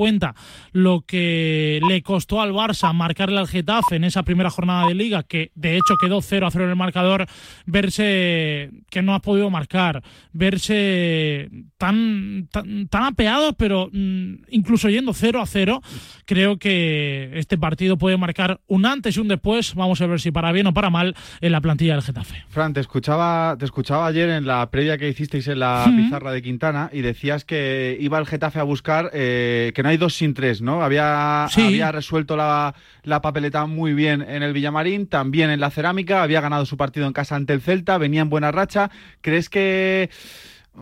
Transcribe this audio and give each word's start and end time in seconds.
cuenta 0.00 0.34
lo 0.72 1.02
que 1.06 1.78
le 1.86 2.00
costó 2.00 2.40
al 2.40 2.54
Barça 2.54 2.90
marcarle 2.94 3.38
al 3.38 3.46
Getafe 3.46 3.96
en 3.96 4.04
esa 4.04 4.22
primera 4.22 4.48
jornada 4.48 4.88
de 4.88 4.94
liga, 4.94 5.24
que 5.24 5.52
de 5.54 5.74
hecho 5.74 5.96
quedó 6.00 6.22
0 6.22 6.46
a 6.46 6.50
0 6.50 6.64
en 6.64 6.70
el 6.70 6.76
marcador, 6.76 7.26
verse 7.66 8.70
que 8.88 9.02
no 9.02 9.14
has 9.14 9.20
podido 9.20 9.50
marcar, 9.50 10.02
verse 10.32 11.50
tan, 11.76 12.48
tan, 12.50 12.88
tan 12.88 13.02
apeados, 13.02 13.54
pero 13.58 13.90
mm, 13.92 14.36
incluso 14.48 14.88
yendo 14.88 15.12
0 15.12 15.42
a 15.42 15.44
0, 15.44 15.82
creo 16.24 16.56
que 16.58 17.32
este 17.34 17.58
partido 17.58 17.98
puede 17.98 18.16
marcar 18.16 18.62
un 18.68 18.86
antes 18.86 19.18
y 19.18 19.20
un 19.20 19.28
después. 19.28 19.74
Vamos 19.74 20.00
a 20.00 20.06
ver 20.06 20.18
si 20.18 20.30
para 20.30 20.50
bien 20.50 20.66
o 20.66 20.72
para 20.72 20.88
mal 20.88 21.14
en 21.42 21.52
la 21.52 21.60
plantilla 21.60 21.92
del 21.92 22.02
Getafe. 22.02 22.42
Fran, 22.48 22.72
te 22.72 22.80
escuchaba, 22.80 23.54
te 23.58 23.66
escuchaba 23.66 24.06
ayer 24.06 24.30
en 24.30 24.46
la 24.46 24.70
previa 24.70 24.96
que 24.96 25.10
hicisteis 25.10 25.46
en 25.48 25.58
la 25.58 25.84
pizarra 25.94 26.32
de 26.32 26.40
Quintana 26.40 26.88
y 26.90 27.02
decías 27.02 27.44
que 27.44 27.98
iba 28.00 28.18
el 28.18 28.26
Getafe 28.26 28.60
a 28.60 28.62
buscar 28.62 29.10
eh, 29.12 29.72
que 29.74 29.82
no 29.82 29.89
hay 29.90 29.96
dos 29.96 30.14
sin 30.14 30.34
tres, 30.34 30.62
¿no? 30.62 30.82
Había, 30.82 31.44
había 31.44 31.92
resuelto 31.92 32.36
la, 32.36 32.74
la 33.02 33.20
papeleta 33.20 33.66
muy 33.66 33.92
bien 33.94 34.22
en 34.22 34.42
el 34.42 34.52
Villamarín, 34.52 35.06
también 35.06 35.50
en 35.50 35.60
la 35.60 35.70
Cerámica, 35.70 36.22
había 36.22 36.40
ganado 36.40 36.66
su 36.66 36.76
partido 36.76 37.06
en 37.06 37.12
casa 37.12 37.36
ante 37.36 37.52
el 37.52 37.60
Celta, 37.60 37.98
venía 37.98 38.22
en 38.22 38.30
buena 38.30 38.52
racha. 38.52 38.90
¿Crees 39.20 39.48
que 39.48 40.10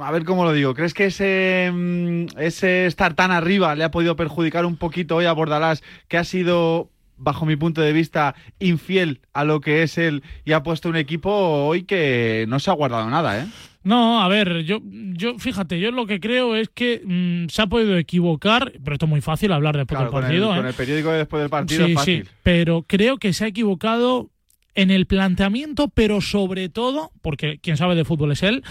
a 0.01 0.11
ver 0.11 0.25
cómo 0.25 0.45
lo 0.45 0.53
digo, 0.53 0.75
¿crees 0.75 0.95
que 0.95 1.07
ese, 1.07 1.71
mm, 1.73 2.39
ese 2.39 2.87
estar 2.87 3.15
tan 3.15 3.31
arriba 3.31 3.75
le 3.75 3.85
ha 3.85 3.91
podido 3.91 4.17
perjudicar 4.17 4.65
un 4.65 4.77
poquito 4.77 5.17
hoy 5.17 5.25
a 5.25 5.33
Bordalás, 5.33 5.83
que 6.09 6.19
ha 6.19 6.25
sido, 6.25 6.91
bajo 7.17 7.47
mi 7.47 7.57
punto 7.57 7.81
de 7.81 7.93
vista, 7.93 8.35
infiel 8.59 9.21
a 9.33 9.45
lo 9.45 9.61
que 9.61 9.83
es 9.83 9.99
él 9.99 10.23
y 10.45 10.53
ha 10.53 10.63
puesto 10.63 10.89
un 10.89 10.97
equipo 10.97 11.31
hoy 11.31 11.83
que 11.83 12.45
no 12.49 12.61
se 12.61 12.71
ha 12.71 12.75
guardado 12.75 13.09
nada, 13.11 13.41
¿eh? 13.41 13.47
No, 13.89 14.21
a 14.21 14.29
ver, 14.29 14.65
yo, 14.65 14.81
yo 14.85 15.39
fíjate, 15.39 15.81
yo 15.81 15.91
lo 15.93 16.07
que 16.07 16.21
creo 16.21 16.55
es 16.55 16.69
que 16.69 17.01
mm, 17.03 17.49
se 17.49 17.63
ha 17.63 17.67
podido 17.69 17.97
equivocar, 17.97 18.71
pero 18.85 18.97
esto 18.97 19.07
es 19.07 19.11
muy 19.11 19.23
fácil 19.23 19.51
hablar 19.51 19.79
después 19.79 19.99
del 19.99 20.11
partido. 20.11 20.49
Con 20.49 20.57
el, 20.57 20.61
con 20.61 20.69
el 20.69 20.75
periódico 20.75 21.11
después 21.11 21.41
del 21.41 21.49
partido 21.49 21.87
es 21.87 21.95
fácil. 21.95 22.25
Sí, 22.25 22.31
pero 22.43 22.85
creo 22.87 23.17
que 23.17 23.33
se 23.33 23.47
ha 23.47 23.49
equivocado 23.49 24.29
en 24.75 24.91
el 24.91 25.07
planteamiento, 25.07 25.89
pero 25.89 26.21
sobre 26.21 26.69
todo, 26.69 27.13
porque 27.23 27.61
quien 27.63 27.79
sabe 27.79 27.95
de 27.95 28.05
fútbol 28.05 28.33
es 28.33 28.43
él, 28.43 28.63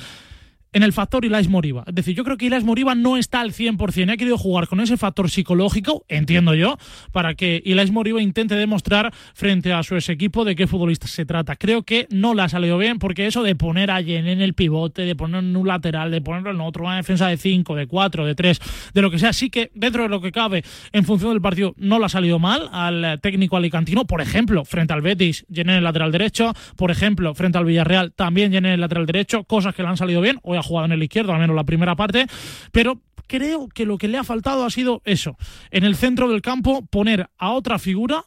en 0.74 0.84
el 0.84 0.94
factor 0.94 1.26
Ilais 1.26 1.48
Moriba. 1.48 1.84
Es 1.88 1.96
decir, 1.96 2.16
yo 2.16 2.24
creo 2.24 2.38
que 2.38 2.46
Ilais 2.46 2.64
Moriba 2.64 2.96
no 2.96 3.18
está 3.18 3.42
al 3.42 3.54
100%. 3.54 4.12
Ha 4.12 4.18
querido 4.18 4.38
jugar 4.38 4.68
con 4.68 4.80
ese 4.80 4.98
factor 4.98 5.30
psicológico, 5.30 6.06
entiendo 6.08 6.54
yo, 6.54 6.78
para 7.12 7.36
que 7.36 7.62
Ilais 7.66 7.92
Moriba 7.92 8.22
intente 8.22 8.56
demostrar 8.56 9.14
frente 9.34 9.74
a 9.74 9.84
su 9.84 9.96
ex 9.96 10.10
equipo 10.10 10.46
de 10.46 10.56
qué 10.56 10.68
futbolista 10.68 11.08
se 11.08 11.26
trata. 11.26 11.56
Creo 11.56 11.84
que 11.84 12.08
no 12.12 12.34
le 12.34 12.42
ha 12.44 12.50
salido 12.50 12.78
bien 12.78 13.00
porque 13.00 13.28
eso 13.28 13.44
de 13.44 13.56
poner 13.56 13.92
a 13.92 14.02
Yen 14.02 14.28
en 14.28 14.42
el 14.42 14.54
pivote, 14.54 15.04
de 15.04 15.16
ponerlo 15.16 15.50
en 15.50 15.56
un 15.56 15.68
lateral, 15.68 16.12
de 16.12 16.22
ponerlo 16.22 16.52
en 16.52 16.62
otro, 16.62 16.86
una 16.86 16.98
defensa 16.98 17.28
de 17.28 17.38
5, 17.38 17.76
de 17.76 17.88
4, 17.88 18.26
de 18.26 18.36
3, 18.36 18.60
de 18.94 19.02
lo 19.02 19.12
que 19.12 19.20
sea, 19.20 19.34
sí 19.34 19.50
que 19.50 19.72
dentro 19.74 20.04
de 20.04 20.10
lo 20.10 20.22
que 20.22 20.32
cabe 20.32 20.64
en 20.92 21.06
función 21.06 21.32
del 21.32 21.42
partido 21.42 21.74
no 21.78 22.00
le 22.00 22.06
ha 22.06 22.10
salido 22.10 22.40
mal 22.40 22.70
al 22.72 23.20
técnico 23.22 23.58
alicantino. 23.58 24.06
Por 24.06 24.22
ejemplo, 24.22 24.66
frente 24.66 24.94
al 24.94 25.02
Betis, 25.02 25.46
Yen 25.50 25.70
en 25.70 25.78
el 25.78 25.84
lateral 25.84 26.12
derecho. 26.12 26.54
Por 26.76 26.92
ejemplo, 26.92 27.34
frente 27.34 27.58
al 27.58 27.66
Villarreal, 27.66 28.14
también 28.14 28.52
Yen 28.52 28.66
en 28.66 28.74
el 28.74 28.82
lateral 28.82 29.06
derecho. 29.06 29.44
Cosas 29.44 29.76
que 29.76 29.84
le 29.84 29.90
han 29.90 29.98
salido 29.98 30.22
bien. 30.22 30.40
Ha 30.58 30.64
jugado 30.64 30.86
en 30.86 30.92
el 30.94 31.04
izquierdo, 31.04 31.34
al 31.34 31.40
menos 31.40 31.56
la 31.56 31.64
primera 31.64 31.96
parte, 31.96 32.28
pero 32.72 33.02
creo 33.28 33.68
que 33.68 33.86
lo 33.86 33.98
que 33.98 34.08
le 34.08 34.18
ha 34.18 34.24
faltado 34.24 34.66
ha 34.66 34.70
sido 34.70 35.02
eso, 35.06 35.38
en 35.72 35.84
el 35.84 35.96
centro 35.96 36.30
del 36.30 36.42
campo 36.42 36.86
poner 36.86 37.30
a 37.38 37.52
otra 37.52 37.80
figura 37.80 38.26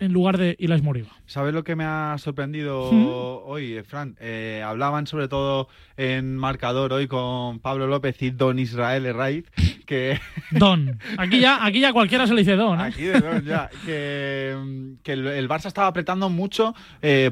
en 0.00 0.12
lugar 0.12 0.38
de 0.38 0.56
Ilais 0.58 0.82
Moriba. 0.82 1.10
¿Sabes 1.26 1.54
lo 1.54 1.62
que 1.62 1.76
me 1.76 1.84
ha 1.84 2.16
sorprendido 2.18 2.90
hoy, 3.44 3.74
eh, 3.74 3.84
Fran? 3.84 4.16
Eh, 4.18 4.64
hablaban 4.66 5.06
sobre 5.06 5.28
todo 5.28 5.68
en 5.96 6.36
marcador 6.36 6.92
hoy 6.92 7.06
con 7.06 7.60
Pablo 7.60 7.86
López 7.86 8.20
y 8.22 8.30
Don 8.30 8.58
Israel 8.58 9.06
Herraiz, 9.06 9.44
que... 9.86 10.18
Don. 10.50 10.98
Aquí 11.18 11.38
ya, 11.38 11.64
aquí 11.64 11.80
ya 11.80 11.92
cualquiera 11.92 12.26
se 12.26 12.34
le 12.34 12.40
dice 12.40 12.56
Don. 12.56 12.80
¿eh? 12.80 12.82
Aquí 12.82 13.02
de 13.02 13.20
Don, 13.20 13.44
ya. 13.44 13.70
Que, 13.84 14.56
el, 15.04 15.48
Barça 15.48 15.66
estaba 15.66 15.86
apretando 15.86 16.30
mucho 16.30 16.74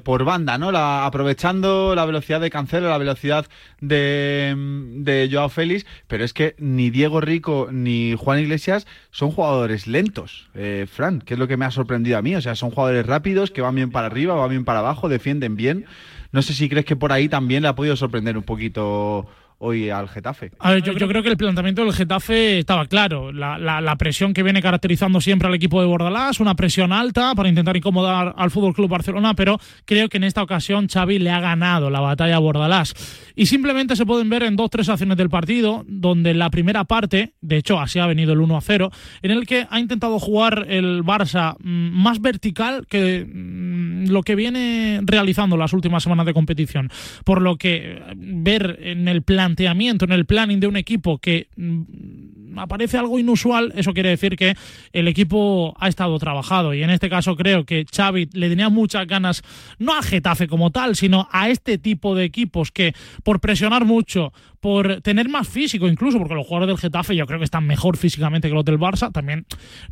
por 0.05 0.25
banda, 0.25 0.59
¿no? 0.59 0.71
La, 0.71 1.07
aprovechando 1.07 1.95
la 1.95 2.05
velocidad 2.05 2.41
de 2.41 2.51
Cancelo, 2.51 2.89
la 2.89 2.99
velocidad 2.99 3.47
de, 3.81 4.55
de 4.97 5.29
Joao 5.33 5.49
Félix, 5.49 5.87
pero 6.07 6.25
es 6.25 6.33
que 6.33 6.55
ni 6.59 6.91
Diego 6.91 7.21
Rico 7.21 7.69
ni 7.73 8.15
Juan 8.17 8.41
Iglesias 8.41 8.87
son 9.11 9.31
jugadores 9.31 9.87
lentos, 9.87 10.51
Fran, 10.93 11.21
que 11.21 11.35
es 11.35 11.41
lo 11.41 11.49
que 11.49 11.57
me 11.57 11.65
ha 11.65 11.71
sorprendido 11.71 12.19
a 12.19 12.23
mí. 12.23 12.35
O 12.35 12.41
sea, 12.41 12.55
son 12.59 12.71
jugadores 12.71 13.07
rápidos 13.07 13.51
que 13.51 13.61
van 13.61 13.75
bien 13.75 13.91
para 13.91 14.07
arriba, 14.07 14.35
van 14.35 14.51
bien 14.51 14.65
para 14.65 14.81
abajo, 14.81 15.09
defienden 15.09 15.57
bien. 15.57 15.87
No 16.33 16.43
sé 16.43 16.53
si 16.53 16.69
crees 16.69 16.85
que 16.85 16.97
por 16.97 17.13
ahí 17.13 17.29
también 17.29 17.63
le 17.63 17.69
ha 17.69 17.75
podido 17.75 17.97
sorprender 17.97 18.37
un 18.37 18.43
poquito 18.43 19.27
hoy 19.59 19.91
al 19.91 20.09
Getafe. 20.09 20.51
Yo, 20.85 20.95
creo 21.09 21.23
que 21.23 21.29
el 21.29 21.37
planteamiento 21.37 21.85
del 21.85 21.93
Getafe 21.93 22.61
estaba 22.61 22.87
claro. 22.87 23.33
La, 23.33 23.97
presión 23.99 24.33
que 24.33 24.43
viene 24.43 24.63
caracterizando 24.63 25.21
siempre 25.21 25.49
al 25.49 25.55
equipo 25.55 25.81
de 25.81 25.87
Bordalás, 25.87 26.41
una 26.41 26.55
presión 26.55 26.93
alta 26.93 27.35
para 27.35 27.49
intentar 27.49 27.77
incomodar 27.77 28.35
al 28.37 28.51
Fútbol 28.51 28.75
Club 28.75 28.89
Barcelona, 28.89 29.35
pero 29.35 29.59
creo 29.85 30.09
que 30.09 30.19
en 30.19 30.25
esta 30.25 30.43
ocasión 30.43 30.89
Xavi 30.89 31.19
le 31.19 31.31
ha 31.31 31.41
ganado 31.41 31.91
la 31.91 32.01
batalla 32.01 32.37
a 32.37 32.39
Bordalás. 32.39 32.95
Y 33.35 33.47
simplemente 33.47 33.97
se 33.97 34.07
pueden 34.07 34.29
ver 34.29 34.45
en 34.45 34.57
dos 34.57 34.71
tres 34.71 34.89
acciones 34.89 35.17
del 35.17 35.31
partido, 35.31 35.85
donde 35.89 36.35
la 36.35 36.51
primera 36.51 36.85
parte, 36.85 37.35
de 37.41 37.57
hecho 37.57 37.81
así 37.81 37.99
ha 37.99 38.07
venido 38.07 38.33
el 38.33 38.41
1 38.41 38.57
a 38.57 38.61
0, 38.61 38.91
en 39.23 39.31
el 39.31 39.47
que 39.47 39.67
ha 39.69 39.81
intentado 39.81 40.19
jugar 40.19 40.67
el 40.69 41.03
Barça 41.03 41.57
mm, 41.59 42.03
más 42.03 42.21
vertical 42.21 42.87
que 42.89 43.27
mm, 43.27 44.09
lo 44.09 44.23
que 44.23 44.37
viene 44.37 45.01
realizando 45.03 45.57
las 45.57 45.73
últimas 45.73 46.03
semanas 46.03 46.27
de 46.27 46.35
competición. 46.35 46.91
Por 47.25 47.43
lo 47.43 47.57
que 47.57 48.01
ver 48.17 48.79
en 48.83 49.09
el 49.09 49.23
plan 49.23 49.48
en 49.57 50.13
el 50.13 50.27
planning 50.27 50.61
de 50.61 50.67
un 50.67 50.77
equipo 50.77 51.19
que 51.19 51.49
mm, 51.57 52.59
aparece 52.59 52.99
algo 52.99 53.19
inusual, 53.19 53.73
eso 53.77 53.93
quiere 53.93 54.11
decir 54.11 54.37
que 54.37 54.55
el 54.93 55.09
equipo 55.09 55.75
ha 55.79 55.89
estado 55.89 56.19
trabajado. 56.19 56.75
Y 56.75 56.83
en 56.83 56.91
este 56.91 57.09
caso 57.09 57.37
creo 57.37 57.65
que 57.65 57.85
Xavi 57.85 58.29
le 58.33 58.49
tenía 58.49 58.69
muchas 58.69 59.07
ganas, 59.07 59.43
no 59.79 59.95
a 59.95 60.03
Getafe 60.03 60.49
como 60.49 60.71
tal, 60.71 60.97
sino 60.97 61.29
a 61.31 61.49
este 61.49 61.79
tipo 61.79 62.15
de 62.15 62.25
equipos 62.25 62.71
que 62.71 62.95
por 63.23 63.41
presionar 63.41 63.85
mucho, 63.85 64.33
por 64.61 65.01
tener 65.03 65.29
más 65.29 65.49
físico 65.49 65.89
incluso, 65.89 66.19
porque 66.19 66.35
los 66.35 66.47
jugadores 66.47 66.75
del 66.75 66.79
Getafe 66.81 67.15
yo 67.15 67.27
creo 67.27 67.39
que 67.39 67.45
están 67.45 67.67
mejor 67.67 67.97
físicamente 67.97 68.49
que 68.49 68.55
los 68.55 68.65
del 68.65 68.79
Barça, 68.79 69.13
también 69.13 69.47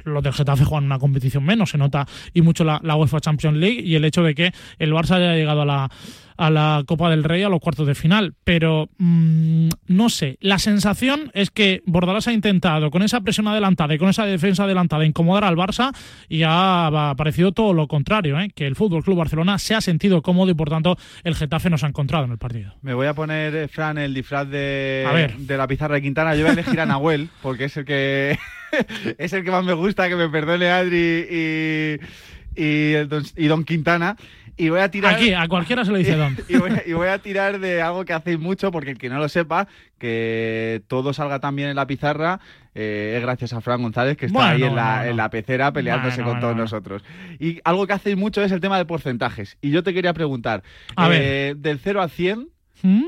los 0.05 0.23
del 0.23 0.33
Getafe 0.33 0.65
juegan 0.65 0.85
una 0.85 0.99
competición 0.99 1.45
menos, 1.45 1.71
se 1.71 1.79
nota 1.79 2.07
y 2.35 2.43
mucho 2.43 2.65
la, 2.65 2.81
la 2.83 2.97
UEFA 2.97 3.21
Champions 3.21 3.57
League 3.59 3.81
y 3.81 3.95
el 3.95 4.05
hecho 4.05 4.23
de 4.23 4.35
que 4.35 4.53
el 4.79 4.93
Barça 4.93 5.17
haya 5.17 5.35
llegado 5.35 5.63
a 5.63 5.67
la 5.67 5.91
a 6.37 6.51
la 6.51 6.85
Copa 6.87 7.11
del 7.11 7.25
Rey 7.25 7.43
a 7.43 7.49
los 7.49 7.61
cuartos 7.61 7.87
de 7.87 7.95
final. 7.95 8.35
Pero 8.45 8.89
mm, 8.99 9.69
no 9.89 10.09
sé, 10.09 10.39
la 10.41 10.59
sensación 10.59 11.31
es 11.35 11.51
que 11.51 11.83
Bordalás 11.87 12.29
ha 12.29 12.33
intentado 12.33 12.91
con 12.91 13.03
esa 13.03 13.21
presión 13.21 13.49
adelantada 13.49 13.95
y 13.95 13.99
con 13.99 14.09
esa 14.09 14.27
defensa 14.27 14.65
adelantada 14.65 15.05
incomodar 15.05 15.45
al 15.45 15.57
Barça 15.57 15.95
y 16.29 16.43
ha 16.45 17.15
parecido 17.17 17.53
todo 17.53 17.73
lo 17.73 17.89
contrario, 17.89 18.39
¿eh? 18.41 18.51
que 18.55 18.67
el 18.67 18.77
Fútbol 18.77 19.03
Club 19.03 19.19
Barcelona 19.19 19.59
se 19.59 19.75
ha 19.75 19.81
sentido 19.81 20.23
cómodo 20.23 20.51
y 20.51 20.55
por 20.55 20.69
tanto 20.69 20.97
el 21.25 21.35
Getafe 21.35 21.71
no 21.71 21.79
se 21.79 21.87
ha 21.87 21.89
encontrado 21.89 22.25
en 22.25 22.33
el 22.33 22.39
partido. 22.39 22.75
Me 22.83 22.95
voy 22.95 23.07
a 23.07 23.15
poner, 23.15 23.55
eh, 23.55 23.69
Fran, 23.69 23.99
el 23.99 24.15
disfraz 24.15 24.49
de, 24.49 25.35
de 25.39 25.57
la 25.57 25.67
pizarra 25.67 25.97
de 25.97 26.03
Quintana. 26.03 26.35
Yo 26.35 26.43
voy 26.43 26.51
a 26.51 26.53
elegir 26.53 26.81
a 26.81 26.87
Nahuel 26.87 27.29
porque 27.43 27.65
es 27.65 27.77
el 27.77 27.85
que 27.85 28.39
es 29.19 29.33
el 29.33 29.45
que 29.45 29.51
más 29.51 29.65
me 29.65 29.75
gusta, 29.75 30.09
que 30.09 30.17
me 30.17 30.29
perdone 30.29 30.69
Adri 30.69 31.27
y, 31.31 32.63
y, 32.63 32.95
y 33.37 33.47
Don 33.47 33.65
Quintana. 33.65 34.17
Y 34.57 34.71
voy 34.71 34.81
a 34.81 34.91
tirar. 34.91 35.15
Aquí, 35.15 35.33
a 35.33 35.47
cualquiera 35.49 35.85
se 35.85 35.91
lo 35.91 35.99
dice 35.99 36.17
Don. 36.17 36.37
y, 36.49 36.93
voy, 36.93 37.09
a 37.09 37.19
tirar 37.19 37.61
de 37.61 37.83
algo 37.83 38.05
que 38.05 38.13
hacéis 38.13 38.39
mucho, 38.39 38.71
porque 38.71 38.93
el 38.93 38.99
que 38.99 39.09
no 39.09 39.19
lo 39.19 39.29
sepa, 39.29 39.69
que 39.99 40.83
todo 40.89 41.13
salga 41.13 41.41
tan 41.41 41.55
bien 41.57 41.69
en 41.69 41.77
la 41.77 41.87
pizarra, 41.87 42.41
eh, 42.75 43.15
es 43.17 43.23
gracias 43.23 43.53
a 43.53 43.61
Fran 43.61 43.83
González, 43.83 44.17
que 44.17 44.27
está 44.27 44.51
ahí 44.51 44.63
en 44.63 44.75
la, 44.75 45.31
pecera 45.31 45.73
peleándose 45.73 46.23
con 46.23 46.41
todos 46.41 46.57
nosotros. 46.57 47.05
Y 47.39 47.61
algo 47.65 47.87
que 47.87 47.93
hacéis 47.93 48.17
mucho 48.17 48.43
es 48.43 48.53
el 48.53 48.61
tema 48.61 48.79
de 48.79 48.87
porcentajes. 48.87 49.59
Y 49.61 49.71
yo 49.71 49.83
te 49.83 49.93
quería 49.93 50.15
preguntar, 50.15 50.63
eh, 51.11 51.55
del 51.57 51.79
0 51.79 52.01
al 52.01 52.11
100, 52.11 52.49
¿Mm? 52.83 53.03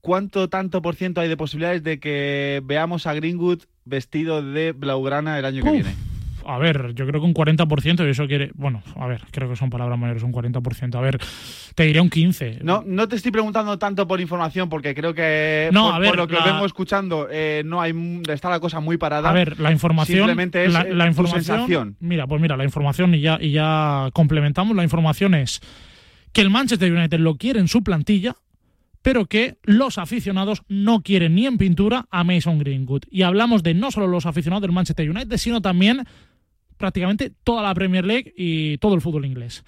¿cuánto 0.00 0.48
tanto 0.48 0.82
por 0.82 0.94
ciento 0.96 1.20
hay 1.20 1.28
de 1.28 1.36
posibilidades 1.36 1.82
de 1.82 1.98
que 1.98 2.60
veamos 2.64 3.06
a 3.06 3.14
Greenwood 3.14 3.62
vestido 3.84 4.42
de 4.42 4.72
blaugrana 4.72 5.38
el 5.38 5.44
año 5.46 5.62
que 5.62 5.70
viene? 5.70 6.07
A 6.48 6.56
ver, 6.56 6.94
yo 6.94 7.06
creo 7.06 7.20
que 7.20 7.26
un 7.26 7.34
40%, 7.34 8.06
y 8.06 8.10
eso 8.10 8.26
quiere, 8.26 8.50
bueno, 8.54 8.82
a 8.96 9.06
ver, 9.06 9.20
creo 9.30 9.50
que 9.50 9.56
son 9.56 9.68
palabras 9.68 9.98
mayores, 9.98 10.22
un 10.22 10.32
40%, 10.32 10.94
a 10.94 11.00
ver, 11.00 11.18
te 11.74 11.82
diría 11.82 12.00
un 12.00 12.08
15%. 12.08 12.62
No, 12.62 12.82
no 12.86 13.06
te 13.06 13.16
estoy 13.16 13.30
preguntando 13.30 13.78
tanto 13.78 14.08
por 14.08 14.18
información, 14.18 14.70
porque 14.70 14.94
creo 14.94 15.12
que 15.12 15.68
no, 15.72 15.88
por, 15.88 15.94
a 15.94 15.98
ver, 15.98 16.16
lo 16.16 16.26
que 16.26 16.36
vengo 16.42 16.64
escuchando, 16.64 17.28
eh, 17.30 17.62
no 17.66 17.82
hay, 17.82 17.92
está 18.30 18.48
la 18.48 18.60
cosa 18.60 18.80
muy 18.80 18.96
parada. 18.96 19.28
A 19.28 19.32
ver, 19.34 19.60
la 19.60 19.70
información, 19.70 20.20
simplemente 20.20 20.64
es 20.64 20.72
la, 20.72 21.06
información, 21.06 21.44
sensación. 21.44 21.96
Mira, 22.00 22.26
pues 22.26 22.40
mira, 22.40 22.56
la 22.56 22.64
información, 22.64 23.14
y 23.14 23.20
ya, 23.20 23.36
y 23.38 23.52
ya 23.52 24.08
complementamos, 24.14 24.74
la 24.74 24.84
información 24.84 25.34
es 25.34 25.60
que 26.32 26.40
el 26.40 26.48
Manchester 26.48 26.90
United 26.90 27.18
lo 27.18 27.36
quiere 27.36 27.60
en 27.60 27.68
su 27.68 27.82
plantilla, 27.82 28.36
pero 29.02 29.26
que 29.26 29.58
los 29.64 29.98
aficionados 29.98 30.62
no 30.68 31.02
quieren 31.02 31.34
ni 31.34 31.46
en 31.46 31.58
pintura 31.58 32.06
a 32.10 32.24
Mason 32.24 32.58
Greenwood. 32.58 33.02
Y 33.10 33.22
hablamos 33.22 33.62
de 33.62 33.74
no 33.74 33.90
solo 33.90 34.06
los 34.06 34.26
aficionados 34.26 34.62
del 34.62 34.72
Manchester 34.72 35.08
United, 35.08 35.36
sino 35.36 35.60
también 35.60 36.06
prácticamente 36.78 37.32
toda 37.44 37.62
la 37.62 37.74
Premier 37.74 38.04
League 38.04 38.32
y 38.36 38.78
todo 38.78 38.94
el 38.94 39.00
fútbol 39.00 39.26
inglés. 39.26 39.64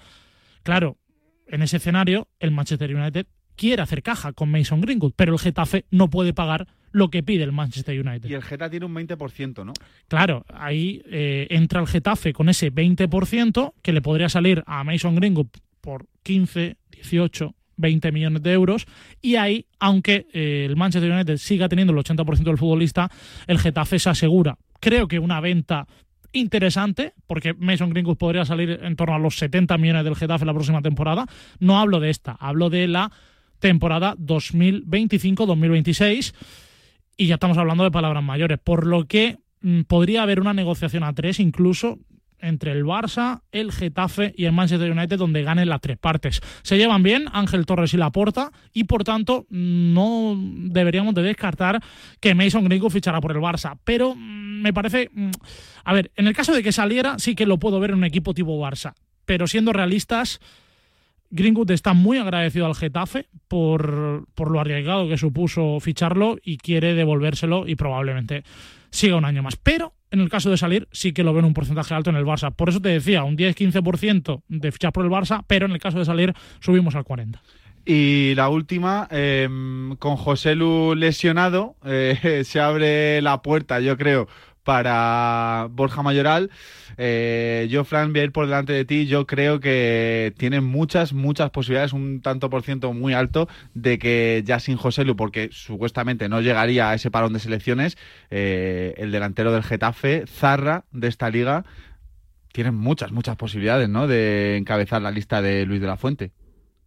Claro, 0.63 0.97
en 1.47 1.61
ese 1.61 1.77
escenario, 1.77 2.27
el 2.39 2.51
Manchester 2.51 2.95
United 2.95 3.27
quiere 3.55 3.81
hacer 3.81 4.01
caja 4.01 4.33
con 4.33 4.49
Mason 4.49 4.81
Greenwood, 4.81 5.13
pero 5.15 5.33
el 5.33 5.39
Getafe 5.39 5.85
no 5.91 6.09
puede 6.09 6.33
pagar 6.33 6.67
lo 6.91 7.09
que 7.09 7.23
pide 7.23 7.43
el 7.43 7.51
Manchester 7.51 7.99
United. 7.99 8.29
Y 8.29 8.33
el 8.33 8.41
Getafe 8.41 8.71
tiene 8.71 8.85
un 8.85 8.95
20%, 8.95 9.65
¿no? 9.65 9.73
Claro, 10.07 10.45
ahí 10.53 11.01
eh, 11.05 11.47
entra 11.49 11.79
el 11.79 11.87
Getafe 11.87 12.33
con 12.33 12.49
ese 12.49 12.71
20% 12.71 13.73
que 13.81 13.93
le 13.93 14.01
podría 14.01 14.29
salir 14.29 14.63
a 14.65 14.83
Mason 14.83 15.15
Greenwood 15.15 15.47
por 15.79 16.07
15, 16.23 16.77
18, 16.91 17.55
20 17.77 18.11
millones 18.11 18.43
de 18.43 18.53
euros. 18.53 18.85
Y 19.21 19.35
ahí, 19.35 19.65
aunque 19.79 20.27
eh, 20.33 20.65
el 20.67 20.75
Manchester 20.75 21.11
United 21.11 21.37
siga 21.37 21.69
teniendo 21.69 21.93
el 21.93 21.99
80% 21.99 22.43
del 22.43 22.57
futbolista, 22.57 23.09
el 23.47 23.59
Getafe 23.59 23.99
se 23.99 24.09
asegura. 24.09 24.57
Creo 24.79 25.07
que 25.07 25.19
una 25.19 25.39
venta 25.39 25.87
interesante, 26.33 27.13
porque 27.27 27.53
Mason 27.53 27.89
Greenwood 27.89 28.17
podría 28.17 28.45
salir 28.45 28.79
en 28.81 28.95
torno 28.95 29.15
a 29.15 29.19
los 29.19 29.37
70 29.37 29.77
millones 29.77 30.03
del 30.03 30.15
Getafe 30.15 30.45
la 30.45 30.53
próxima 30.53 30.81
temporada. 30.81 31.25
No 31.59 31.79
hablo 31.79 31.99
de 31.99 32.09
esta, 32.09 32.31
hablo 32.39 32.69
de 32.69 32.87
la 32.87 33.11
temporada 33.59 34.15
2025-2026 34.17 36.33
y 37.17 37.27
ya 37.27 37.35
estamos 37.35 37.57
hablando 37.57 37.83
de 37.83 37.91
palabras 37.91 38.23
mayores, 38.23 38.59
por 38.59 38.87
lo 38.87 39.05
que 39.05 39.37
mm, 39.61 39.81
podría 39.81 40.23
haber 40.23 40.39
una 40.39 40.53
negociación 40.53 41.03
a 41.03 41.13
tres 41.13 41.39
incluso 41.39 41.99
entre 42.41 42.71
el 42.71 42.83
Barça, 42.83 43.41
el 43.51 43.71
Getafe 43.71 44.33
y 44.35 44.45
el 44.45 44.51
Manchester 44.51 44.91
United 44.91 45.17
donde 45.17 45.43
ganen 45.43 45.69
las 45.69 45.81
tres 45.81 45.97
partes. 45.97 46.41
Se 46.63 46.77
llevan 46.77 47.03
bien 47.03 47.25
Ángel 47.31 47.65
Torres 47.65 47.93
y 47.93 47.97
Laporta 47.97 48.51
y 48.73 48.85
por 48.85 49.03
tanto 49.03 49.45
no 49.49 50.35
deberíamos 50.37 51.13
de 51.13 51.21
descartar 51.21 51.81
que 52.19 52.35
Mason 52.35 52.65
Greenwood 52.65 52.91
fichará 52.91 53.21
por 53.21 53.31
el 53.31 53.37
Barça, 53.37 53.77
pero 53.83 54.15
mm, 54.15 54.40
me 54.61 54.73
parece 54.73 55.09
mm, 55.13 55.31
a 55.83 55.93
ver, 55.93 56.11
en 56.15 56.27
el 56.27 56.35
caso 56.35 56.53
de 56.53 56.63
que 56.63 56.71
saliera 56.71 57.19
sí 57.19 57.35
que 57.35 57.45
lo 57.45 57.59
puedo 57.59 57.79
ver 57.79 57.91
en 57.91 57.97
un 57.97 58.03
equipo 58.03 58.33
tipo 58.33 58.59
Barça, 58.59 58.93
pero 59.25 59.47
siendo 59.47 59.73
realistas 59.73 60.39
Greenwood 61.31 61.71
está 61.71 61.93
muy 61.93 62.17
agradecido 62.17 62.65
al 62.65 62.75
Getafe 62.75 63.27
por, 63.47 64.25
por 64.35 64.51
lo 64.51 64.59
arriesgado 64.59 65.07
que 65.07 65.17
supuso 65.17 65.79
ficharlo 65.79 66.37
y 66.43 66.57
quiere 66.57 66.93
devolvérselo 66.93 67.67
y 67.67 67.75
probablemente 67.75 68.43
siga 68.91 69.15
un 69.15 69.25
año 69.25 69.41
más. 69.41 69.55
Pero 69.55 69.93
en 70.11 70.19
el 70.19 70.29
caso 70.29 70.49
de 70.49 70.57
salir, 70.57 70.89
sí 70.91 71.13
que 71.13 71.23
lo 71.23 71.33
ven 71.33 71.45
un 71.45 71.53
porcentaje 71.53 71.93
alto 71.93 72.09
en 72.09 72.17
el 72.17 72.25
Barça. 72.25 72.53
Por 72.53 72.67
eso 72.67 72.81
te 72.81 72.89
decía, 72.89 73.23
un 73.23 73.37
10-15% 73.37 74.43
de 74.49 74.71
fichar 74.73 74.91
por 74.91 75.05
el 75.05 75.11
Barça, 75.11 75.43
pero 75.47 75.65
en 75.65 75.71
el 75.71 75.79
caso 75.79 75.99
de 75.99 76.05
salir, 76.05 76.33
subimos 76.59 76.95
al 76.95 77.05
40%. 77.05 77.39
Y 77.83 78.35
la 78.35 78.49
última, 78.49 79.07
em, 79.09 79.95
con 79.95 80.15
José 80.15 80.53
Lu 80.53 80.93
lesionado, 80.93 81.77
eh, 81.83 82.43
se 82.45 82.59
abre 82.59 83.21
la 83.21 83.41
puerta, 83.41 83.79
yo 83.79 83.97
creo, 83.97 84.27
para 84.71 85.67
Borja 85.69 86.01
Mayoral. 86.01 86.49
Eh, 86.95 87.67
yo, 87.69 87.83
Fran, 87.83 88.13
voy 88.13 88.21
a 88.21 88.23
ir 88.23 88.31
por 88.31 88.45
delante 88.45 88.71
de 88.71 88.85
ti. 88.85 89.05
Yo 89.05 89.27
creo 89.27 89.59
que 89.59 90.33
tiene 90.37 90.61
muchas, 90.61 91.11
muchas 91.11 91.49
posibilidades, 91.49 91.91
un 91.91 92.21
tanto 92.21 92.49
por 92.49 92.63
ciento 92.63 92.93
muy 92.93 93.13
alto, 93.13 93.49
de 93.73 93.99
que 93.99 94.43
ya 94.45 94.61
sin 94.61 94.77
José 94.77 95.03
Lu, 95.03 95.17
porque 95.17 95.49
supuestamente 95.51 96.29
no 96.29 96.39
llegaría 96.39 96.89
a 96.89 96.93
ese 96.93 97.11
parón 97.11 97.33
de 97.33 97.39
selecciones, 97.39 97.97
eh, 98.29 98.93
el 98.95 99.11
delantero 99.11 99.51
del 99.51 99.63
Getafe, 99.63 100.23
Zarra, 100.25 100.85
de 100.93 101.09
esta 101.09 101.29
liga, 101.29 101.65
tiene 102.53 102.71
muchas, 102.71 103.11
muchas 103.11 103.35
posibilidades, 103.35 103.89
¿no? 103.89 104.07
De 104.07 104.55
encabezar 104.55 105.01
la 105.01 105.11
lista 105.11 105.41
de 105.41 105.65
Luis 105.65 105.81
de 105.81 105.87
la 105.87 105.97
Fuente. 105.97 106.31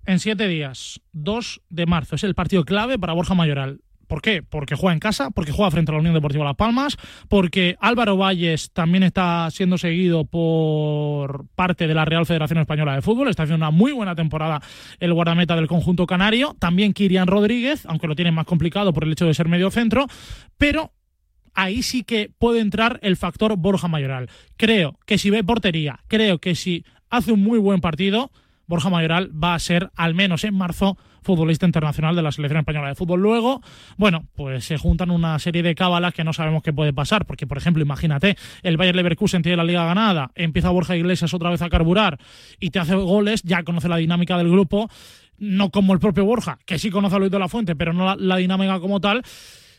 En 0.07 0.21
siete 0.21 0.49
días, 0.49 1.03
2 1.13 1.61
de 1.69 1.85
marzo, 1.85 2.17
es 2.17 2.25
el 2.25 2.35
partido 2.35 2.65
clave 2.65 2.99
para 2.99 3.13
Borja 3.13 3.35
Mayoral. 3.35 3.83
¿Por 4.15 4.23
qué? 4.23 4.45
Porque 4.45 4.77
juega 4.77 4.95
en 4.95 5.01
casa, 5.01 5.33
porque 5.33 5.51
juega 5.51 5.73
frente 5.73 5.91
a 5.91 5.95
la 5.95 5.99
Unión 5.99 6.15
Deportiva 6.15 6.45
Las 6.45 6.55
Palmas, 6.55 6.97
porque 7.29 7.75
Álvaro 7.81 8.17
Valles 8.17 8.71
también 8.71 9.03
está 9.03 9.51
siendo 9.51 9.77
seguido 9.77 10.25
por 10.25 11.49
parte 11.57 11.89
de 11.89 11.95
la 11.95 12.05
Real 12.05 12.25
Federación 12.25 12.61
Española 12.61 12.95
de 12.95 13.03
Fútbol, 13.03 13.27
está 13.27 13.43
haciendo 13.43 13.67
una 13.67 13.73
muy 13.73 13.91
buena 13.91 14.15
temporada 14.15 14.63
el 15.01 15.13
guardameta 15.13 15.57
del 15.57 15.67
conjunto 15.67 16.07
canario, 16.07 16.55
también 16.61 16.93
Kirian 16.93 17.27
Rodríguez, 17.27 17.87
aunque 17.87 18.07
lo 18.07 18.15
tiene 18.15 18.31
más 18.31 18.47
complicado 18.47 18.93
por 18.93 19.03
el 19.03 19.11
hecho 19.11 19.27
de 19.27 19.35
ser 19.35 19.49
medio 19.49 19.69
centro, 19.73 20.07
pero 20.59 20.93
ahí 21.53 21.83
sí 21.83 22.05
que 22.05 22.31
puede 22.39 22.61
entrar 22.61 23.01
el 23.03 23.17
factor 23.17 23.57
Borja 23.57 23.89
Mayoral. 23.89 24.31
Creo 24.57 24.97
que 25.07 25.19
si 25.19 25.31
ve 25.31 25.43
portería, 25.43 25.99
creo 26.07 26.39
que 26.39 26.55
si 26.55 26.85
hace 27.11 27.33
un 27.33 27.43
muy 27.43 27.59
buen 27.59 27.81
partido, 27.81 28.31
Borja 28.67 28.91
Mayoral 28.91 29.31
va 29.33 29.55
a 29.55 29.59
ser, 29.59 29.91
al 29.97 30.15
menos 30.15 30.45
en 30.45 30.55
marzo, 30.55 30.97
futbolista 31.23 31.67
internacional 31.67 32.15
de 32.15 32.23
la 32.23 32.31
selección 32.31 32.61
española 32.61 32.89
de 32.89 32.95
fútbol. 32.95 33.21
Luego, 33.21 33.63
bueno, 33.97 34.27
pues 34.35 34.65
se 34.65 34.79
juntan 34.79 35.11
una 35.11 35.39
serie 35.39 35.63
de 35.63 35.75
cábalas 35.75 36.15
que 36.15 36.23
no 36.23 36.33
sabemos 36.33 36.63
qué 36.63 36.73
puede 36.73 36.93
pasar, 36.93 37.27
porque, 37.27 37.47
por 37.47 37.59
ejemplo, 37.59 37.83
imagínate, 37.83 38.37
el 38.63 38.77
Bayern 38.77 38.97
Leverkusen 38.97 39.43
tiene 39.43 39.57
la 39.57 39.65
liga 39.65 39.85
ganada, 39.85 40.31
empieza 40.35 40.71
Borja 40.71 40.97
Iglesias 40.97 41.35
otra 41.35 41.51
vez 41.51 41.63
a 41.63 41.69
carburar 41.69 42.19
y 42.61 42.71
te 42.71 42.79
hace 42.79 42.95
goles, 42.95 43.43
ya 43.43 43.63
conoce 43.65 43.89
la 43.89 43.97
dinámica 43.97 44.37
del 44.39 44.51
grupo, 44.51 44.89
no 45.39 45.71
como 45.71 45.93
el 45.95 45.99
propio 45.99 46.25
Borja, 46.25 46.59
que 46.65 46.79
sí 46.79 46.91
conoce 46.91 47.17
a 47.17 47.19
Luis 47.19 47.31
de 47.31 47.39
la 47.39 47.49
Fuente, 47.49 47.75
pero 47.75 47.93
no 47.93 48.15
la, 48.15 48.37
dinámica 48.37 48.79
como 48.81 49.01
tal. 49.01 49.23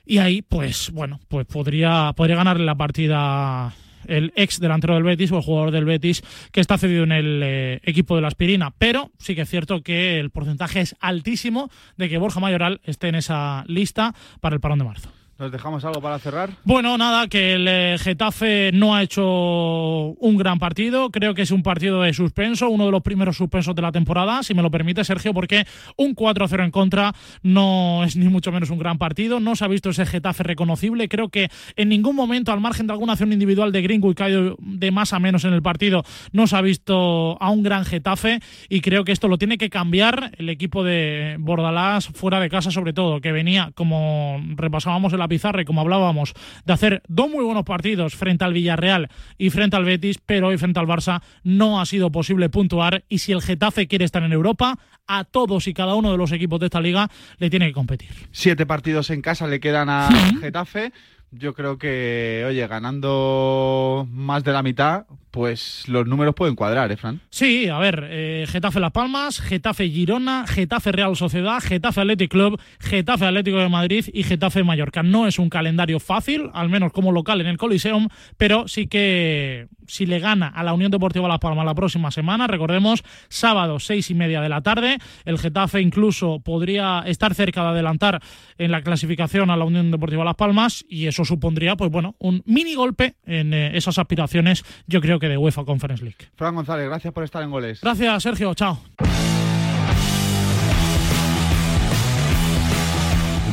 Y 0.05 0.19
ahí, 0.19 0.41
pues, 0.41 0.91
bueno, 0.91 1.19
pues 1.27 1.47
podría, 1.47 2.13
podría 2.15 2.35
ganarle 2.35 2.65
la 2.65 2.75
partida 2.75 3.73
el 4.07 4.34
ex 4.36 4.60
delantero 4.60 4.96
del 4.96 5.04
Betis 5.04 5.31
o 5.31 5.38
el 5.38 5.44
jugador 5.44 5.72
del 5.72 5.86
Betis 5.86 6.24
que 6.52 6.62
está 6.62 6.78
cedido 6.78 7.04
en 7.04 7.12
el 7.12 7.42
eh, 7.44 7.80
equipo 7.84 8.16
de 8.16 8.22
la 8.22 8.28
aspirina. 8.28 8.72
Pero 8.78 9.12
sí 9.19 9.36
que 9.36 9.42
es 9.42 9.50
cierto 9.50 9.81
que 9.81 10.19
el 10.19 10.30
porcentaje 10.30 10.81
es 10.81 10.96
altísimo 11.00 11.69
de 11.98 12.10
que 12.10 12.18
Borja 12.18 12.40
Mayoral 12.40 12.81
esté 12.84 13.07
en 13.07 13.16
esa 13.16 13.63
lista 13.68 14.13
para 14.42 14.56
el 14.56 14.62
parón 14.62 14.80
de 14.80 14.86
marzo. 14.86 15.10
¿Nos 15.37 15.51
dejamos 15.51 15.83
algo 15.83 15.99
para 15.99 16.17
cerrar? 16.17 16.51
Bueno, 16.63 16.97
nada, 16.97 17.27
que 17.27 17.55
el 17.55 17.67
eh, 17.67 17.97
Getafe 17.99 18.71
no 18.73 18.95
ha 18.95 19.03
hecho 19.03 19.25
un 19.25 20.37
gran 20.37 20.59
partido. 20.59 21.09
Creo 21.09 21.33
que 21.33 21.41
es 21.41 21.51
un 21.51 21.61
partido 21.61 22.01
de 22.03 22.13
suspenso, 22.13 22.69
uno 22.69 22.85
de 22.85 22.91
los 22.91 23.01
primeros 23.01 23.35
suspensos 23.35 23.75
de 23.75 23.81
la 23.81 23.91
temporada, 23.91 24.43
si 24.43 24.53
me 24.53 24.61
lo 24.61 24.71
permite, 24.71 25.03
Sergio, 25.03 25.33
porque 25.33 25.67
un 25.97 26.15
4-0 26.15 26.63
en 26.63 26.71
contra 26.71 27.13
no 27.43 28.03
es 28.05 28.15
ni 28.15 28.29
mucho 28.29 28.53
menos 28.53 28.69
un 28.69 28.79
gran 28.79 28.97
partido. 28.97 29.41
No 29.41 29.57
se 29.57 29.65
ha 29.65 29.67
visto 29.67 29.89
ese 29.89 30.05
Getafe 30.05 30.43
reconocible. 30.43 31.09
Creo 31.09 31.27
que 31.27 31.49
en 31.75 31.89
ningún 31.89 32.15
momento, 32.15 32.53
al 32.53 32.61
margen 32.61 32.87
de 32.87 32.93
alguna 32.93 33.13
acción 33.13 33.33
individual 33.33 33.73
de 33.73 33.81
que 33.85 34.23
ha 34.23 34.29
ido 34.29 34.55
de 34.59 34.91
más 34.91 35.11
a 35.11 35.19
menos 35.19 35.43
en 35.43 35.53
el 35.53 35.61
partido, 35.61 36.03
no 36.31 36.47
se 36.47 36.55
ha 36.55 36.61
visto 36.61 37.37
a 37.41 37.49
un 37.49 37.61
gran 37.61 37.83
Getafe. 37.83 38.39
Y 38.69 38.79
creo 38.79 39.03
que 39.03 39.11
esto 39.11 39.27
lo 39.27 39.37
tiene 39.37 39.57
que 39.57 39.69
cambiar 39.69 40.31
el 40.37 40.49
equipo 40.49 40.83
de 40.85 41.35
Bordalás 41.39 42.07
fuera 42.07 42.39
de 42.39 42.49
casa, 42.49 42.71
sobre 42.71 42.93
todo, 42.93 43.19
que 43.19 43.33
venía, 43.33 43.71
como 43.75 44.41
repasábamos 44.55 45.11
Pizarre, 45.27 45.66
como 45.66 45.81
hablábamos, 45.81 46.33
de 46.66 46.74
hacer 46.74 47.04
dos 47.07 47.30
muy 47.30 47.44
buenos 47.44 47.63
partidos 47.63 48.16
frente 48.16 48.45
al 48.45 48.54
Villarreal 48.54 49.10
y 49.38 49.50
frente 49.50 49.75
al 49.75 49.86
Betis, 49.86 50.19
pero 50.25 50.48
hoy 50.48 50.57
frente 50.57 50.80
al 50.80 50.88
Barça 50.88 51.22
no 51.44 51.80
ha 51.80 51.86
sido 51.86 52.12
posible 52.12 52.50
puntuar. 52.50 53.04
Y 53.10 53.19
si 53.19 53.31
el 53.31 53.42
Getafe 53.42 53.88
quiere 53.88 54.06
estar 54.06 54.24
en 54.24 54.33
Europa, 54.33 54.77
a 55.07 55.24
todos 55.24 55.68
y 55.68 55.74
cada 55.74 55.95
uno 55.95 56.12
de 56.12 56.18
los 56.18 56.31
equipos 56.31 56.60
de 56.60 56.68
esta 56.68 56.81
liga 56.81 57.10
le 57.38 57.50
tiene 57.50 57.68
que 57.68 57.74
competir. 57.74 58.10
Siete 58.31 58.66
partidos 58.66 59.10
en 59.10 59.22
casa 59.22 59.48
le 59.48 59.60
quedan 59.60 59.89
a 59.89 60.10
Getafe 60.42 60.92
yo 61.37 61.53
creo 61.53 61.77
que, 61.77 62.43
oye, 62.47 62.65
ganando 62.67 64.07
más 64.11 64.43
de 64.43 64.53
la 64.53 64.63
mitad, 64.63 65.05
pues 65.35 65.83
los 65.87 66.07
números 66.07 66.33
pueden 66.33 66.56
cuadrar, 66.56 66.89
¿eh, 66.94 66.95
Fran? 66.95 67.19
Sí, 67.30 67.68
a 67.68 67.77
ver, 67.77 68.07
eh, 68.09 68.45
Getafe 68.47 68.80
Las 68.80 68.94
Palmas, 68.94 69.42
Getafe 69.42 69.89
Girona, 69.89 70.45
Getafe 70.47 70.94
Real 70.94 71.13
Sociedad, 71.18 71.59
Getafe 71.61 71.99
Athletic 71.99 72.31
Club, 72.31 72.57
Getafe 72.80 73.25
Atlético 73.25 73.57
de 73.57 73.68
Madrid 73.68 74.06
y 74.13 74.23
Getafe 74.23 74.63
Mallorca. 74.63 75.04
No 75.04 75.27
es 75.27 75.37
un 75.37 75.49
calendario 75.49 75.99
fácil, 75.99 76.49
al 76.54 76.69
menos 76.69 76.94
como 76.94 77.11
local 77.11 77.42
en 77.42 77.47
el 77.47 77.57
Coliseum, 77.57 78.07
pero 78.37 78.69
sí 78.69 78.87
que 78.87 79.68
si 79.87 80.06
le 80.06 80.19
gana 80.19 80.47
a 80.47 80.63
la 80.63 80.73
Unión 80.73 80.89
Deportiva 80.89 81.27
Las 81.27 81.39
Palmas 81.39 81.65
la 81.65 81.75
próxima 81.75 82.11
semana, 82.11 82.47
recordemos, 82.47 83.04
sábado 83.27 83.80
seis 83.80 84.09
y 84.09 84.15
media 84.15 84.39
de 84.39 84.47
la 84.47 84.61
tarde, 84.61 84.99
el 85.25 85.37
Getafe 85.37 85.81
incluso 85.81 86.39
podría 86.39 87.04
estar 87.06 87.33
cerca 87.33 87.61
de 87.63 87.69
adelantar 87.71 88.21
en 88.57 88.71
la 88.71 88.81
clasificación 88.81 89.49
a 89.49 89.57
la 89.57 89.65
Unión 89.65 89.92
Deportiva 89.92 90.23
Las 90.23 90.35
Palmas 90.35 90.85
y 90.87 91.07
eso 91.07 91.24
supondría, 91.25 91.75
pues 91.75 91.91
bueno, 91.91 92.15
un 92.19 92.41
mini 92.45 92.75
golpe 92.75 93.15
en 93.25 93.53
eh, 93.53 93.77
esas 93.77 93.97
aspiraciones, 93.97 94.63
yo 94.87 95.01
creo 95.01 95.19
que 95.19 95.27
de 95.27 95.37
UEFA 95.37 95.65
Conference 95.65 96.03
League. 96.03 96.17
Fran 96.35 96.55
González, 96.55 96.87
gracias 96.87 97.13
por 97.13 97.23
estar 97.23 97.44
en 97.44 97.51
goles. 97.51 97.81
Gracias, 97.81 98.23
Sergio. 98.23 98.53
Chao. 98.53 98.79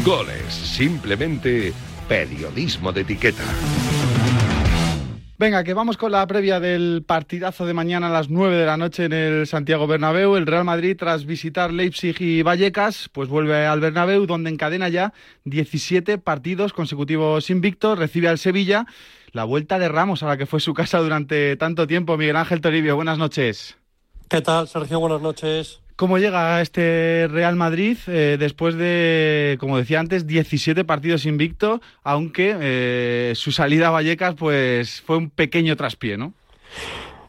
Goles, 0.04 0.52
simplemente 0.52 1.72
periodismo 2.08 2.92
de 2.92 3.02
etiqueta. 3.02 3.44
Venga, 5.38 5.64
que 5.64 5.74
vamos 5.74 5.96
con 5.96 6.12
la 6.12 6.26
previa 6.26 6.60
del 6.60 7.02
partidazo 7.04 7.66
de 7.66 7.74
mañana 7.74 8.08
a 8.08 8.10
las 8.10 8.28
9 8.28 8.54
de 8.54 8.66
la 8.66 8.76
noche 8.76 9.06
en 9.06 9.12
el 9.12 9.46
Santiago 9.46 9.86
Bernabéu. 9.86 10.36
El 10.36 10.46
Real 10.46 10.64
Madrid, 10.64 10.96
tras 10.96 11.24
visitar 11.24 11.72
Leipzig 11.72 12.20
y 12.20 12.42
Vallecas, 12.42 13.08
pues 13.12 13.28
vuelve 13.28 13.66
al 13.66 13.80
Bernabéu, 13.80 14.26
donde 14.26 14.50
encadena 14.50 14.88
ya 14.88 15.12
17 15.44 16.18
partidos 16.18 16.72
consecutivos 16.72 17.50
invictos, 17.50 17.98
recibe 17.98 18.28
al 18.28 18.38
Sevilla. 18.38 18.86
La 19.32 19.44
vuelta 19.44 19.78
de 19.78 19.88
Ramos 19.88 20.22
a 20.22 20.26
la 20.26 20.36
que 20.36 20.46
fue 20.46 20.60
su 20.60 20.74
casa 20.74 20.98
durante 20.98 21.56
tanto 21.56 21.86
tiempo. 21.86 22.16
Miguel 22.18 22.36
Ángel 22.36 22.60
Toribio, 22.60 22.94
buenas 22.94 23.18
noches. 23.18 23.78
¿Qué 24.28 24.42
tal, 24.42 24.68
Sergio? 24.68 25.00
Buenas 25.00 25.22
noches. 25.22 25.80
¿Cómo 26.02 26.18
llega 26.18 26.60
este 26.60 27.28
Real 27.30 27.54
Madrid 27.54 27.96
eh, 28.08 28.36
después 28.36 28.74
de, 28.74 29.56
como 29.60 29.78
decía 29.78 30.00
antes, 30.00 30.26
17 30.26 30.82
partidos 30.84 31.26
invicto, 31.26 31.80
aunque 32.02 32.56
eh, 32.60 33.32
su 33.36 33.52
salida 33.52 33.86
a 33.86 33.90
Vallecas 33.90 34.34
pues 34.34 35.00
fue 35.00 35.16
un 35.16 35.30
pequeño 35.30 35.76
traspié, 35.76 36.16
¿no? 36.16 36.34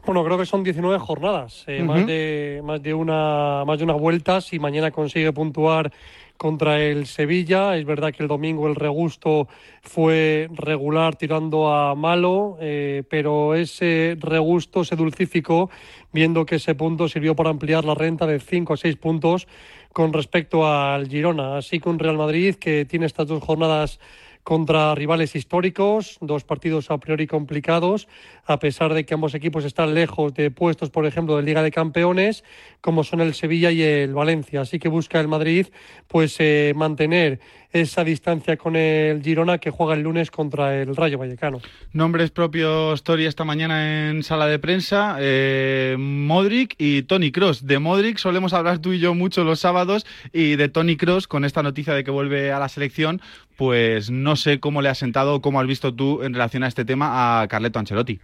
Bueno, 0.06 0.22
creo 0.22 0.36
que 0.36 0.44
son 0.44 0.62
19 0.62 0.98
jornadas, 0.98 1.64
eh, 1.66 1.82
más, 1.82 2.06
de, 2.06 2.60
más, 2.62 2.82
de 2.82 2.92
una, 2.92 3.64
más 3.66 3.78
de 3.78 3.84
una 3.84 3.94
vuelta. 3.94 4.42
Si 4.42 4.58
mañana 4.58 4.90
consigue 4.90 5.32
puntuar 5.32 5.90
contra 6.36 6.80
el 6.80 7.06
Sevilla. 7.06 7.76
Es 7.76 7.84
verdad 7.84 8.12
que 8.12 8.22
el 8.22 8.28
domingo 8.28 8.68
el 8.68 8.74
regusto 8.74 9.48
fue 9.82 10.48
regular 10.52 11.16
tirando 11.16 11.72
a 11.72 11.94
malo, 11.94 12.58
eh, 12.60 13.02
pero 13.08 13.54
ese 13.54 14.16
regusto 14.20 14.84
se 14.84 14.96
dulcificó 14.96 15.70
viendo 16.12 16.44
que 16.44 16.56
ese 16.56 16.74
punto 16.74 17.08
sirvió 17.08 17.34
para 17.34 17.50
ampliar 17.50 17.84
la 17.84 17.94
renta 17.94 18.26
de 18.26 18.40
5 18.40 18.74
a 18.74 18.76
6 18.76 18.96
puntos 18.96 19.46
con 19.92 20.12
respecto 20.12 20.66
al 20.66 21.08
Girona. 21.08 21.58
Así 21.58 21.80
que 21.80 21.88
un 21.88 21.98
Real 21.98 22.18
Madrid 22.18 22.56
que 22.56 22.84
tiene 22.84 23.06
estas 23.06 23.28
dos 23.28 23.42
jornadas 23.42 24.00
contra 24.42 24.94
rivales 24.94 25.34
históricos, 25.34 26.18
dos 26.20 26.44
partidos 26.44 26.90
a 26.90 26.98
priori 26.98 27.26
complicados, 27.26 28.06
a 28.46 28.58
pesar 28.58 28.94
de 28.94 29.04
que 29.04 29.14
ambos 29.14 29.34
equipos 29.34 29.64
están 29.64 29.94
lejos 29.94 30.34
de 30.34 30.50
puestos, 30.50 30.90
por 30.90 31.06
ejemplo, 31.06 31.36
de 31.36 31.42
Liga 31.42 31.62
de 31.62 31.70
Campeones, 31.70 32.44
como 32.80 33.04
son 33.04 33.20
el 33.20 33.34
Sevilla 33.34 33.70
y 33.70 33.82
el 33.82 34.14
Valencia. 34.14 34.60
Así 34.60 34.78
que 34.78 34.88
busca 34.88 35.20
el 35.20 35.28
Madrid 35.28 35.66
pues 36.08 36.36
eh, 36.38 36.72
mantener 36.76 37.40
esa 37.74 38.04
distancia 38.04 38.56
con 38.56 38.76
el 38.76 39.20
Girona 39.20 39.58
que 39.58 39.70
juega 39.70 39.94
el 39.94 40.02
lunes 40.02 40.30
contra 40.30 40.80
el 40.80 40.94
Rayo 40.94 41.18
Vallecano. 41.18 41.60
Nombres 41.92 42.30
propios, 42.30 43.02
Tori, 43.02 43.26
esta 43.26 43.44
mañana 43.44 44.10
en 44.10 44.22
sala 44.22 44.46
de 44.46 44.60
prensa, 44.60 45.16
eh, 45.18 45.96
Modric 45.98 46.76
y 46.78 47.02
Tony 47.02 47.32
Cross. 47.32 47.66
De 47.66 47.80
Modric 47.80 48.18
solemos 48.18 48.52
hablar 48.52 48.78
tú 48.78 48.92
y 48.92 49.00
yo 49.00 49.14
mucho 49.14 49.42
los 49.42 49.58
sábados 49.58 50.06
y 50.32 50.54
de 50.54 50.68
Tony 50.68 50.96
Cross 50.96 51.26
con 51.26 51.44
esta 51.44 51.64
noticia 51.64 51.94
de 51.94 52.04
que 52.04 52.12
vuelve 52.12 52.52
a 52.52 52.60
la 52.60 52.68
selección, 52.68 53.20
pues 53.56 54.08
no 54.08 54.36
sé 54.36 54.60
cómo 54.60 54.80
le 54.80 54.88
ha 54.88 54.94
sentado, 54.94 55.40
cómo 55.40 55.60
has 55.60 55.66
visto 55.66 55.92
tú 55.92 56.22
en 56.22 56.32
relación 56.32 56.62
a 56.62 56.68
este 56.68 56.84
tema 56.84 57.42
a 57.42 57.48
Carleto 57.48 57.80
Ancelotti. 57.80 58.20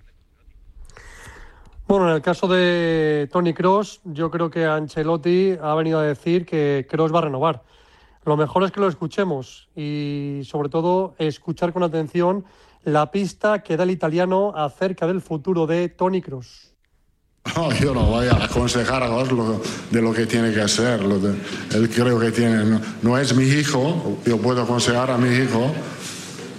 Bueno, 1.91 2.09
en 2.09 2.15
el 2.15 2.23
caso 2.23 2.47
de 2.47 3.29
Tony 3.33 3.53
Cross, 3.53 4.01
yo 4.05 4.31
creo 4.31 4.49
que 4.49 4.65
Ancelotti 4.65 5.57
ha 5.61 5.75
venido 5.75 5.99
a 5.99 6.05
decir 6.05 6.47
que 6.47 6.87
Cross 6.89 7.13
va 7.13 7.19
a 7.19 7.23
renovar. 7.23 7.65
Lo 8.25 8.37
mejor 8.37 8.63
es 8.63 8.71
que 8.71 8.79
lo 8.79 8.87
escuchemos 8.87 9.69
y 9.75 10.43
sobre 10.45 10.69
todo 10.69 11.17
escuchar 11.19 11.73
con 11.73 11.83
atención 11.83 12.45
la 12.85 13.11
pista 13.11 13.65
que 13.65 13.77
da 13.77 13.83
el 13.83 13.91
italiano 13.91 14.53
acerca 14.55 15.09
del 15.09 15.21
futuro 15.21 15.67
de 15.67 15.89
Tony 15.89 16.23
Cross. 16.23 16.77
No, 17.57 17.73
yo 17.73 17.93
no 17.93 18.05
voy 18.05 18.29
a 18.29 18.45
aconsejar 18.45 19.03
a 19.03 19.11
Oslo 19.11 19.61
de 19.91 20.01
lo 20.01 20.13
que 20.13 20.27
tiene 20.27 20.53
que 20.53 20.61
hacer. 20.61 21.01
él 21.01 21.91
creo 21.91 22.21
que 22.21 22.31
tiene, 22.31 22.79
no, 23.03 23.19
es 23.19 23.35
mi 23.35 23.43
hijo, 23.43 24.17
yo 24.25 24.39
puedo 24.39 24.63
aconsejar 24.63 25.11
a 25.11 25.19
mi 25.19 25.31
hijo. 25.31 25.73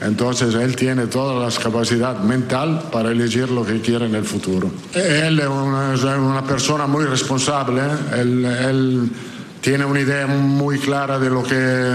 Entonces 0.01 0.55
él 0.55 0.75
tiene 0.75 1.07
toda 1.07 1.45
la 1.45 1.55
capacidad 1.55 2.19
mental 2.19 2.89
para 2.91 3.11
elegir 3.11 3.49
lo 3.49 3.63
que 3.63 3.81
quiere 3.81 4.07
en 4.07 4.15
el 4.15 4.25
futuro. 4.25 4.71
Él 4.93 5.39
es 5.39 5.47
una, 5.47 6.43
persona 6.43 6.87
muy 6.87 7.05
responsable. 7.05 7.81
él 8.13 9.11
tiene 9.61 9.85
una 9.85 9.99
idea 9.99 10.25
muy 10.25 10.79
clara 10.79 11.19
de 11.19 11.29
lo 11.29 11.43
que 11.43 11.93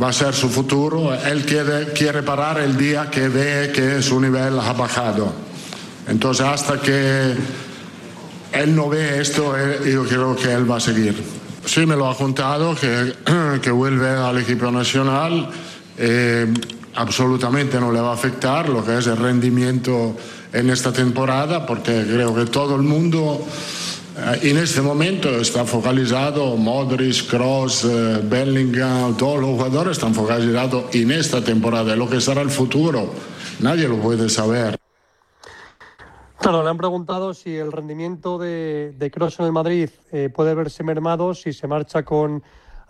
va 0.00 0.08
a 0.08 0.12
ser 0.12 0.34
su 0.34 0.48
futuro. 0.50 1.14
Él 1.14 1.44
quiere, 1.44 1.92
quiere 1.92 2.22
parar 2.22 2.60
el 2.60 2.76
día 2.76 3.08
que 3.10 3.28
ve 3.28 3.72
que 3.74 4.02
su 4.02 4.20
nivel 4.20 4.58
ha 4.60 4.72
bajado. 4.74 5.32
Entonces, 6.06 6.46
hasta 6.46 6.78
que 6.78 7.34
él 8.52 8.76
no 8.76 8.88
ve 8.90 9.20
esto, 9.20 9.56
eh, 9.58 9.92
yo 9.92 10.04
creo 10.04 10.36
que 10.36 10.52
él 10.52 10.70
va 10.70 10.76
a 10.76 10.80
seguir. 10.80 11.14
Sí, 11.64 11.86
me 11.86 11.96
lo 11.96 12.08
ha 12.08 12.16
contado, 12.16 12.74
que, 12.74 13.14
que 13.62 13.70
vuelve 13.70 14.10
al 14.10 14.38
equipo 14.38 14.70
nacional. 14.70 15.48
Eh, 15.96 16.52
absolutamente 16.94 17.80
no 17.80 17.90
le 17.92 18.00
va 18.00 18.10
a 18.10 18.14
afectar 18.14 18.68
lo 18.68 18.84
que 18.84 18.98
es 18.98 19.06
el 19.06 19.16
rendimiento 19.16 20.16
en 20.52 20.70
esta 20.70 20.92
temporada, 20.92 21.66
porque 21.66 22.04
creo 22.04 22.34
que 22.34 22.46
todo 22.46 22.76
el 22.76 22.82
mundo 22.82 23.44
eh, 24.16 24.50
en 24.50 24.58
este 24.58 24.80
momento 24.80 25.28
está 25.30 25.64
focalizado 25.64 26.56
Modric, 26.56 27.28
Cross, 27.28 27.84
eh, 27.84 28.20
Bellingham, 28.22 29.16
todos 29.16 29.40
los 29.40 29.50
jugadores 29.50 29.98
están 29.98 30.14
focalizados 30.14 30.94
en 30.94 31.10
esta 31.10 31.42
temporada. 31.42 31.96
Lo 31.96 32.08
que 32.08 32.20
será 32.20 32.40
el 32.42 32.50
futuro, 32.50 33.12
nadie 33.60 33.88
lo 33.88 33.96
puede 33.96 34.28
saber. 34.28 34.78
Claro, 36.38 36.62
le 36.62 36.68
han 36.68 36.76
preguntado 36.76 37.32
si 37.32 37.56
el 37.56 37.72
rendimiento 37.72 38.38
de, 38.38 38.94
de 38.96 39.10
Cross 39.10 39.40
en 39.40 39.46
el 39.46 39.52
Madrid 39.52 39.88
eh, 40.12 40.28
puede 40.28 40.54
verse 40.54 40.84
mermado 40.84 41.34
si 41.34 41.52
se 41.52 41.66
marcha 41.66 42.04
con 42.04 42.42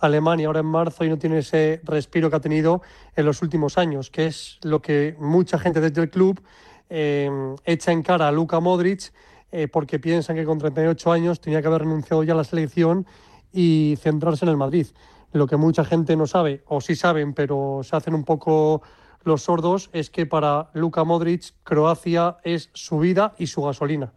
Alemania 0.07 0.47
ahora 0.47 0.61
en 0.61 0.67
marzo 0.67 1.05
y 1.05 1.09
no 1.09 1.19
tiene 1.19 1.39
ese 1.39 1.81
respiro 1.85 2.31
que 2.31 2.37
ha 2.37 2.41
tenido 2.41 2.83
en 3.17 3.27
los 3.27 3.43
últimos 3.43 3.79
años, 3.79 4.11
que 4.11 4.27
es 4.27 4.59
lo 4.63 4.81
que 4.81 5.17
mucha 5.19 5.59
gente 5.59 5.81
desde 5.81 6.03
el 6.03 6.11
club 6.11 6.43
echa 6.89 7.93
en 7.93 8.03
cara 8.03 8.29
a 8.29 8.33
Luka 8.33 8.61
Modric 8.61 9.11
eh, 9.57 9.69
porque 9.69 10.01
piensan 10.01 10.35
que 10.35 10.45
con 10.45 10.59
38 10.59 11.13
años 11.13 11.41
tenía 11.41 11.63
que 11.63 11.69
haber 11.69 11.83
renunciado 11.83 12.25
ya 12.25 12.33
a 12.33 12.37
la 12.37 12.43
selección 12.43 13.07
y 13.53 13.97
centrarse 14.01 14.45
en 14.45 14.49
el 14.49 14.57
Madrid. 14.57 14.89
Lo 15.31 15.47
que 15.47 15.57
mucha 15.57 15.85
gente 15.85 16.17
no 16.17 16.27
sabe, 16.27 16.65
o 16.67 16.81
sí 16.81 16.97
saben, 16.97 17.35
pero 17.35 17.83
se 17.85 17.95
hacen 17.95 18.15
un 18.15 18.25
poco 18.25 18.83
los 19.23 19.43
sordos, 19.43 19.91
es 19.93 20.11
que 20.11 20.27
para 20.27 20.71
Luka 20.75 21.05
Modric 21.05 21.55
Croacia 21.63 22.39
es 22.43 22.71
su 22.73 22.99
vida 22.99 23.37
y 23.39 23.47
su 23.47 23.63
gasolina. 23.63 24.13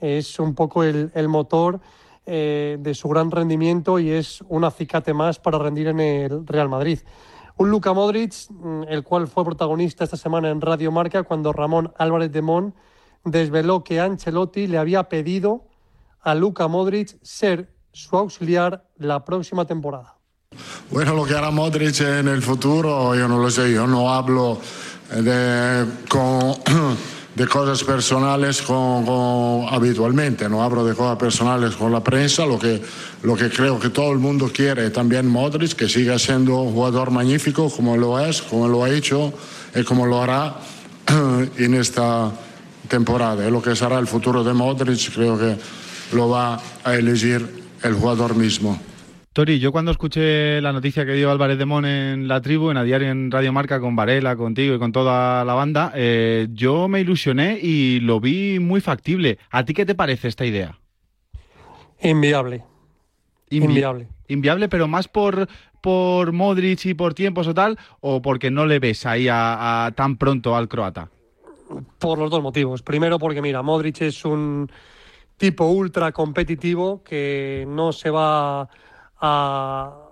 Es 0.00 0.38
un 0.40 0.54
poco 0.54 0.82
el, 0.84 1.28
motor 1.28 1.80
eh, 2.30 2.76
de 2.78 2.94
su 2.94 3.08
gran 3.08 3.30
rendimiento 3.30 3.98
y 3.98 4.10
es 4.10 4.44
un 4.48 4.64
acicate 4.64 5.14
más 5.14 5.38
para 5.38 5.58
rendir 5.58 5.88
en 5.88 5.98
el 5.98 6.46
Real 6.46 6.68
Madrid. 6.68 6.98
Un 7.56 7.70
Luka 7.70 7.94
Modric, 7.94 8.34
mm, 8.50 8.82
el 8.86 9.02
cual 9.02 9.28
fue 9.28 9.46
protagonista 9.46 10.04
esta 10.04 10.18
semana 10.18 10.50
en 10.50 10.60
Radio 10.60 10.92
Marca 10.92 11.22
cuando 11.22 11.54
Ramón 11.54 11.92
Álvarez 11.96 12.30
de 12.30 12.42
Mon 12.42 12.74
desveló 13.24 13.82
que 13.82 13.98
Ancelotti 13.98 14.66
le 14.66 14.76
había 14.76 15.04
pedido 15.04 15.68
a 16.20 16.34
Luka 16.34 16.68
Modric 16.68 17.16
ser 17.22 17.72
su 17.92 18.16
auxiliar 18.16 18.86
la 18.96 19.24
próxima 19.24 19.64
temporada. 19.64 20.18
Bueno, 20.90 21.14
lo 21.14 21.24
que 21.24 21.34
hará 21.34 21.50
Modric 21.50 22.00
en 22.00 22.28
el 22.28 22.42
futuro, 22.42 23.14
yo 23.14 23.26
no 23.26 23.38
lo 23.38 23.50
sé, 23.50 23.72
yo 23.72 23.86
no 23.86 24.12
hablo 24.12 24.60
de, 25.10 25.86
de 27.38 27.46
cosas 27.46 27.84
personales 27.84 28.60
con, 28.62 29.64
habitualmente, 29.70 30.48
no 30.48 30.60
hablo 30.60 30.84
de 30.84 30.96
cosas 30.96 31.16
personales 31.16 31.76
con 31.76 31.92
la 31.92 32.02
prensa, 32.02 32.44
lo 32.44 32.58
que, 32.58 32.82
lo 33.22 33.36
que 33.36 33.48
creo 33.48 33.78
que 33.78 33.90
todo 33.90 34.10
el 34.10 34.18
mundo 34.18 34.50
quiere 34.52 34.90
también 34.90 35.28
Modric, 35.28 35.74
que 35.74 35.88
siga 35.88 36.18
siendo 36.18 36.56
un 36.62 36.72
jugador 36.72 37.12
magnífico 37.12 37.70
como 37.70 37.96
lo 37.96 38.18
es, 38.18 38.42
como 38.42 38.66
lo 38.66 38.82
ha 38.82 38.90
hecho 38.90 39.32
y 39.72 39.84
como 39.84 40.04
lo 40.04 40.20
hará 40.20 40.56
en 41.58 41.74
esta 41.74 42.32
temporada. 42.88 43.48
Lo 43.48 43.62
que 43.62 43.76
será 43.76 44.00
el 44.00 44.08
futuro 44.08 44.42
de 44.42 44.52
Modric, 44.52 45.14
creo 45.14 45.38
que 45.38 45.56
lo 46.16 46.28
va 46.28 46.60
a 46.82 46.94
elegir 46.96 47.64
el 47.84 47.94
jugador 47.94 48.34
mismo. 48.34 48.80
Tori, 49.32 49.58
yo 49.60 49.70
cuando 49.70 49.90
escuché 49.90 50.60
la 50.60 50.72
noticia 50.72 51.06
que 51.06 51.12
dio 51.12 51.30
Álvarez 51.30 51.58
de 51.58 51.64
Mon 51.64 51.84
en 51.84 52.26
la 52.26 52.40
tribu, 52.40 52.70
en 52.70 52.76
a 52.76 52.82
diario 52.82 53.08
en 53.08 53.30
Radio 53.30 53.52
Marca 53.52 53.78
con 53.78 53.94
Varela, 53.94 54.36
contigo 54.36 54.74
y 54.74 54.78
con 54.78 54.90
toda 54.90 55.44
la 55.44 55.54
banda, 55.54 55.92
eh, 55.94 56.48
yo 56.52 56.88
me 56.88 57.00
ilusioné 57.00 57.58
y 57.60 58.00
lo 58.00 58.20
vi 58.20 58.58
muy 58.58 58.80
factible. 58.80 59.38
¿A 59.50 59.64
ti 59.64 59.74
qué 59.74 59.86
te 59.86 59.94
parece 59.94 60.28
esta 60.28 60.44
idea? 60.44 60.78
Inviable. 62.00 62.64
Inviable. 63.50 64.08
Inviable, 64.28 64.68
pero 64.68 64.88
más 64.88 65.08
por, 65.08 65.48
por 65.80 66.32
Modric 66.32 66.86
y 66.86 66.94
por 66.94 67.14
tiempos 67.14 67.46
o 67.46 67.54
tal, 67.54 67.78
o 68.00 68.20
porque 68.20 68.50
no 68.50 68.66
le 68.66 68.78
ves 68.78 69.06
ahí 69.06 69.28
a 69.30 69.92
tan 69.94 70.16
pronto 70.16 70.56
al 70.56 70.68
croata. 70.68 71.10
Por 71.98 72.18
los 72.18 72.30
dos 72.30 72.42
motivos. 72.42 72.82
Primero, 72.82 73.18
porque 73.18 73.42
mira, 73.42 73.62
Modric 73.62 74.02
es 74.02 74.24
un 74.24 74.70
tipo 75.36 75.66
ultra 75.66 76.12
competitivo 76.12 77.02
que 77.02 77.64
no 77.68 77.92
se 77.92 78.10
va 78.10 78.68
a, 79.20 80.08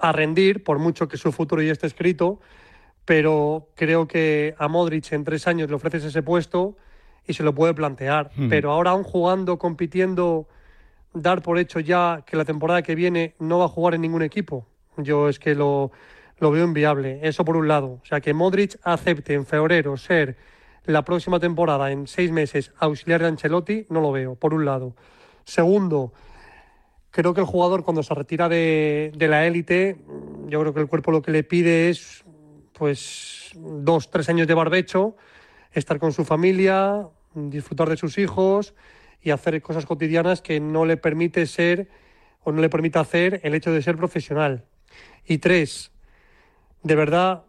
a 0.00 0.12
rendir, 0.12 0.64
por 0.64 0.78
mucho 0.78 1.08
que 1.08 1.16
su 1.16 1.32
futuro 1.32 1.62
ya 1.62 1.72
esté 1.72 1.86
escrito, 1.86 2.40
pero 3.04 3.68
creo 3.74 4.06
que 4.06 4.54
a 4.58 4.68
Modric 4.68 5.12
en 5.12 5.24
tres 5.24 5.46
años 5.46 5.68
le 5.68 5.76
ofreces 5.76 6.04
ese 6.04 6.22
puesto 6.22 6.76
y 7.26 7.34
se 7.34 7.42
lo 7.42 7.54
puede 7.54 7.74
plantear. 7.74 8.30
Hmm. 8.36 8.48
Pero 8.48 8.72
ahora 8.72 8.90
aún 8.90 9.04
jugando, 9.04 9.58
compitiendo, 9.58 10.48
dar 11.14 11.42
por 11.42 11.58
hecho 11.58 11.80
ya 11.80 12.24
que 12.26 12.36
la 12.36 12.44
temporada 12.44 12.82
que 12.82 12.94
viene 12.94 13.34
no 13.38 13.58
va 13.58 13.66
a 13.66 13.68
jugar 13.68 13.94
en 13.94 14.02
ningún 14.02 14.22
equipo, 14.22 14.66
yo 14.96 15.28
es 15.28 15.38
que 15.38 15.54
lo, 15.54 15.90
lo 16.38 16.50
veo 16.50 16.64
inviable. 16.64 17.20
Eso 17.22 17.44
por 17.44 17.56
un 17.56 17.68
lado. 17.68 18.00
O 18.02 18.04
sea, 18.04 18.20
que 18.20 18.34
Modric 18.34 18.78
acepte 18.82 19.34
en 19.34 19.46
febrero 19.46 19.96
ser 19.96 20.36
la 20.84 21.04
próxima 21.04 21.38
temporada, 21.38 21.92
en 21.92 22.08
seis 22.08 22.32
meses, 22.32 22.72
auxiliar 22.78 23.20
de 23.20 23.28
Ancelotti, 23.28 23.86
no 23.88 24.00
lo 24.00 24.10
veo, 24.10 24.34
por 24.34 24.52
un 24.52 24.64
lado. 24.64 24.96
Segundo, 25.44 26.12
creo 27.12 27.34
que 27.34 27.40
el 27.40 27.46
jugador 27.46 27.84
cuando 27.84 28.02
se 28.02 28.12
retira 28.14 28.48
de, 28.48 29.12
la 29.16 29.46
élite, 29.46 29.98
yo 30.48 30.60
creo 30.60 30.74
que 30.74 30.80
el 30.80 30.88
cuerpo 30.88 31.12
lo 31.12 31.22
que 31.22 31.30
le 31.30 31.44
pide 31.44 31.88
es 31.88 32.24
pues 32.72 33.52
dos, 33.54 34.10
tres 34.10 34.28
años 34.28 34.48
de 34.48 34.54
barbecho, 34.54 35.16
estar 35.72 36.00
con 36.00 36.12
su 36.12 36.24
familia, 36.24 37.06
disfrutar 37.34 37.88
de 37.88 37.96
sus 37.96 38.18
hijos 38.18 38.74
y 39.22 39.30
hacer 39.30 39.62
cosas 39.62 39.86
cotidianas 39.86 40.42
que 40.42 40.58
no 40.58 40.84
le 40.84 40.96
permite 40.96 41.46
ser 41.46 41.88
o 42.42 42.50
no 42.50 42.60
le 42.60 42.68
permite 42.68 42.98
hacer 42.98 43.40
el 43.44 43.54
hecho 43.54 43.72
de 43.72 43.82
ser 43.82 43.96
profesional. 43.96 44.64
Y 45.24 45.38
tres, 45.38 45.92
de 46.82 46.96
verdad, 46.96 47.44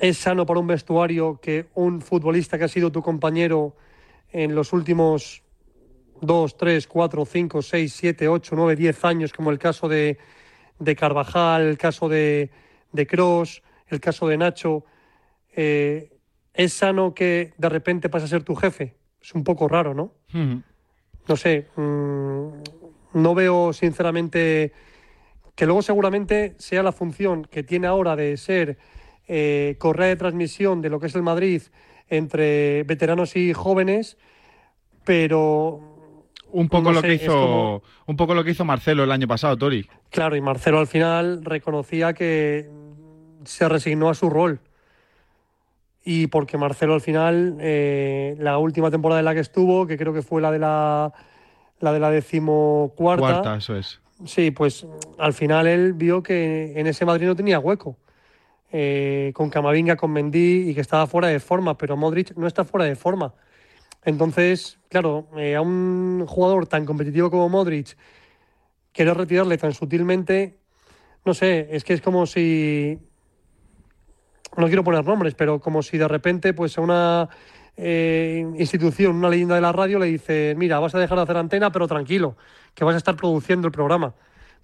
¿Es 0.00 0.16
sano 0.16 0.46
para 0.46 0.58
un 0.58 0.66
vestuario 0.66 1.38
que 1.42 1.66
un 1.74 2.00
futbolista 2.00 2.56
que 2.56 2.64
ha 2.64 2.68
sido 2.68 2.90
tu 2.90 3.02
compañero 3.02 3.76
en 4.32 4.54
los 4.54 4.72
últimos 4.72 5.42
2, 6.20 6.56
3, 6.56 6.86
4, 6.86 7.24
5, 7.24 7.62
6, 7.62 7.92
7, 7.92 8.28
8, 8.28 8.56
9, 8.56 8.76
10 8.76 9.04
años, 9.04 9.32
como 9.32 9.50
el 9.50 9.58
caso 9.58 9.88
de, 9.88 10.18
de 10.78 10.96
Carvajal, 10.96 11.62
el 11.62 11.78
caso 11.78 12.08
de, 12.08 12.50
de 12.92 13.06
Cross, 13.06 13.62
el 13.88 14.00
caso 14.00 14.28
de 14.28 14.36
Nacho, 14.36 14.84
eh, 15.54 16.12
¿es 16.54 16.72
sano 16.72 17.14
que 17.14 17.52
de 17.56 17.68
repente 17.68 18.08
pase 18.08 18.26
a 18.26 18.28
ser 18.28 18.42
tu 18.42 18.54
jefe? 18.54 18.96
Es 19.20 19.34
un 19.34 19.44
poco 19.44 19.68
raro, 19.68 19.94
¿no? 19.94 20.12
No 21.28 21.36
sé, 21.36 21.68
mmm, 21.76 22.48
no 23.14 23.34
veo 23.34 23.72
sinceramente 23.72 24.72
que 25.54 25.66
luego 25.66 25.82
seguramente 25.82 26.54
sea 26.58 26.82
la 26.82 26.92
función 26.92 27.44
que 27.44 27.62
tiene 27.62 27.86
ahora 27.86 28.16
de 28.16 28.36
ser 28.36 28.78
eh, 29.28 29.76
correa 29.78 30.08
de 30.08 30.16
transmisión 30.16 30.80
de 30.80 30.90
lo 30.90 31.00
que 31.00 31.08
es 31.08 31.14
el 31.14 31.22
Madrid 31.22 31.62
entre 32.08 32.82
veteranos 32.84 33.36
y 33.36 33.52
jóvenes, 33.52 34.16
pero 35.04 35.89
un 36.52 36.68
poco 36.68 36.92
lo 36.92 37.02
que 37.02 37.14
hizo 37.14 37.82
un 38.06 38.16
poco 38.16 38.34
lo 38.34 38.44
que 38.44 38.50
hizo 38.50 38.64
Marcelo 38.64 39.04
el 39.04 39.12
año 39.12 39.28
pasado, 39.28 39.56
Tori. 39.56 39.88
Claro, 40.10 40.36
y 40.36 40.40
Marcelo 40.40 40.78
al 40.78 40.86
final 40.86 41.44
reconocía 41.44 42.12
que 42.12 42.68
se 43.44 43.68
resignó 43.68 44.08
a 44.08 44.14
su 44.14 44.30
rol. 44.30 44.60
Y 46.04 46.28
porque 46.28 46.56
Marcelo 46.56 46.94
al 46.94 47.00
final, 47.00 47.58
eh, 47.60 48.34
la 48.38 48.58
última 48.58 48.90
temporada 48.90 49.20
en 49.20 49.26
la 49.26 49.34
que 49.34 49.40
estuvo, 49.40 49.86
que 49.86 49.98
creo 49.98 50.14
que 50.14 50.22
fue 50.22 50.40
la 50.40 50.50
de 50.50 50.58
la, 50.58 51.12
la 51.78 51.92
de 51.92 52.00
la 52.00 52.10
decimocuarta. 52.10 53.22
Cuarta, 53.22 53.56
eso 53.56 53.76
es. 53.76 54.00
Sí, 54.24 54.50
pues 54.50 54.86
al 55.18 55.32
final 55.32 55.66
él 55.66 55.92
vio 55.92 56.22
que 56.22 56.72
en 56.76 56.86
ese 56.86 57.04
Madrid 57.04 57.26
no 57.26 57.36
tenía 57.36 57.58
hueco. 57.58 57.96
Eh, 58.72 59.32
con 59.34 59.50
Camavinga, 59.50 59.96
con 59.96 60.12
Mendy 60.12 60.70
y 60.70 60.74
que 60.74 60.80
estaba 60.80 61.06
fuera 61.08 61.26
de 61.26 61.40
forma, 61.40 61.76
pero 61.76 61.96
Modric 61.96 62.36
no 62.36 62.46
está 62.46 62.64
fuera 62.64 62.84
de 62.84 62.94
forma. 62.94 63.34
Entonces, 64.04 64.78
claro, 64.88 65.28
eh, 65.36 65.56
a 65.56 65.60
un 65.60 66.24
jugador 66.26 66.66
tan 66.66 66.86
competitivo 66.86 67.30
como 67.30 67.48
Modric, 67.48 67.96
quiero 68.92 69.14
retirarle 69.14 69.58
tan 69.58 69.72
sutilmente, 69.74 70.58
no 71.24 71.34
sé, 71.34 71.68
es 71.70 71.84
que 71.84 71.92
es 71.92 72.00
como 72.00 72.26
si, 72.26 72.98
no 74.56 74.66
quiero 74.66 74.84
poner 74.84 75.04
nombres, 75.04 75.34
pero 75.34 75.60
como 75.60 75.82
si 75.82 75.98
de 75.98 76.08
repente, 76.08 76.54
pues 76.54 76.78
a 76.78 76.80
una 76.80 77.28
eh, 77.76 78.44
institución, 78.58 79.16
una 79.16 79.28
leyenda 79.28 79.54
de 79.54 79.60
la 79.60 79.72
radio 79.72 79.98
le 79.98 80.06
dice, 80.06 80.54
mira, 80.56 80.80
vas 80.80 80.94
a 80.94 80.98
dejar 80.98 81.18
de 81.18 81.24
hacer 81.24 81.36
antena, 81.36 81.70
pero 81.70 81.86
tranquilo, 81.86 82.36
que 82.74 82.84
vas 82.84 82.94
a 82.94 82.98
estar 82.98 83.16
produciendo 83.16 83.66
el 83.66 83.72
programa. 83.72 84.14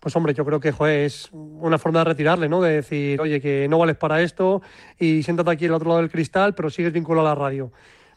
Pues 0.01 0.15
hombre, 0.17 0.35
yo 0.35 0.45
creo 0.45 0.61
que 0.61 0.75
es 1.05 1.31
una 1.33 1.79
forma 1.79 2.01
de 2.01 2.05
retirarle, 2.05 2.49
¿no? 2.49 2.61
De 2.61 2.73
decir, 2.73 3.21
oye, 3.21 3.41
que 3.41 3.67
no 3.69 3.79
vales 3.79 3.97
para 3.97 4.21
esto 4.21 4.63
y 4.99 5.23
siéntate 5.23 5.51
aquí 5.51 5.67
al 5.67 5.75
otro 5.75 5.89
lado 5.89 6.01
del 6.01 6.11
cristal, 6.11 6.55
pero 6.55 6.69
sigues 6.69 6.93
vinculado 6.93 7.27
a 7.27 7.31
la 7.31 7.35
radio 7.35 7.73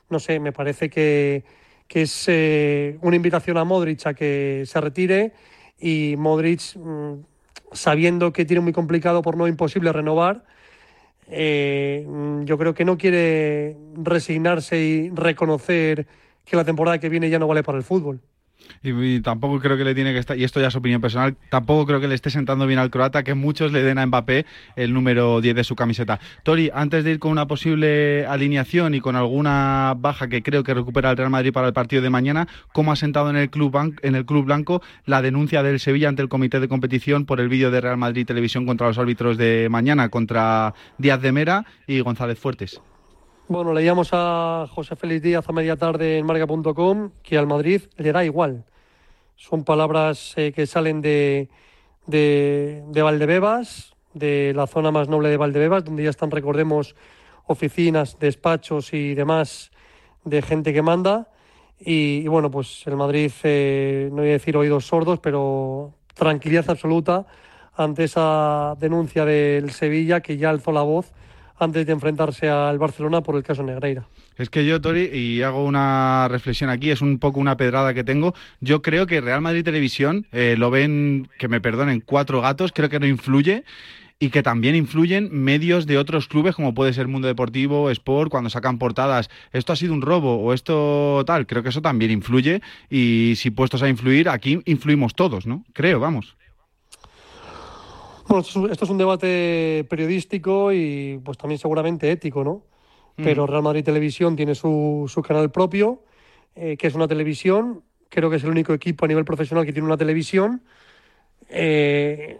no 0.09 0.19
sé, 0.19 0.39
me 0.39 0.51
parece 0.51 0.89
que, 0.89 1.43
es 1.89 2.25
eh, 2.27 2.97
una 3.01 3.15
invitación 3.15 3.57
a 3.57 3.63
Modric 3.63 4.05
a 4.05 4.13
que 4.13 4.63
se 4.65 4.81
retire 4.81 5.33
y 5.79 6.15
Modric, 6.17 6.75
mm, 6.75 7.13
sabiendo 7.71 8.33
que 8.33 8.45
tiene 8.45 8.61
muy 8.61 8.73
complicado, 8.73 9.21
por 9.21 9.37
no 9.37 9.47
imposible, 9.47 9.91
renovar, 9.91 10.45
eh, 11.27 12.05
yo 12.43 12.57
creo 12.57 12.73
que 12.73 12.85
no 12.85 12.97
quiere 12.97 13.77
resignarse 13.95 14.79
y 14.79 15.09
reconocer 15.11 16.07
que 16.45 16.55
la 16.55 16.65
temporada 16.65 16.99
que 16.99 17.09
viene 17.09 17.29
ya 17.29 17.39
no 17.39 17.47
vale 17.47 17.63
para 17.63 17.77
el 17.77 17.83
fútbol. 17.83 18.19
Y, 18.81 19.19
tampoco 19.21 19.59
creo 19.59 19.77
que 19.77 19.83
le 19.83 19.93
tiene 19.93 20.13
que 20.13 20.19
estar, 20.19 20.37
y 20.37 20.43
esto 20.43 20.61
ya 20.61 20.67
es 20.67 20.75
opinión 20.75 21.01
personal, 21.01 21.35
tampoco 21.49 21.85
creo 21.85 21.99
que 21.99 22.07
le 22.07 22.15
esté 22.15 22.29
sentando 22.29 22.65
bien 22.65 22.79
al 22.79 22.89
croata 22.89 23.23
que 23.23 23.33
muchos 23.33 23.71
le 23.71 23.83
den 23.83 23.97
a 23.97 24.05
Mbappé 24.05 24.45
el 24.75 24.93
número 24.93 25.41
10 25.41 25.55
de 25.55 25.63
su 25.63 25.75
camiseta. 25.75 26.19
Tori, 26.43 26.71
antes 26.73 27.03
de 27.03 27.11
ir 27.11 27.19
con 27.19 27.31
una 27.31 27.47
posible 27.47 28.25
alineación 28.25 28.95
y 28.95 29.01
con 29.01 29.15
alguna 29.15 29.95
baja 29.97 30.29
que 30.29 30.41
creo 30.41 30.63
que 30.63 30.73
recupera 30.73 31.11
el 31.11 31.17
Real 31.17 31.29
Madrid 31.29 31.51
para 31.51 31.67
el 31.67 31.73
partido 31.73 32.01
de 32.01 32.09
mañana, 32.09 32.47
¿cómo 32.71 32.91
ha 32.91 32.95
sentado 32.95 33.29
en 33.29 33.35
el 33.35 33.49
club, 33.49 33.75
en 34.01 34.15
el 34.15 34.25
club 34.25 34.45
blanco 34.45 34.81
la 35.05 35.21
denuncia 35.21 35.61
del 35.61 35.79
Sevilla 35.79 36.09
ante 36.09 36.21
el 36.21 36.29
comité 36.29 36.59
de 36.59 36.67
competición 36.67 37.25
por 37.25 37.41
el 37.41 37.49
vídeo 37.49 37.71
de 37.71 37.81
Real 37.81 37.97
Madrid 37.97 38.25
Televisión 38.25 38.65
contra 38.65 38.87
los 38.87 38.97
árbitros 38.97 39.37
de 39.37 39.67
mañana, 39.69 40.09
contra 40.09 40.73
Díaz 40.97 41.21
de 41.21 41.31
Mera 41.31 41.65
y 41.85 41.99
González 41.99 42.39
Fuertes? 42.39 42.81
Bueno, 43.51 43.73
leíamos 43.73 44.09
a 44.11 44.67
José 44.69 44.95
Félix 44.95 45.23
Díaz 45.23 45.49
a 45.49 45.51
media 45.51 45.75
tarde 45.75 46.19
en 46.19 46.25
marca.com 46.27 47.09
que 47.23 47.35
al 47.35 47.47
Madrid 47.47 47.81
le 47.97 48.11
da 48.11 48.23
igual. 48.23 48.63
Son 49.37 49.63
palabras 49.63 50.35
eh, 50.37 50.51
que 50.51 50.67
salen 50.67 51.01
de, 51.01 51.49
de, 52.05 52.83
de, 52.89 53.01
Valdebebas, 53.01 53.95
de 54.13 54.53
la 54.55 54.67
zona 54.67 54.91
más 54.91 55.09
noble 55.09 55.29
de 55.29 55.37
Valdebebas, 55.37 55.83
donde 55.83 56.03
ya 56.03 56.11
están, 56.11 56.29
recordemos, 56.29 56.95
oficinas, 57.47 58.19
despachos 58.19 58.93
y 58.93 59.15
demás 59.15 59.71
de 60.25 60.43
gente 60.43 60.71
que 60.71 60.83
manda. 60.83 61.29
Y, 61.79 62.27
bueno, 62.27 62.51
pues 62.51 62.85
el 62.85 62.97
Madrid, 62.97 63.31
eh, 63.41 64.09
no 64.11 64.17
voy 64.17 64.29
a 64.29 64.33
decir 64.33 64.57
oídos 64.57 64.85
sordos, 64.85 65.17
pero 65.17 65.95
tranquilidad 66.13 66.69
absoluta 66.69 67.25
ante 67.75 68.03
esa 68.03 68.75
denuncia 68.79 69.25
del 69.25 69.71
Sevilla 69.71 70.21
que 70.21 70.37
ya 70.37 70.51
alzó 70.51 70.71
la 70.71 70.83
voz 70.83 71.13
antes 71.59 71.85
de 71.85 71.91
enfrentarse 71.91 72.49
al 72.49 72.77
Barcelona 72.77 73.21
por 73.21 73.35
el 73.35 73.43
caso 73.43 73.63
Negreira. 73.63 74.05
Es 74.37 74.49
que 74.49 74.65
yo, 74.65 74.79
Tori, 74.79 75.09
y 75.13 75.41
hago 75.41 75.65
una 75.65 76.27
reflexión 76.29 76.69
aquí, 76.69 76.91
es 76.91 77.01
un 77.01 77.19
poco 77.19 77.39
una 77.39 77.57
pedrada 77.57 77.93
que 77.93 78.03
tengo. 78.03 78.33
Yo 78.61 78.81
creo 78.81 79.05
que 79.05 79.21
Real 79.21 79.41
Madrid 79.41 79.63
Televisión 79.63 80.27
eh, 80.31 80.55
lo 80.57 80.71
ven, 80.71 81.29
que 81.37 81.47
me 81.47 81.61
perdonen, 81.61 82.01
cuatro 82.01 82.41
gatos, 82.41 82.71
creo 82.71 82.89
que 82.89 82.99
no 82.99 83.07
influye 83.07 83.63
y 84.19 84.29
que 84.29 84.43
también 84.43 84.75
influyen 84.75 85.29
medios 85.31 85.85
de 85.85 85.97
otros 85.97 86.27
clubes 86.27 86.55
como 86.55 86.73
puede 86.73 86.93
ser 86.93 87.07
Mundo 87.07 87.27
Deportivo, 87.27 87.89
Sport, 87.89 88.29
cuando 88.29 88.49
sacan 88.49 88.77
portadas, 88.77 89.29
esto 89.53 89.71
ha 89.71 89.77
sido 89.77 89.93
un 89.93 90.01
robo 90.01 90.35
o 90.35 90.53
esto 90.53 91.23
tal, 91.25 91.47
creo 91.47 91.63
que 91.63 91.69
eso 91.69 91.81
también 91.81 92.11
influye 92.11 92.61
y 92.89 93.33
si 93.37 93.49
puestos 93.49 93.81
a 93.81 93.89
influir, 93.89 94.27
aquí 94.27 94.59
influimos 94.65 95.15
todos, 95.15 95.47
¿no? 95.47 95.63
Creo, 95.73 95.99
vamos. 95.99 96.35
Bueno, 98.29 98.45
esto 98.71 98.85
es 98.85 98.91
un 98.91 98.97
debate 98.99 99.87
periodístico 99.89 100.71
y 100.71 101.19
pues 101.23 101.35
también 101.35 101.57
seguramente 101.57 102.11
ético, 102.11 102.43
¿no? 102.43 102.63
Pero 103.15 103.47
Real 103.47 103.63
Madrid 103.63 103.83
Televisión 103.83 104.35
tiene 104.37 104.55
su, 104.55 105.11
canal 105.27 105.51
propio, 105.51 106.03
eh, 106.55 106.77
que 106.77 106.87
es 106.87 106.95
una 106.95 107.07
televisión. 107.07 107.81
Creo 108.07 108.29
que 108.29 108.37
es 108.37 108.43
el 108.43 108.51
único 108.51 108.73
equipo 108.73 109.03
a 109.03 109.07
nivel 109.09 109.25
profesional 109.25 109.65
que 109.65 109.73
tiene 109.73 109.87
una 109.87 109.97
televisión. 109.97 110.61
Eh, 111.49 112.37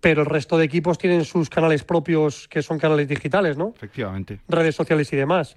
pero 0.00 0.22
el 0.22 0.26
resto 0.26 0.58
de 0.58 0.64
equipos 0.64 0.98
tienen 0.98 1.24
sus 1.24 1.48
canales 1.48 1.84
propios, 1.84 2.48
que 2.48 2.60
son 2.60 2.78
canales 2.78 3.08
digitales, 3.08 3.56
¿no? 3.56 3.72
Efectivamente. 3.76 4.40
Redes 4.48 4.74
sociales 4.74 5.10
y 5.12 5.16
demás. 5.16 5.56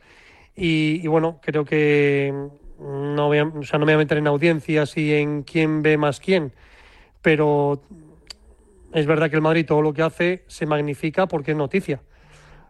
Y, 0.55 1.05
bueno, 1.07 1.39
creo 1.41 1.65
que 1.65 2.33
no, 2.79 3.27
voy 3.27 3.39
o 3.39 3.63
sea, 3.63 3.79
no 3.79 3.85
me 3.85 3.93
voy 3.93 3.95
a 3.95 4.05
meter 4.05 4.19
en 4.19 4.27
audiencias 4.27 4.95
y 4.95 5.15
en 5.15 5.43
quién 5.43 5.81
ve 5.81 5.97
más 5.97 6.19
quién, 6.19 6.53
pero 7.21 7.81
es 8.93 9.05
verdad 9.05 9.29
que 9.29 9.35
el 9.35 9.41
Madrid 9.41 9.65
todo 9.65 9.81
lo 9.81 9.93
que 9.93 10.01
hace 10.01 10.43
se 10.47 10.65
magnifica 10.65 11.27
porque 11.27 11.51
es 11.51 11.57
noticia. 11.57 12.01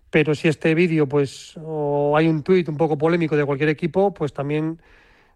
Pero 0.09 0.35
si 0.35 0.47
este 0.47 0.75
vídeo, 0.75 1.07
pues, 1.07 1.55
o 1.63 2.15
hay 2.17 2.27
un 2.27 2.43
tuit 2.43 2.67
un 2.67 2.77
poco 2.77 2.97
polémico 2.97 3.37
de 3.37 3.45
cualquier 3.45 3.69
equipo, 3.69 4.13
pues 4.13 4.33
también 4.33 4.81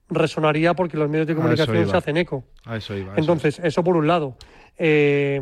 resonaría 0.09 0.73
porque 0.73 0.97
los 0.97 1.09
medios 1.09 1.27
de 1.27 1.35
comunicación 1.35 1.89
se 1.89 1.97
hacen 1.97 2.17
eco. 2.17 2.43
eso 2.73 2.95
iba, 2.95 3.13
Entonces, 3.15 3.59
eso 3.59 3.83
por 3.83 3.95
un 3.95 4.07
lado. 4.07 4.37
Eh, 4.77 5.41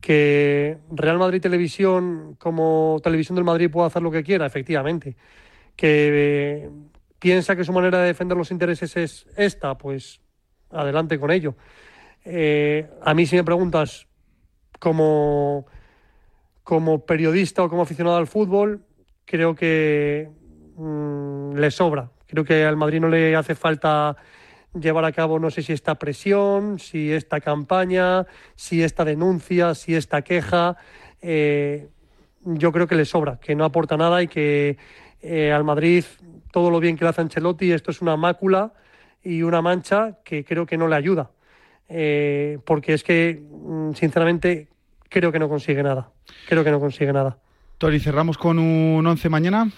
que 0.00 0.78
Real 0.90 1.18
Madrid 1.18 1.40
Televisión, 1.40 2.36
como 2.38 3.00
Televisión 3.02 3.36
del 3.36 3.44
Madrid, 3.44 3.70
pueda 3.70 3.88
hacer 3.88 4.02
lo 4.02 4.10
que 4.10 4.22
quiera, 4.22 4.46
efectivamente. 4.46 5.16
Que 5.74 6.10
eh, 6.64 6.70
piensa 7.18 7.56
que 7.56 7.64
su 7.64 7.72
manera 7.72 8.00
de 8.00 8.08
defender 8.08 8.36
los 8.36 8.50
intereses 8.50 8.96
es 8.96 9.26
esta, 9.36 9.76
pues 9.76 10.20
adelante 10.70 11.18
con 11.18 11.30
ello. 11.30 11.56
Eh, 12.24 12.88
a 13.02 13.14
mí 13.14 13.26
si 13.26 13.36
me 13.36 13.44
preguntas 13.44 14.07
como, 14.78 15.66
como 16.62 17.04
periodista 17.04 17.62
o 17.62 17.68
como 17.68 17.82
aficionado 17.82 18.16
al 18.16 18.26
fútbol, 18.26 18.84
creo 19.24 19.54
que 19.54 20.28
mm, 20.76 21.54
le 21.54 21.70
sobra. 21.70 22.10
Creo 22.26 22.44
que 22.44 22.64
al 22.64 22.76
Madrid 22.76 23.00
no 23.00 23.08
le 23.08 23.34
hace 23.34 23.54
falta 23.54 24.16
llevar 24.78 25.04
a 25.04 25.12
cabo, 25.12 25.38
no 25.38 25.50
sé 25.50 25.62
si 25.62 25.72
esta 25.72 25.94
presión, 25.96 26.78
si 26.78 27.12
esta 27.12 27.40
campaña, 27.40 28.26
si 28.54 28.82
esta 28.82 29.04
denuncia, 29.04 29.74
si 29.74 29.94
esta 29.94 30.22
queja. 30.22 30.76
Eh, 31.22 31.88
yo 32.44 32.72
creo 32.72 32.86
que 32.86 32.94
le 32.94 33.04
sobra, 33.04 33.38
que 33.40 33.54
no 33.54 33.64
aporta 33.64 33.96
nada 33.96 34.22
y 34.22 34.28
que 34.28 34.78
eh, 35.20 35.52
al 35.52 35.64
Madrid 35.64 36.04
todo 36.52 36.70
lo 36.70 36.80
bien 36.80 36.96
que 36.96 37.04
le 37.04 37.10
hace 37.10 37.20
Ancelotti, 37.20 37.72
esto 37.72 37.90
es 37.90 38.00
una 38.00 38.16
mácula 38.16 38.72
y 39.22 39.42
una 39.42 39.60
mancha 39.60 40.18
que 40.24 40.44
creo 40.44 40.66
que 40.66 40.78
no 40.78 40.88
le 40.88 40.96
ayuda. 40.96 41.30
Eh, 41.88 42.58
porque 42.64 42.94
es 42.94 43.02
que, 43.02 43.42
mm, 43.50 43.92
sinceramente, 43.94 44.68
creo 45.08 45.32
que 45.32 45.38
no 45.38 45.48
consigue 45.48 45.82
nada. 45.82 46.10
Creo 46.46 46.62
que 46.64 46.70
no 46.70 46.80
consigue 46.80 47.12
nada. 47.12 47.38
Tori, 47.78 48.00
cerramos 48.00 48.36
con 48.36 48.58
un 48.58 49.06
11 49.06 49.28
mañana. 49.28 49.70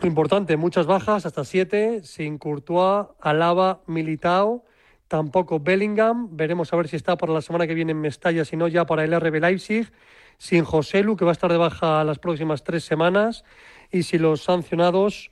Lo 0.00 0.06
importante, 0.06 0.56
muchas 0.56 0.86
bajas, 0.86 1.26
hasta 1.26 1.44
siete, 1.44 2.02
sin 2.04 2.38
Courtois, 2.38 3.08
Alaba, 3.20 3.82
Militao, 3.86 4.64
tampoco 5.08 5.60
Bellingham. 5.60 6.28
Veremos 6.32 6.72
a 6.72 6.76
ver 6.76 6.88
si 6.88 6.96
está 6.96 7.16
para 7.16 7.34
la 7.34 7.42
semana 7.42 7.66
que 7.66 7.74
viene 7.74 7.92
en 7.92 8.00
Mestalla, 8.00 8.44
si 8.44 8.56
no 8.56 8.68
ya 8.68 8.86
para 8.86 9.04
el 9.04 9.18
RB 9.18 9.40
Leipzig. 9.40 9.92
Sin 10.38 10.64
Joselu, 10.64 11.16
que 11.16 11.26
va 11.26 11.32
a 11.32 11.36
estar 11.36 11.52
de 11.52 11.58
baja 11.58 12.02
las 12.04 12.18
próximas 12.18 12.64
tres 12.64 12.84
semanas. 12.84 13.44
Y 13.90 14.04
si 14.04 14.16
los 14.16 14.42
sancionados, 14.42 15.30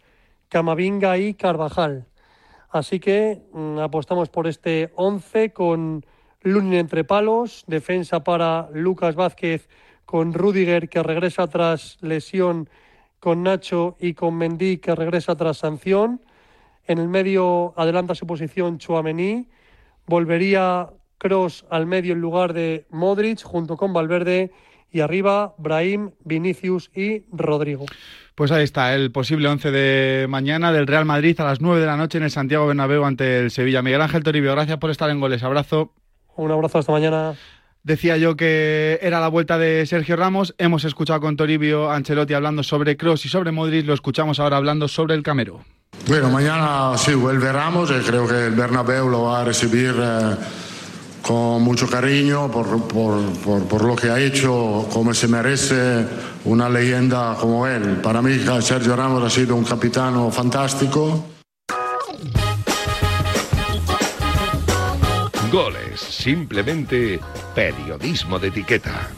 Camavinga 0.51 1.17
y 1.17 1.33
Carvajal. 1.33 2.07
Así 2.71 3.01
que 3.01 3.43
mm, 3.53 3.79
apostamos 3.79 4.29
por 4.29 4.47
este 4.47 4.93
11 4.95 5.53
con 5.53 6.05
Lunin 6.43 6.75
entre 6.75 7.05
palos, 7.05 7.65
defensa 7.67 8.23
para 8.23 8.69
Lucas 8.73 9.15
Vázquez 9.15 9.69
con 10.05 10.33
Rudiger 10.33 10.89
que 10.89 11.03
regresa 11.03 11.47
tras 11.49 11.99
lesión, 12.01 12.71
con 13.21 13.43
Nacho 13.43 13.97
y 14.01 14.15
con 14.15 14.37
Mendy 14.37 14.79
que 14.79 14.95
regresa 14.95 15.37
tras 15.37 15.59
sanción. 15.59 16.23
En 16.87 16.99
el 16.99 17.09
medio 17.09 17.75
adelanta 17.77 18.15
su 18.15 18.27
posición 18.27 18.79
Chuamení. 18.79 19.49
Volvería 20.07 20.89
Cross 21.19 21.67
al 21.69 21.87
medio 21.87 22.15
en 22.15 22.21
lugar 22.21 22.55
de 22.55 22.87
Modric 22.91 23.43
junto 23.43 23.77
con 23.77 23.93
Valverde 23.93 24.51
y 24.90 25.01
arriba 25.01 25.55
Brahim, 25.59 26.11
Vinicius 26.24 26.90
y 26.94 27.24
Rodrigo. 27.33 27.87
Pues 28.35 28.53
ahí 28.53 28.62
está, 28.62 28.94
el 28.94 29.11
posible 29.11 29.48
11 29.48 29.70
de 29.72 30.27
mañana 30.29 30.70
del 30.70 30.87
Real 30.87 31.05
Madrid 31.05 31.38
a 31.40 31.44
las 31.44 31.61
9 31.61 31.81
de 31.81 31.87
la 31.87 31.96
noche 31.96 32.18
en 32.18 32.24
el 32.24 32.31
Santiago 32.31 32.66
Bernabéu 32.66 33.05
ante 33.05 33.40
el 33.40 33.51
Sevilla. 33.51 33.83
Miguel 33.83 34.01
Ángel 34.01 34.22
Toribio, 34.22 34.53
gracias 34.53 34.79
por 34.79 34.90
estar 34.90 35.11
en 35.11 35.18
goles. 35.18 35.42
Abrazo. 35.42 35.92
Un 36.37 36.53
abrazo 36.53 36.79
hasta 36.79 36.92
mañana. 36.92 37.35
Decía 37.83 38.16
yo 38.16 38.37
que 38.37 38.98
era 39.03 39.18
la 39.18 39.29
vuelta 39.29 39.59
de 39.59 39.87
Sergio 39.87 40.14
Ramos. 40.14 40.55
Hemos 40.59 40.85
escuchado 40.85 41.20
con 41.20 41.37
Toribio 41.37 41.90
Ancelotti 41.90 42.35
hablando 42.35 42.62
sobre 42.62 42.96
Cross 42.96 43.24
y 43.24 43.29
sobre 43.29 43.51
Modric. 43.51 43.87
Lo 43.87 43.94
escuchamos 43.94 44.38
ahora 44.38 44.57
hablando 44.57 44.88
sobre 44.88 45.14
el 45.14 45.22
Camero. 45.22 45.64
Bueno, 46.07 46.31
mañana 46.31 46.96
sí 46.96 47.14
vuelve 47.14 47.51
Ramos 47.51 47.90
y 47.90 48.05
creo 48.07 48.29
que 48.29 48.46
el 48.46 48.55
Bernabéu 48.55 49.09
lo 49.09 49.24
va 49.24 49.40
a 49.40 49.44
recibir. 49.44 49.94
Eh, 49.98 50.37
con 51.29 51.61
mucho 51.61 51.87
cariño 51.87 52.51
por, 52.51 52.88
por, 52.88 53.21
por, 53.69 53.85
lo 53.85 53.95
que 53.95 54.09
ha 54.09 54.19
hecho, 54.19 54.88
como 54.91 55.12
se 55.12 55.29
merece 55.29 56.07
una 56.47 56.71
leyenda 56.71 57.37
como 57.38 57.67
él. 57.67 58.01
Para 58.03 58.23
mí 58.23 58.33
Sergio 58.62 58.97
Ramos 58.97 59.23
ha 59.23 59.29
sido 59.29 59.55
un 59.55 59.62
capitano 59.62 60.31
fantástico. 60.31 61.27
Goles, 65.53 66.01
simplemente 66.01 67.21
periodismo 67.55 68.38
de 68.38 68.49
etiqueta. 68.49 69.11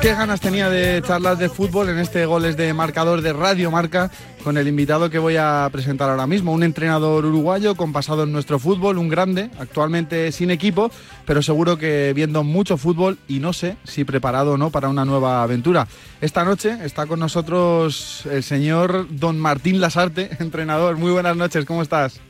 Qué 0.00 0.14
ganas 0.14 0.40
tenía 0.40 0.70
de 0.70 1.02
charlas 1.02 1.38
de 1.38 1.50
fútbol 1.50 1.90
en 1.90 1.98
este 1.98 2.24
goles 2.24 2.56
de 2.56 2.72
marcador 2.72 3.20
de 3.20 3.34
Radio 3.34 3.70
Marca 3.70 4.10
con 4.42 4.56
el 4.56 4.66
invitado 4.66 5.10
que 5.10 5.18
voy 5.18 5.36
a 5.36 5.68
presentar 5.70 6.08
ahora 6.08 6.26
mismo, 6.26 6.52
un 6.52 6.62
entrenador 6.62 7.26
uruguayo 7.26 7.74
con 7.74 7.92
pasado 7.92 8.22
en 8.22 8.32
nuestro 8.32 8.58
fútbol, 8.58 8.96
un 8.96 9.10
grande, 9.10 9.50
actualmente 9.58 10.32
sin 10.32 10.50
equipo, 10.50 10.90
pero 11.26 11.42
seguro 11.42 11.76
que 11.76 12.14
viendo 12.14 12.42
mucho 12.44 12.78
fútbol 12.78 13.18
y 13.28 13.40
no 13.40 13.52
sé 13.52 13.76
si 13.84 14.04
preparado 14.04 14.52
o 14.52 14.56
no 14.56 14.70
para 14.70 14.88
una 14.88 15.04
nueva 15.04 15.42
aventura. 15.42 15.86
Esta 16.22 16.44
noche 16.44 16.78
está 16.82 17.06
con 17.06 17.20
nosotros 17.20 18.26
el 18.30 18.42
señor 18.42 19.06
Don 19.10 19.38
Martín 19.38 19.82
Lasarte, 19.82 20.30
entrenador. 20.40 20.96
Muy 20.96 21.12
buenas 21.12 21.36
noches, 21.36 21.66
¿cómo 21.66 21.82
estás? 21.82 22.22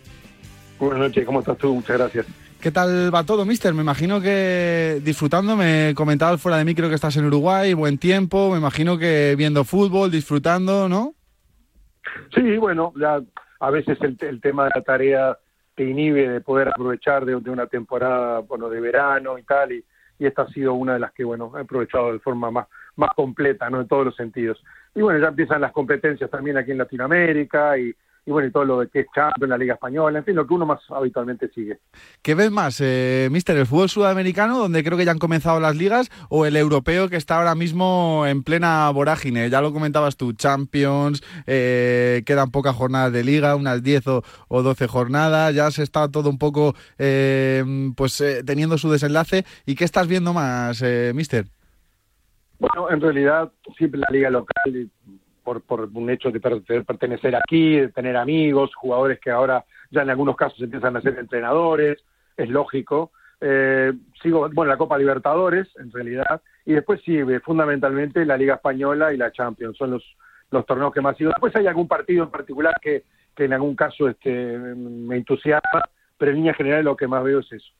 Buenas 0.80 0.98
noches, 0.98 1.24
¿cómo 1.24 1.38
estás 1.38 1.56
tú? 1.56 1.72
Muchas 1.72 1.98
gracias. 1.98 2.26
¿Qué 2.60 2.70
tal 2.70 3.14
va 3.14 3.24
todo, 3.24 3.46
mister? 3.46 3.72
Me 3.72 3.80
imagino 3.80 4.20
que 4.20 5.00
disfrutando, 5.02 5.56
me 5.56 5.94
comentaba 5.96 6.36
fuera 6.36 6.58
de 6.58 6.66
micro 6.66 6.90
que 6.90 6.94
estás 6.94 7.16
en 7.16 7.24
Uruguay, 7.24 7.72
buen 7.72 7.96
tiempo, 7.96 8.50
me 8.50 8.58
imagino 8.58 8.98
que 8.98 9.34
viendo 9.38 9.64
fútbol, 9.64 10.10
disfrutando, 10.10 10.86
¿no? 10.86 11.14
Sí, 12.34 12.58
bueno, 12.58 12.92
ya 13.00 13.18
a 13.60 13.70
veces 13.70 13.96
el, 14.02 14.40
tema 14.42 14.64
de 14.64 14.72
la 14.74 14.82
tarea 14.82 15.38
te 15.74 15.84
inhibe 15.84 16.28
de 16.28 16.42
poder 16.42 16.68
aprovechar 16.68 17.24
de, 17.24 17.34
una 17.34 17.66
temporada, 17.66 18.40
bueno, 18.40 18.68
de 18.68 18.80
verano 18.80 19.38
y 19.38 19.42
tal, 19.42 19.72
y, 19.72 19.84
esta 20.18 20.42
ha 20.42 20.48
sido 20.48 20.74
una 20.74 20.92
de 20.92 21.00
las 21.00 21.12
que, 21.12 21.24
bueno, 21.24 21.50
he 21.56 21.62
aprovechado 21.62 22.12
de 22.12 22.18
forma 22.18 22.50
más, 22.50 22.66
más 22.96 23.08
completa, 23.16 23.70
¿no? 23.70 23.80
En 23.80 23.88
todos 23.88 24.04
los 24.04 24.16
sentidos. 24.16 24.62
Y 24.94 25.00
bueno, 25.00 25.18
ya 25.18 25.28
empiezan 25.28 25.62
las 25.62 25.72
competencias 25.72 26.28
también 26.28 26.58
aquí 26.58 26.72
en 26.72 26.78
Latinoamérica 26.78 27.78
y, 27.78 27.94
y 28.26 28.30
bueno, 28.30 28.48
y 28.48 28.52
todo 28.52 28.64
lo 28.64 28.88
que 28.88 29.00
es 29.00 29.06
Champions, 29.14 29.50
la 29.50 29.58
Liga 29.58 29.74
Española, 29.74 30.18
en 30.18 30.24
fin, 30.24 30.34
lo 30.34 30.46
que 30.46 30.54
uno 30.54 30.66
más 30.66 30.80
habitualmente 30.90 31.48
sigue. 31.54 31.78
¿Qué 32.22 32.34
ves 32.34 32.50
más, 32.50 32.80
eh, 32.80 33.28
Mister, 33.30 33.56
el 33.56 33.66
fútbol 33.66 33.88
sudamericano, 33.88 34.58
donde 34.58 34.84
creo 34.84 34.98
que 34.98 35.04
ya 35.04 35.12
han 35.12 35.18
comenzado 35.18 35.60
las 35.60 35.76
ligas, 35.76 36.10
o 36.28 36.46
el 36.46 36.56
europeo 36.56 37.08
que 37.08 37.16
está 37.16 37.38
ahora 37.38 37.54
mismo 37.54 38.24
en 38.26 38.42
plena 38.42 38.90
vorágine? 38.90 39.48
Ya 39.50 39.60
lo 39.60 39.72
comentabas 39.72 40.16
tú, 40.16 40.32
Champions, 40.32 41.22
eh, 41.46 42.22
quedan 42.26 42.50
pocas 42.50 42.76
jornadas 42.76 43.12
de 43.12 43.24
liga, 43.24 43.56
unas 43.56 43.82
10 43.82 44.06
o, 44.08 44.22
12 44.62 44.86
jornadas, 44.86 45.54
ya 45.54 45.70
se 45.70 45.82
está 45.82 46.08
todo 46.10 46.30
un 46.30 46.38
poco 46.38 46.74
eh, 46.98 47.64
pues 47.96 48.20
eh, 48.20 48.42
teniendo 48.44 48.78
su 48.78 48.90
desenlace. 48.90 49.44
¿Y 49.66 49.74
qué 49.74 49.84
estás 49.84 50.06
viendo 50.06 50.32
más, 50.32 50.82
Mister? 51.14 51.46
Bueno, 52.58 52.90
en 52.90 53.00
realidad 53.00 53.50
siempre 53.76 54.00
la 54.00 54.08
liga 54.10 54.30
local 54.30 54.90
por, 55.42 55.62
por 55.62 55.88
un 55.92 56.10
hecho 56.10 56.30
de 56.30 56.40
pertenecer 56.40 57.36
aquí, 57.36 57.76
de 57.80 57.88
tener 57.88 58.16
amigos, 58.16 58.74
jugadores 58.74 59.18
que 59.20 59.30
ahora 59.30 59.64
ya 59.90 60.02
en 60.02 60.10
algunos 60.10 60.36
casos 60.36 60.60
empiezan 60.60 60.96
a 60.96 61.00
ser 61.00 61.18
entrenadores, 61.18 61.98
es 62.36 62.48
lógico. 62.48 63.12
Eh, 63.40 63.92
sigo, 64.22 64.48
bueno, 64.52 64.70
la 64.70 64.76
Copa 64.76 64.98
Libertadores, 64.98 65.68
en 65.76 65.90
realidad, 65.90 66.42
y 66.66 66.74
después 66.74 67.00
sí, 67.04 67.18
fundamentalmente 67.42 68.24
la 68.24 68.36
Liga 68.36 68.56
Española 68.56 69.12
y 69.12 69.16
la 69.16 69.32
Champions, 69.32 69.76
son 69.76 69.92
los, 69.92 70.04
los 70.50 70.66
torneos 70.66 70.92
que 70.92 71.00
más 71.00 71.16
sigo. 71.16 71.30
Después 71.30 71.54
hay 71.56 71.66
algún 71.66 71.88
partido 71.88 72.24
en 72.24 72.30
particular 72.30 72.74
que, 72.80 73.04
que 73.34 73.44
en 73.44 73.52
algún 73.52 73.74
caso 73.74 74.08
este, 74.08 74.58
me 74.58 75.16
entusiasma, 75.16 75.82
pero 76.18 76.32
en 76.32 76.38
línea 76.38 76.54
general 76.54 76.84
lo 76.84 76.96
que 76.96 77.08
más 77.08 77.24
veo 77.24 77.40
es 77.40 77.50
eso. 77.52 77.72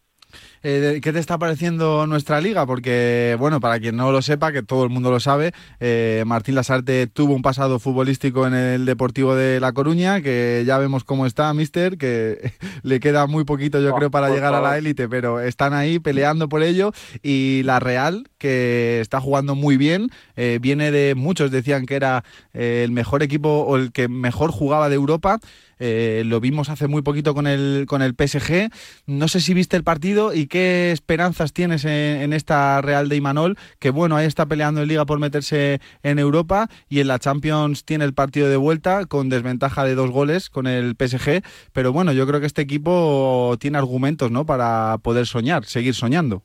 Eh, 0.63 1.01
¿qué 1.03 1.13
te 1.13 1.19
está 1.19 1.39
pareciendo 1.39 2.07
nuestra 2.07 2.41
liga? 2.41 2.67
Porque, 2.67 3.37
bueno, 3.39 3.61
para 3.61 3.81
quien 3.81 3.97
no 3.97 4.13
lo 4.13 4.23
sepa, 4.23 4.53
que 4.53 4.63
todo 4.63 4.85
el 4.85 4.91
mundo 4.91 5.11
lo 5.11 5.21
sabe, 5.21 5.53
eh, 5.81 6.23
Martín 6.27 6.55
Lasarte 6.55 7.07
tuvo 7.07 7.35
un 7.35 7.43
pasado 7.43 7.79
futbolístico 7.79 8.47
en 8.47 8.55
el 8.55 8.85
Deportivo 8.85 9.35
de 9.35 9.61
La 9.61 9.73
Coruña, 9.73 10.21
que 10.21 10.65
ya 10.67 10.79
vemos 10.79 11.05
cómo 11.05 11.27
está, 11.27 11.53
mister, 11.55 11.97
que 11.97 12.53
le 12.83 13.01
queda 13.01 13.27
muy 13.27 13.45
poquito, 13.45 13.81
yo 13.81 13.95
creo, 13.95 14.11
para 14.11 14.31
llegar 14.31 14.55
a 14.55 14.61
la 14.61 14.77
élite, 14.77 15.09
pero 15.09 15.41
están 15.41 15.73
ahí 15.73 15.99
peleando 15.99 16.49
por 16.49 16.63
ello. 16.63 16.93
Y 17.23 17.63
la 17.65 17.81
Real, 17.81 18.29
que 18.39 19.01
está 19.01 19.21
jugando 19.21 19.55
muy 19.55 19.77
bien, 19.77 20.11
eh, 20.37 20.59
viene 20.61 20.91
de, 20.91 21.15
muchos 21.15 21.51
decían 21.51 21.87
que 21.87 21.95
era 21.95 22.25
el 22.53 22.91
mejor 22.93 23.23
equipo 23.23 23.49
o 23.49 23.77
el 23.77 23.93
que 23.93 24.09
mejor 24.09 24.51
jugaba 24.51 24.89
de 24.89 24.95
Europa. 24.97 25.39
Eh, 25.81 26.23
lo 26.27 26.41
vimos 26.41 26.69
hace 26.69 26.87
muy 26.87 27.01
poquito 27.03 27.35
con 27.35 27.47
el, 27.47 27.87
con 27.89 28.03
el 28.03 28.15
PSG. 28.15 28.71
No 29.07 29.29
sé 29.29 29.41
si 29.41 29.55
viste 29.55 29.77
el 29.77 29.83
partido 29.83 30.35
y 30.35 30.47
qué 30.47 30.93
esperanzas 30.93 31.53
tienes 31.53 31.85
en, 31.87 32.33
esta 32.35 32.81
Real 32.83 33.09
de 33.09 33.17
Imanol, 33.17 33.57
que 33.79 33.91
bueno, 33.91 34.17
ahí 34.17 34.27
está 34.27 34.47
peleando 34.47 34.83
en 34.83 34.89
Liga 34.89 35.07
por 35.07 35.19
meterse 35.19 35.81
en 36.03 36.19
Europa 36.19 36.69
y 36.89 37.01
en 37.01 37.09
la 37.09 37.19
Champions 37.19 37.85
tiene 37.85 38.05
el 38.05 38.13
partido 38.13 38.49
de 38.49 38.57
vuelta 38.57 39.07
con 39.07 39.31
desventaja 39.31 39.85
de 39.85 39.95
dos 39.95 40.11
goles 40.11 40.51
con 40.51 40.67
el 40.67 40.95
PSG. 40.99 41.43
Pero 41.73 41.93
bueno, 41.93 42.13
yo 42.13 42.27
creo 42.27 42.41
que 42.41 42.47
este 42.47 42.63
equipo 42.63 43.57
tiene 43.59 43.79
argumentos 43.79 44.31
¿no? 44.31 44.45
para 44.45 44.99
poder 45.03 45.27
soñar, 45.27 45.65
seguir 45.65 45.95
soñando. 45.95 46.43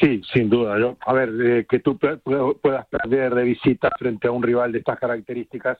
Sí, 0.00 0.22
sin 0.32 0.48
duda. 0.48 0.78
Yo, 0.78 0.96
a 1.00 1.12
ver, 1.12 1.30
eh, 1.40 1.66
que 1.68 1.80
tú 1.80 1.98
puedas 1.98 2.86
perder 2.86 3.34
de 3.34 3.42
visita 3.42 3.90
frente 3.98 4.28
a 4.28 4.30
un 4.30 4.42
rival 4.42 4.70
de 4.70 4.78
estas 4.78 4.98
características 4.98 5.78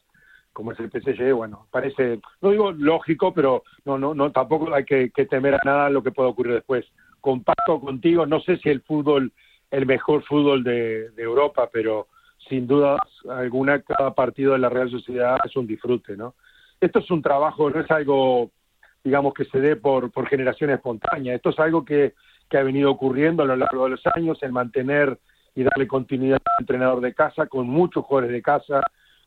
como 0.58 0.72
es 0.72 0.80
el 0.80 0.90
PSG, 0.90 1.32
bueno, 1.34 1.68
parece, 1.70 2.20
no 2.40 2.50
digo 2.50 2.72
lógico, 2.72 3.32
pero 3.32 3.62
no, 3.84 3.96
no, 3.96 4.12
no, 4.12 4.32
tampoco 4.32 4.74
hay 4.74 4.84
que, 4.84 5.08
temer 5.30 5.54
a 5.54 5.60
nada 5.64 5.88
lo 5.88 6.02
que 6.02 6.10
pueda 6.10 6.30
ocurrir 6.30 6.54
después. 6.54 6.84
Comparto 7.20 7.78
contigo, 7.78 8.26
no 8.26 8.40
sé 8.40 8.56
si 8.56 8.68
el 8.68 8.80
fútbol, 8.80 9.32
el 9.70 9.86
mejor 9.86 10.24
fútbol 10.24 10.64
de, 10.64 11.12
Europa, 11.16 11.70
pero 11.72 12.08
sin 12.48 12.66
duda 12.66 12.98
alguna 13.30 13.80
cada 13.82 14.12
partido 14.14 14.54
de 14.54 14.58
la 14.58 14.68
Real 14.68 14.90
Sociedad 14.90 15.38
es 15.44 15.54
un 15.54 15.68
disfrute, 15.68 16.16
¿no? 16.16 16.34
Esto 16.80 16.98
es 16.98 17.10
un 17.12 17.22
trabajo, 17.22 17.70
no 17.70 17.78
es 17.78 17.90
algo, 17.92 18.50
digamos, 19.04 19.34
que 19.34 19.44
se 19.44 19.60
dé 19.60 19.76
por, 19.76 20.10
por 20.10 20.26
generación 20.26 20.70
espontánea, 20.70 21.36
esto 21.36 21.50
es 21.50 21.58
algo 21.60 21.84
que, 21.84 22.14
que 22.50 22.58
ha 22.58 22.64
venido 22.64 22.90
ocurriendo 22.90 23.44
a 23.44 23.46
lo 23.46 23.54
largo 23.54 23.84
de 23.84 23.90
los 23.90 24.02
años, 24.16 24.42
el 24.42 24.50
mantener 24.50 25.20
y 25.54 25.62
darle 25.62 25.86
continuidad 25.86 26.40
al 26.44 26.62
entrenador 26.64 27.00
de 27.00 27.14
casa, 27.14 27.46
con 27.46 27.68
muchos 27.68 28.04
jugadores 28.04 28.32
de 28.32 28.42
casa, 28.42 28.80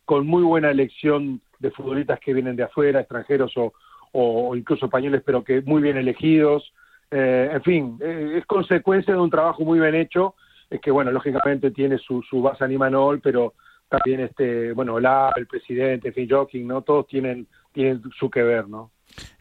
con 0.06 0.28
muy 0.28 0.44
buena 0.44 0.72
elección 0.72 1.42
de 1.60 1.72
futbolistas 1.72 2.20
que 2.20 2.34
vienen 2.34 2.56
de 2.56 2.64
afuera, 2.64 3.00
extranjeros 3.00 3.56
o, 3.58 3.74
o 4.12 4.56
incluso 4.56 4.86
españoles, 4.86 5.22
pero 5.26 5.44
que 5.44 5.62
muy 5.62 5.82
bien 5.82 5.98
elegidos. 5.98 6.74
Eh, 7.12 7.50
en 7.54 7.62
fin, 7.62 7.98
eh, 8.02 8.36
es 8.38 8.46
consecuencia 8.46 9.14
de 9.14 9.20
un 9.20 9.30
trabajo 9.30 9.64
muy 9.64 9.80
bien 9.80 9.96
hecho, 9.96 10.36
es 10.70 10.80
que, 10.80 10.92
bueno, 10.92 11.12
lógicamente 11.12 11.72
tiene 11.72 11.98
su, 11.98 12.22
su 12.24 12.42
base 12.42 12.64
Animanol, 12.64 13.20
pero 13.20 13.54
también, 13.90 14.22
este 14.22 14.72
bueno, 14.72 15.00
la, 15.00 15.34
el 15.36 15.46
presidente, 15.46 16.14
Phil 16.14 16.32
Joking, 16.32 16.66
¿no? 16.66 16.82
Todos 16.82 17.08
tienen 17.08 17.48
tienen 17.74 18.02
su 18.18 18.30
que 18.30 18.44
ver, 18.44 18.68
¿no? 18.68 18.92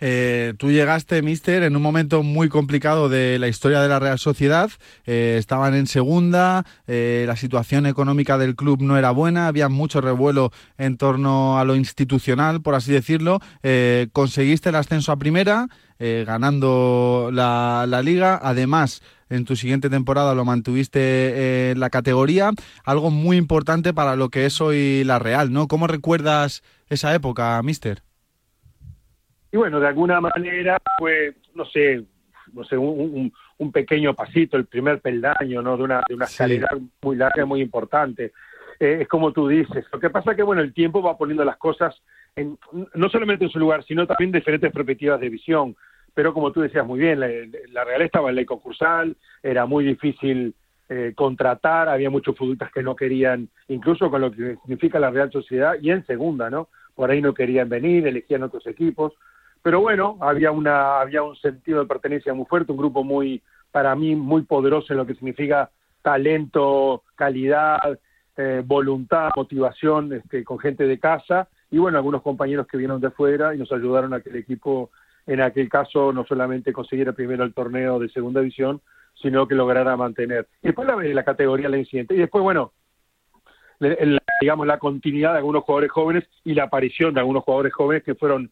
Eh, 0.01 0.55
tú 0.59 0.71
llegaste, 0.71 1.23
Mister, 1.23 1.63
en 1.63 1.77
un 1.77 1.83
momento 1.83 2.23
muy 2.23 2.49
complicado 2.49 3.09
de 3.09 3.39
la 3.39 3.49
historia 3.49 3.81
de 3.81 3.89
la 3.89 3.99
Real 3.99 4.19
Sociedad. 4.19 4.71
Eh, 5.07 5.37
estaban 5.39 5.75
en 5.75 5.87
segunda, 5.87 6.65
eh, 6.87 7.25
la 7.27 7.37
situación 7.37 7.87
económica 7.87 8.39
del 8.39 8.57
club 8.57 8.83
no 8.83 8.97
era 8.97 9.11
buena, 9.11 9.47
había 9.47 9.69
mucho 9.69 10.01
revuelo 10.01 10.53
en 10.79 10.97
torno 10.97 11.59
a 11.59 11.65
lo 11.65 11.77
institucional, 11.77 12.63
por 12.63 12.75
así 12.75 12.93
decirlo. 12.93 13.41
conseguiste 14.13 14.71
el 14.71 14.75
ascenso 14.75 15.13
a 15.13 15.17
primera, 15.17 15.69
ganando 15.99 17.31
la, 17.33 17.85
la 17.87 18.03
liga. 18.03 18.41
Además, 18.43 19.03
en 19.29 19.45
tu 19.45 19.55
siguiente 19.55 19.91
temporada 19.91 20.35
lo 20.35 20.45
mantuviste 20.45 21.71
en 21.71 21.81
la 21.81 21.91
categoría. 21.91 22.51
Algo 22.85 23.11
muy 23.11 23.37
importante 23.37 23.93
para 23.95 24.17
lo 24.17 24.29
que 24.29 24.47
es 24.47 24.61
hoy 24.61 25.05
la 25.05 25.19
Real, 25.19 25.53
¿no? 25.53 25.69
¿Cómo 25.69 25.87
recuerdas 25.87 26.63
esa 26.89 27.15
época, 27.15 27.61
Mister? 27.63 28.03
Y 29.53 29.57
bueno, 29.57 29.81
de 29.81 29.89
alguna 29.89 30.21
manera 30.21 30.79
fue, 30.99 31.35
no 31.55 31.65
sé, 31.65 32.05
no 32.53 32.65
sé, 32.65 32.77
un, 32.77 33.33
un, 33.59 33.73
pequeño 33.73 34.15
pasito, 34.15 34.57
el 34.57 34.67
primer 34.67 35.01
peldaño, 35.01 35.63
¿no? 35.63 35.77
De 35.77 35.83
una, 35.83 36.03
de 36.09 36.15
una 36.15 36.25
escalera 36.25 36.69
muy 37.03 37.17
larga, 37.17 37.45
muy 37.45 37.61
importante. 37.61 38.33
Eh, 38.79 38.99
es 39.03 39.09
como 39.09 39.33
tú 39.33 39.49
dices. 39.49 39.85
Lo 39.93 40.01
que 40.01 40.11
pasa 40.11 40.33
es 40.33 40.37
que, 40.37 40.43
bueno, 40.43 40.63
el 40.63 40.73
tiempo 40.73 41.03
va 41.03 41.19
poniendo 41.19 41.45
las 41.45 41.57
cosas 41.57 42.01
en, 42.37 42.59
no 42.95 43.09
solamente 43.09 43.45
en 43.45 43.51
su 43.51 43.59
lugar, 43.59 43.85
sino 43.85 44.07
también 44.07 44.33
diferentes 44.33 44.73
perspectivas 44.73 45.21
de 45.21 45.29
visión. 45.29 45.77
Pero 46.15 46.33
como 46.35 46.51
tú 46.51 46.61
decías 46.61 46.87
muy 46.87 46.99
bien, 46.99 47.21
la, 47.21 47.29
la 47.69 47.85
Real 47.85 48.03
estaba 48.03 48.31
en 48.31 48.37
ley 48.37 48.45
concursal, 48.45 49.17
era 49.43 49.67
muy 49.67 49.85
difícil 49.85 50.55
eh, 50.93 51.13
contratar, 51.15 51.89
había 51.89 52.11
muchos 52.11 52.37
futbolistas 52.37 52.73
que 52.73 52.83
no 52.83 52.97
querían, 52.97 53.49
incluso 53.69 54.11
con 54.11 54.23
lo 54.23 54.33
que 54.33 54.57
significa 54.57 54.99
la 54.99 55.13
Real 55.13 55.31
Sociedad, 55.31 55.75
y 55.81 55.93
en 55.93 56.05
segunda, 56.05 56.51
¿no? 56.51 56.69
Por 56.97 57.13
ahí 57.13 57.23
no 57.23 57.33
querían 57.33 57.69
venir, 57.69 58.09
elegían 58.09 58.43
otros 58.43 58.67
equipos. 58.67 59.13
Pero 59.63 59.81
bueno, 59.81 60.17
había, 60.21 60.51
una, 60.51 61.01
había 61.01 61.23
un 61.23 61.37
sentido 61.37 61.81
de 61.81 61.87
pertenencia 61.87 62.33
muy 62.33 62.47
fuerte, 62.47 62.73
un 62.73 62.79
grupo 62.79 63.05
muy, 63.05 63.43
para 63.71 63.95
mí, 63.95 64.15
muy 64.15 64.43
poderoso 64.43 64.93
en 64.93 64.99
lo 64.99 65.07
que 65.07 65.15
significa 65.15 65.71
talento, 66.03 67.03
calidad, 67.15 67.99
eh, 68.37 68.63
voluntad, 68.65 69.31
motivación 69.37 70.13
este, 70.15 70.45
con 70.45 70.59
gente 70.59 70.87
de 70.87 70.99
casa 70.99 71.49
y 71.71 71.79
bueno, 71.79 71.99
algunos 71.99 72.23
compañeros 72.23 72.67
que 72.67 72.77
vinieron 72.77 73.01
de 73.01 73.11
fuera 73.11 73.55
y 73.55 73.59
nos 73.59 73.71
ayudaron 73.71 74.13
a 74.13 74.21
que 74.21 74.31
el 74.31 74.37
equipo, 74.37 74.91
en 75.27 75.41
aquel 75.41 75.69
caso, 75.69 76.13
no 76.13 76.25
solamente 76.25 76.73
consiguiera 76.73 77.13
primero 77.13 77.45
el 77.45 77.55
torneo 77.55 77.99
de 77.99 78.09
segunda 78.09 78.41
división, 78.41 78.81
sino 79.15 79.47
que 79.47 79.55
lograra 79.55 79.97
mantener. 79.97 80.49
Y 80.63 80.69
después 80.69 80.89
la, 80.89 80.97
la 80.97 81.25
categoría 81.25 81.69
la 81.69 81.79
incidente. 81.79 82.15
Y 82.15 82.19
después, 82.19 82.43
bueno, 82.43 82.73
digamos, 84.41 84.67
la 84.67 84.79
continuidad 84.79 85.33
de 85.33 85.39
algunos 85.39 85.63
jugadores 85.63 85.93
jóvenes 85.93 86.25
y 86.45 86.55
la 86.55 86.65
aparición 86.65 87.15
de 87.15 87.21
algunos 87.21 87.45
jugadores 87.45 87.73
jóvenes 87.73 88.03
que 88.03 88.15
fueron 88.15 88.51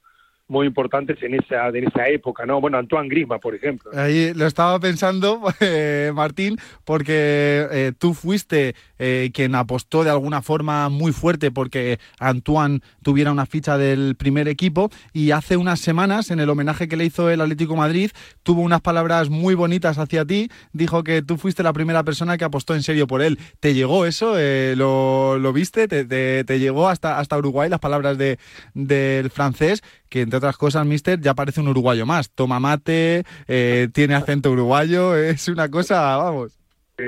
muy 0.48 0.66
importantes 0.66 1.22
en 1.22 1.34
esa, 1.34 1.68
en 1.68 1.86
esa 1.86 2.08
época, 2.08 2.46
¿no? 2.46 2.60
Bueno, 2.60 2.78
Antoine 2.78 3.08
Grisma, 3.08 3.38
por 3.38 3.54
ejemplo. 3.54 3.90
Ahí 3.94 4.32
lo 4.34 4.46
estaba 4.46 4.80
pensando, 4.80 5.42
eh, 5.60 6.10
Martín, 6.14 6.56
porque 6.84 7.66
eh, 7.70 7.92
tú 7.98 8.14
fuiste 8.14 8.74
eh, 8.98 9.30
quien 9.34 9.54
apostó 9.54 10.04
de 10.04 10.10
alguna 10.10 10.40
forma 10.40 10.88
muy 10.88 11.12
fuerte 11.12 11.50
porque 11.50 11.98
Antoine 12.18 12.80
tuviera 13.02 13.30
una 13.30 13.44
ficha 13.44 13.76
del 13.76 14.16
primer 14.16 14.48
equipo 14.48 14.90
y 15.12 15.32
hace 15.32 15.58
unas 15.58 15.80
semanas, 15.80 16.30
en 16.30 16.40
el 16.40 16.48
homenaje 16.48 16.88
que 16.88 16.96
le 16.96 17.04
hizo 17.04 17.28
el 17.28 17.42
Atlético 17.42 17.76
Madrid, 17.76 18.10
tuvo 18.42 18.62
unas 18.62 18.80
palabras 18.80 19.28
muy 19.28 19.54
bonitas 19.54 19.98
hacia 19.98 20.24
ti, 20.24 20.50
dijo 20.72 21.04
que 21.04 21.20
tú 21.20 21.36
fuiste 21.36 21.62
la 21.62 21.74
primera 21.74 22.04
persona 22.04 22.38
que 22.38 22.44
apostó 22.44 22.74
en 22.74 22.82
serio 22.82 23.06
por 23.06 23.20
él. 23.20 23.38
¿Te 23.60 23.74
llegó 23.74 24.06
eso? 24.06 24.36
¿lo, 24.76 25.38
¿lo, 25.38 25.52
viste? 25.52 25.88
¿Te, 25.88 26.58
llegó 26.58 26.88
hasta, 26.88 27.18
hasta 27.18 27.36
Uruguay 27.36 27.68
las 27.68 27.80
palabras 27.80 28.16
de, 28.16 28.38
del 28.74 29.30
francés? 29.30 29.82
Que 30.08 30.22
entre 30.22 30.38
otras 30.38 30.56
cosas, 30.56 30.86
mister, 30.86 31.20
ya 31.20 31.34
parece 31.34 31.60
un 31.60 31.68
uruguayo 31.68 32.06
más. 32.06 32.30
Toma 32.30 32.60
mate, 32.60 33.24
eh, 33.46 33.88
tiene 33.92 34.14
acento 34.14 34.50
uruguayo, 34.50 35.16
es 35.16 35.48
una 35.48 35.70
cosa, 35.70 36.16
vamos. 36.16 36.58
Sí, 36.96 37.04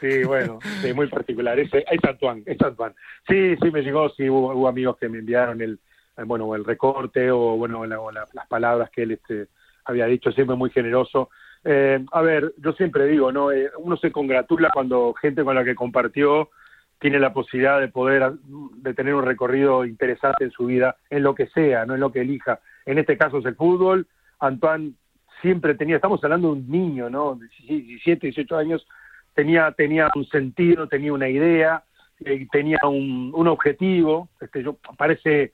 sí, 0.00 0.24
bueno, 0.24 0.58
sí, 0.80 0.92
muy 0.92 1.08
particular. 1.08 1.58
Es, 1.58 1.70
es 1.74 2.04
Antoine, 2.04 2.42
es 2.46 2.60
Antoine. 2.62 2.94
Sí, 3.28 3.56
sí, 3.60 3.70
me 3.70 3.82
llegó, 3.82 4.08
sí, 4.10 4.28
hubo, 4.28 4.68
amigos 4.68 4.96
que 4.98 5.08
me 5.08 5.18
enviaron 5.18 5.60
el, 5.60 5.78
bueno, 6.26 6.54
el 6.54 6.64
recorte 6.64 7.30
o, 7.30 7.56
bueno, 7.56 7.84
las 7.86 8.46
palabras 8.48 8.90
que 8.90 9.02
él 9.02 9.12
este, 9.12 9.48
había 9.84 10.06
dicho, 10.06 10.32
siempre 10.32 10.56
muy 10.56 10.70
generoso. 10.70 11.30
Eh, 11.64 12.04
a 12.12 12.20
ver, 12.20 12.54
yo 12.58 12.72
siempre 12.72 13.06
digo, 13.06 13.32
¿no? 13.32 13.50
Eh, 13.50 13.70
uno 13.78 13.96
se 13.96 14.12
congratula 14.12 14.70
cuando 14.72 15.14
gente 15.14 15.44
con 15.44 15.54
la 15.54 15.64
que 15.64 15.74
compartió 15.74 16.50
tiene 16.98 17.18
la 17.18 17.32
posibilidad 17.32 17.80
de 17.80 17.88
poder 17.88 18.32
de 18.32 18.94
tener 18.94 19.14
un 19.14 19.24
recorrido 19.24 19.84
interesante 19.84 20.44
en 20.44 20.50
su 20.50 20.66
vida, 20.66 20.96
en 21.10 21.22
lo 21.22 21.34
que 21.34 21.48
sea, 21.48 21.84
no 21.84 21.94
en 21.94 22.00
lo 22.00 22.12
que 22.12 22.20
elija. 22.20 22.60
En 22.86 22.98
este 22.98 23.16
caso 23.16 23.38
es 23.38 23.46
el 23.46 23.56
fútbol. 23.56 24.06
Antoine 24.38 24.94
siempre 25.40 25.74
tenía, 25.74 25.96
estamos 25.96 26.22
hablando 26.24 26.48
de 26.48 26.60
un 26.60 26.70
niño, 26.70 27.10
¿no? 27.10 27.38
17, 27.68 28.28
18 28.28 28.56
años, 28.56 28.86
tenía, 29.34 29.70
tenía 29.72 30.10
un 30.14 30.26
sentido, 30.26 30.88
tenía 30.88 31.12
una 31.12 31.28
idea, 31.28 31.84
eh, 32.24 32.46
tenía 32.50 32.78
un, 32.84 33.46
objetivo. 33.46 34.28
Este, 34.40 34.62
yo, 34.62 34.78
parece, 34.96 35.52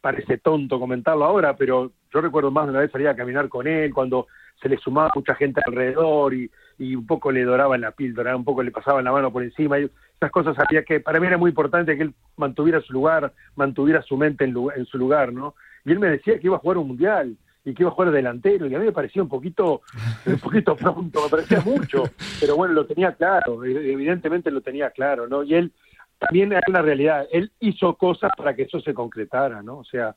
parece 0.00 0.38
tonto 0.38 0.80
comentarlo 0.80 1.24
ahora, 1.24 1.56
pero 1.56 1.92
yo 2.12 2.20
recuerdo 2.20 2.50
más 2.50 2.64
de 2.64 2.70
una 2.70 2.80
vez 2.80 2.90
salir 2.90 3.08
a 3.08 3.16
caminar 3.16 3.48
con 3.48 3.66
él 3.66 3.92
cuando 3.92 4.28
se 4.60 4.68
le 4.68 4.78
sumaba 4.78 5.10
mucha 5.14 5.34
gente 5.34 5.60
alrededor 5.66 6.34
y, 6.34 6.50
y 6.78 6.94
un 6.94 7.06
poco 7.06 7.30
le 7.30 7.44
doraban 7.44 7.80
la 7.80 7.92
píldora, 7.92 8.34
un 8.34 8.44
poco 8.44 8.62
le 8.62 8.70
pasaban 8.70 9.04
la 9.04 9.12
mano 9.12 9.30
por 9.30 9.42
encima. 9.42 9.78
Y 9.78 9.90
esas 10.20 10.30
cosas 10.32 10.56
había 10.58 10.82
que, 10.82 11.00
para 11.00 11.20
mí 11.20 11.26
era 11.26 11.38
muy 11.38 11.50
importante 11.50 11.96
que 11.96 12.02
él 12.02 12.14
mantuviera 12.36 12.80
su 12.80 12.92
lugar, 12.92 13.32
mantuviera 13.54 14.02
su 14.02 14.16
mente 14.16 14.44
en, 14.44 14.54
en 14.74 14.86
su 14.86 14.98
lugar, 14.98 15.32
¿no? 15.32 15.54
Y 15.84 15.92
él 15.92 16.00
me 16.00 16.08
decía 16.08 16.38
que 16.38 16.48
iba 16.48 16.56
a 16.56 16.60
jugar 16.60 16.78
un 16.78 16.88
mundial 16.88 17.36
y 17.64 17.74
que 17.74 17.82
iba 17.82 17.90
a 17.90 17.94
jugar 17.94 18.10
delantero 18.10 18.66
y 18.66 18.74
a 18.74 18.78
mí 18.78 18.86
me 18.86 18.92
parecía 18.92 19.22
un 19.22 19.28
poquito 19.28 19.82
un 20.26 20.38
poquito 20.38 20.74
pronto 20.76 21.24
me 21.24 21.28
parecía 21.28 21.60
mucho 21.60 22.04
pero 22.40 22.56
bueno 22.56 22.72
lo 22.72 22.86
tenía 22.86 23.12
claro 23.12 23.62
evidentemente 23.64 24.50
lo 24.50 24.60
tenía 24.60 24.90
claro 24.90 25.26
no 25.26 25.42
y 25.42 25.54
él 25.54 25.72
también 26.18 26.52
hay 26.52 26.62
una 26.68 26.82
realidad 26.82 27.26
él 27.30 27.50
hizo 27.60 27.94
cosas 27.96 28.30
para 28.36 28.54
que 28.54 28.62
eso 28.62 28.80
se 28.80 28.94
concretara 28.94 29.62
no 29.62 29.78
o 29.78 29.84
sea 29.84 30.14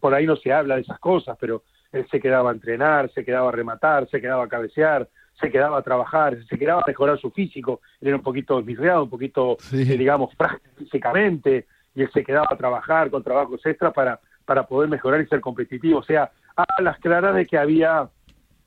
por 0.00 0.14
ahí 0.14 0.26
no 0.26 0.36
se 0.36 0.52
habla 0.52 0.76
de 0.76 0.82
esas 0.82 0.98
cosas 1.00 1.36
pero 1.38 1.64
él 1.90 2.06
se 2.10 2.20
quedaba 2.20 2.50
a 2.50 2.54
entrenar 2.54 3.10
se 3.12 3.24
quedaba 3.24 3.50
a 3.50 3.52
rematar 3.52 4.08
se 4.08 4.20
quedaba 4.20 4.44
a 4.44 4.48
cabecear 4.48 5.08
se 5.40 5.50
quedaba 5.50 5.78
a 5.78 5.82
trabajar, 5.82 6.36
se 6.48 6.58
quedaba 6.58 6.82
a 6.82 6.86
mejorar 6.86 7.18
su 7.18 7.30
físico, 7.30 7.80
él 8.00 8.08
era 8.08 8.16
un 8.16 8.22
poquito 8.22 8.56
desmirreado, 8.56 9.04
un 9.04 9.10
poquito, 9.10 9.56
eh, 9.72 9.84
digamos, 9.84 10.34
frágil 10.34 10.60
físicamente, 10.76 11.66
y 11.94 12.02
él 12.02 12.10
se 12.12 12.24
quedaba 12.24 12.46
a 12.50 12.56
trabajar 12.56 13.10
con 13.10 13.22
trabajos 13.22 13.64
extras 13.66 13.92
para, 13.92 14.20
para 14.44 14.66
poder 14.66 14.88
mejorar 14.88 15.20
y 15.20 15.26
ser 15.26 15.40
competitivo. 15.40 15.98
O 15.98 16.02
sea, 16.02 16.30
a 16.56 16.82
las 16.82 16.98
claras 16.98 17.34
de 17.34 17.46
que 17.46 17.58
había, 17.58 18.08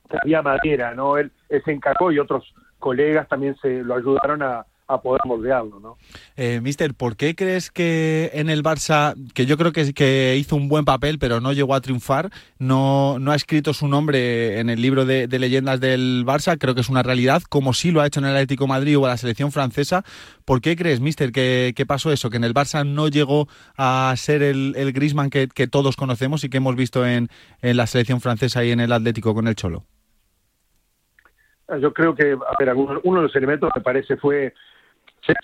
que 0.09 0.17
había 0.21 0.41
madera, 0.41 0.93
¿no? 0.93 1.17
Él, 1.17 1.31
él 1.49 1.61
se 1.63 1.71
encargó 1.71 2.11
y 2.11 2.19
otros 2.19 2.53
colegas 2.79 3.27
también 3.27 3.55
se 3.57 3.83
lo 3.83 3.95
ayudaron 3.95 4.43
a, 4.43 4.65
a 4.87 5.01
poder 5.01 5.21
moldearlo, 5.25 5.79
¿no? 5.79 5.97
Eh, 6.35 6.61
mister, 6.61 6.93
¿por 6.93 7.15
qué 7.15 7.35
crees 7.35 7.71
que 7.71 8.29
en 8.33 8.49
el 8.49 8.61
Barça, 8.61 9.15
que 9.33 9.45
yo 9.45 9.57
creo 9.57 9.71
que, 9.71 9.93
que 9.93 10.35
hizo 10.37 10.55
un 10.55 10.69
buen 10.69 10.85
papel, 10.85 11.17
pero 11.17 11.41
no 11.41 11.53
llegó 11.53 11.73
a 11.73 11.81
triunfar, 11.81 12.29
no, 12.59 13.17
no 13.19 13.31
ha 13.31 13.35
escrito 13.35 13.73
su 13.73 13.87
nombre 13.87 14.59
en 14.59 14.69
el 14.69 14.81
libro 14.81 15.05
de, 15.05 15.27
leyendas 15.27 15.79
del 15.79 16.23
Barça? 16.25 16.57
Creo 16.59 16.75
que 16.75 16.81
es 16.81 16.89
una 16.89 17.01
realidad, 17.01 17.41
como 17.49 17.73
sí 17.73 17.91
lo 17.91 18.01
ha 18.01 18.07
hecho 18.07 18.19
en 18.19 18.27
el 18.27 18.35
Atlético 18.35 18.67
Madrid 18.67 18.97
o 18.99 19.07
la 19.07 19.17
selección 19.17 19.51
francesa. 19.51 20.03
¿Por 20.45 20.61
qué 20.61 20.75
crees, 20.75 20.99
mister, 20.99 21.31
que, 21.31 21.85
pasó 21.87 22.11
eso? 22.11 22.29
Que 22.29 22.37
en 22.37 22.43
el 22.43 22.53
Barça 22.53 22.85
no 22.85 23.07
llegó 23.07 23.47
a 23.77 24.13
ser 24.17 24.43
el, 24.43 24.73
el 24.77 24.91
Griezmann 24.93 25.29
que, 25.29 25.47
que 25.47 25.67
todos 25.67 25.95
conocemos 25.95 26.43
y 26.43 26.49
que 26.49 26.57
hemos 26.57 26.75
visto 26.75 27.05
en, 27.05 27.29
en 27.61 27.77
la 27.77 27.87
selección 27.87 28.21
francesa 28.21 28.63
y 28.63 28.71
en 28.71 28.79
el 28.79 28.91
Atlético 28.91 29.33
con 29.33 29.47
el 29.47 29.55
Cholo. 29.55 29.83
Yo 31.81 31.93
creo 31.93 32.13
que, 32.13 32.33
a 32.33 32.63
ver, 32.63 32.75
uno 32.75 33.21
de 33.21 33.23
los 33.23 33.35
elementos 33.35 33.71
me 33.75 33.81
parece 33.81 34.17
fue 34.17 34.53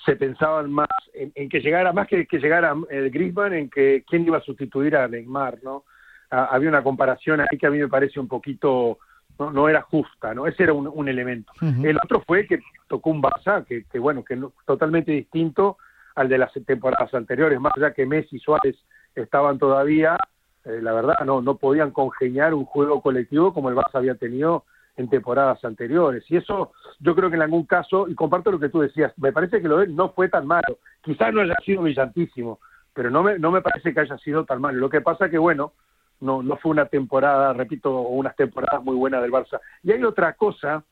se, 0.06 0.15
pensaban 0.15 0.72
más 0.72 0.89
en, 1.13 1.50
que 1.50 1.60
llegara, 1.60 1.94
más 1.94 2.08
que, 2.08 2.26
que 2.26 2.39
llegara 2.39 2.76
el 2.89 3.10
Griezmann, 3.10 3.54
en 3.54 3.70
que 3.70 4.04
quién 4.08 4.26
iba 4.26 4.38
a 4.38 4.41
sustituir 4.41 4.96
a 4.96 5.08
Neymar, 5.08 5.60
¿no? 5.63 5.84
había 6.32 6.70
una 6.70 6.84
comparación 6.84 7.41
ahí 7.41 7.58
que 7.60 7.67
a 7.67 7.70
mí 7.70 7.78
me 7.78 7.89
parece 7.89 8.20
un 8.20 8.28
poquito, 8.30 9.00
no, 9.38 9.52
no 9.52 9.67
era 9.67 9.82
justa, 9.82 10.34
¿no? 10.34 10.48
Ese 10.48 10.63
era 10.63 10.72
un, 10.72 10.88
un 10.88 11.10
elemento. 11.10 11.52
El 11.62 11.98
otro 11.98 12.24
fue 12.26 12.48
que 12.48 12.62
tocó 12.88 13.10
un 13.10 13.22
Barça, 13.22 13.65
que, 13.65 13.84
que 13.84 14.00
bueno, 14.00 14.24
que 14.24 14.38
no, 14.38 14.54
totalmente 14.65 15.12
distinto 15.12 15.78
al 16.15 16.30
de 16.30 16.38
las 16.38 16.54
temporadas 16.65 17.13
anteriores, 17.13 17.60
más 17.60 17.74
allá 17.76 17.94
que 17.94 18.06
Messi 18.06 18.38
y 18.38 18.39
Suárez 18.39 18.78
estaban 19.13 19.60
todavía, 19.60 20.17
eh, 20.63 20.80
la 20.82 20.94
verdad 20.94 21.15
no, 21.26 21.41
no 21.41 21.58
podían 21.58 21.91
congeniar 21.91 22.54
un 22.54 22.65
juego 22.65 23.02
colectivo 23.02 23.54
como 23.54 23.70
el 23.70 23.76
Barça 23.76 23.96
había 23.96 24.15
tenido 24.15 24.63
en 24.97 25.10
temporadas 25.10 25.63
anteriores. 25.63 26.23
Y 26.30 26.38
eso 26.38 26.71
yo 26.99 27.15
creo 27.15 27.30
que 27.30 27.36
en 27.36 27.43
algún 27.43 27.65
caso, 27.65 28.08
y 28.08 28.15
comparto 28.15 28.51
lo 28.51 28.60
que 28.60 28.69
tú 28.69 28.82
decías, 28.82 29.13
me 29.17 29.32
parece 29.32 29.62
que 29.62 29.67
lo 29.67 29.77
de 29.77 29.86
él 29.86 29.95
no 29.95 30.10
fue 30.10 30.30
tan 30.30 30.45
malo. 30.45 30.80
Quizás 31.01 31.34
no 31.34 31.41
haya 31.41 31.56
sido 31.65 31.84
brillantísimo, 31.84 32.60
pero 32.93 33.10
no 33.10 33.23
me, 33.23 33.39
no 33.39 33.51
me 33.51 33.62
parece 33.62 33.93
que 33.93 33.99
haya 33.99 34.17
sido 34.17 34.45
tan 34.45 34.62
malo. 34.62 34.80
Lo 34.80 34.89
que 34.89 35.01
pasa 35.01 35.30
que, 35.30 35.38
bueno, 35.38 35.73
no, 36.19 36.43
no 36.43 36.58
fue 36.58 36.71
una 36.71 36.86
temporada, 36.86 37.54
repito, 37.54 38.01
unas 38.01 38.36
temporadas 38.36 38.84
muy 38.84 38.95
buenas 38.95 39.21
del 39.21 39.32
Barça. 39.32 39.60
Y 39.84 39.91
hay 39.91 40.04
otra 40.04 40.34
cosa, 40.34 40.84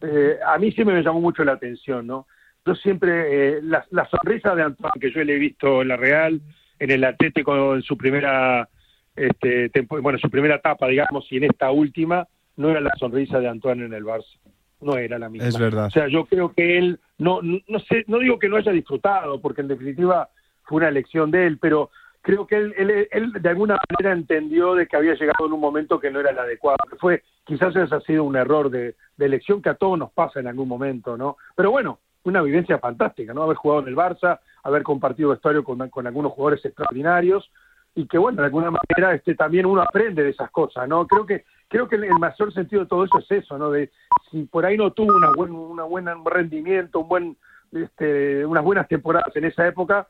eh, 0.00 0.38
a 0.46 0.58
mí 0.58 0.72
siempre 0.72 0.94
me 0.94 1.02
llamó 1.02 1.20
mucho 1.20 1.42
la 1.42 1.52
atención, 1.52 2.06
¿no? 2.06 2.26
Yo 2.64 2.74
siempre, 2.74 3.58
eh, 3.58 3.60
la, 3.62 3.86
sonrisa 4.10 4.54
de 4.54 4.62
Antoine 4.62 5.00
que 5.00 5.12
yo 5.12 5.22
le 5.22 5.36
he 5.36 5.38
visto 5.38 5.82
en 5.82 5.88
la 5.88 5.96
Real, 5.96 6.40
en 6.78 6.90
el 6.90 7.04
Atlético 7.04 7.74
en 7.74 7.82
su 7.82 7.96
primera, 7.96 8.68
este, 9.14 9.70
bueno, 9.88 10.18
su 10.18 10.28
primera 10.28 10.56
etapa, 10.56 10.88
digamos, 10.88 11.30
y 11.30 11.38
en 11.38 11.44
esta 11.44 11.70
última, 11.70 12.26
no 12.56 12.70
era 12.70 12.80
la 12.80 12.92
sonrisa 12.98 13.38
de 13.38 13.48
Antoine 13.48 13.84
en 13.84 13.92
el 13.92 14.04
Barça. 14.04 14.38
No 14.80 14.96
era 14.96 15.18
la 15.18 15.28
misma. 15.28 15.48
Es 15.48 15.58
verdad. 15.58 15.86
O 15.86 15.90
sea, 15.90 16.08
yo 16.08 16.26
creo 16.26 16.52
que 16.52 16.78
él, 16.78 17.00
no, 17.18 17.40
no, 17.42 17.78
sé, 17.80 18.04
no 18.08 18.18
digo 18.18 18.38
que 18.38 18.48
no 18.48 18.56
haya 18.56 18.72
disfrutado, 18.72 19.40
porque 19.40 19.62
en 19.62 19.68
definitiva 19.68 20.28
fue 20.64 20.78
una 20.78 20.88
elección 20.88 21.30
de 21.30 21.46
él, 21.46 21.58
pero 21.58 21.90
creo 22.20 22.46
que 22.46 22.56
él, 22.56 22.74
él, 22.76 23.08
él, 23.10 23.32
de 23.32 23.48
alguna 23.48 23.78
manera 23.88 24.14
entendió 24.14 24.74
de 24.74 24.86
que 24.86 24.96
había 24.96 25.14
llegado 25.14 25.46
en 25.46 25.52
un 25.52 25.60
momento 25.60 25.98
que 25.98 26.10
no 26.10 26.20
era 26.20 26.30
el 26.30 26.38
adecuado, 26.38 26.78
que 26.90 26.96
fue, 26.96 27.22
quizás 27.44 27.74
ese 27.76 27.94
ha 27.94 28.00
sido 28.00 28.24
un 28.24 28.36
error 28.36 28.68
de, 28.68 28.96
de, 29.16 29.24
elección 29.24 29.62
que 29.62 29.70
a 29.70 29.74
todos 29.74 29.98
nos 29.98 30.10
pasa 30.10 30.40
en 30.40 30.48
algún 30.48 30.68
momento, 30.68 31.16
¿no? 31.16 31.36
Pero 31.54 31.70
bueno, 31.70 32.00
una 32.24 32.42
vivencia 32.42 32.78
fantástica, 32.78 33.32
¿no? 33.32 33.44
Haber 33.44 33.56
jugado 33.56 33.82
en 33.82 33.88
el 33.88 33.96
Barça, 33.96 34.40
haber 34.64 34.82
compartido 34.82 35.30
vestuario 35.30 35.62
con, 35.62 35.88
con 35.88 36.06
algunos 36.06 36.32
jugadores 36.32 36.64
extraordinarios 36.64 37.48
y 37.94 38.06
que 38.06 38.18
bueno, 38.18 38.42
de 38.42 38.46
alguna 38.46 38.70
manera 38.70 39.14
este 39.14 39.34
también 39.34 39.64
uno 39.64 39.80
aprende 39.80 40.22
de 40.22 40.30
esas 40.30 40.50
cosas, 40.50 40.88
¿no? 40.88 41.06
Creo 41.06 41.24
que 41.24 41.44
creo 41.68 41.88
que 41.88 41.96
el, 41.96 42.08
mayor 42.18 42.52
sentido 42.52 42.82
de 42.82 42.88
todo 42.88 43.04
eso 43.04 43.18
es 43.18 43.30
eso, 43.30 43.58
¿no? 43.58 43.70
De 43.70 43.90
si 44.30 44.44
por 44.44 44.66
ahí 44.66 44.76
no 44.76 44.92
tuvo 44.92 45.16
una 45.16 45.30
buen 45.32 45.52
una 45.52 45.84
buena 45.84 46.14
rendimiento, 46.24 47.00
un 47.00 47.08
buen 47.08 47.36
este, 47.72 48.44
unas 48.46 48.64
buenas 48.64 48.88
temporadas 48.88 49.34
en 49.36 49.44
esa 49.44 49.66
época, 49.66 50.08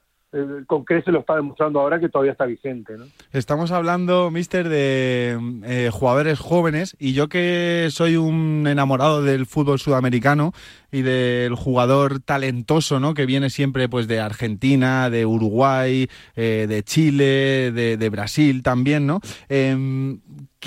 con 0.67 0.85
se 0.87 1.13
lo 1.13 1.21
está 1.21 1.37
demostrando 1.37 1.81
ahora 1.81 1.99
que 1.99 2.09
todavía 2.09 2.33
está 2.33 2.45
vigente. 2.47 2.95
Estamos 3.33 3.71
hablando, 3.71 4.31
mister, 4.31 4.69
de 4.69 5.39
eh, 5.65 5.91
jugadores 5.93 6.39
jóvenes 6.39 6.97
y 6.99 7.13
yo 7.13 7.29
que 7.29 7.89
soy 7.91 8.17
un 8.17 8.67
enamorado 8.67 9.23
del 9.23 9.47
fútbol 9.47 9.79
sudamericano 9.79 10.53
y 10.91 11.03
del 11.03 11.55
jugador 11.55 12.21
talentoso, 12.21 13.01
¿no? 13.01 13.15
Que 13.15 13.25
viene 13.25 13.51
siempre, 13.51 13.89
pues, 13.89 14.09
de 14.09 14.21
Argentina, 14.21 15.11
de 15.11 15.27
Uruguay, 15.27 16.09
eh, 16.35 16.67
de 16.69 16.83
Chile, 16.83 17.73
de, 17.73 18.09
Brasil 18.11 18.63
también, 18.63 19.07
¿no? 19.07 19.21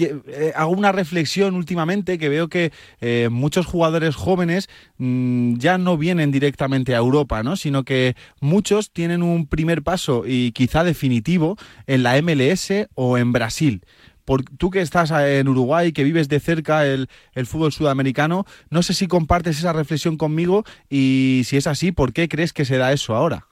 Eh, 0.06 0.54
hago 0.56 0.72
una 0.72 0.92
reflexión 0.92 1.56
últimamente 1.56 2.18
que 2.18 2.30
veo 2.30 2.48
que 2.48 2.72
eh, 3.02 3.30
muchos 3.32 3.66
jugadores 3.66 4.16
jóvenes 4.16 4.70
mm, 4.98 5.58
ya 5.58 5.78
no 5.78 5.98
vienen 5.98 6.32
directamente 6.32 6.96
a 6.96 7.00
Europa, 7.00 7.44
¿no? 7.44 7.56
Sino 7.56 7.84
que 7.84 8.16
muchos 8.40 8.92
tienen 8.92 9.24
un 9.24 9.48
primer 9.48 9.84
paso 9.84 10.24
y 10.26 10.52
quizá 10.52 10.84
definitivo 10.84 11.58
en 11.88 12.04
la 12.04 12.22
MLS 12.22 12.72
o 12.96 13.18
en 13.18 13.32
Brasil 13.32 13.82
tú 14.58 14.70
que 14.70 14.82
estás 14.82 15.12
en 15.12 15.48
Uruguay, 15.48 15.92
que 15.92 16.04
vives 16.04 16.30
de 16.30 16.40
cerca 16.40 16.86
el, 16.86 17.08
fútbol 17.46 17.72
sudamericano, 17.72 18.46
no 18.70 18.84
sé 18.84 18.94
si 18.94 19.08
compartes 19.08 19.58
esa 19.58 19.74
reflexión 19.74 20.18
conmigo 20.18 20.66
y 20.90 21.42
si 21.46 21.58
es 21.58 21.68
así, 21.68 21.92
¿por 21.92 22.14
qué 22.14 22.28
crees 22.28 22.54
que 22.54 22.66
se 22.66 22.78
da 22.78 22.92
eso 22.92 23.16
ahora? 23.16 23.49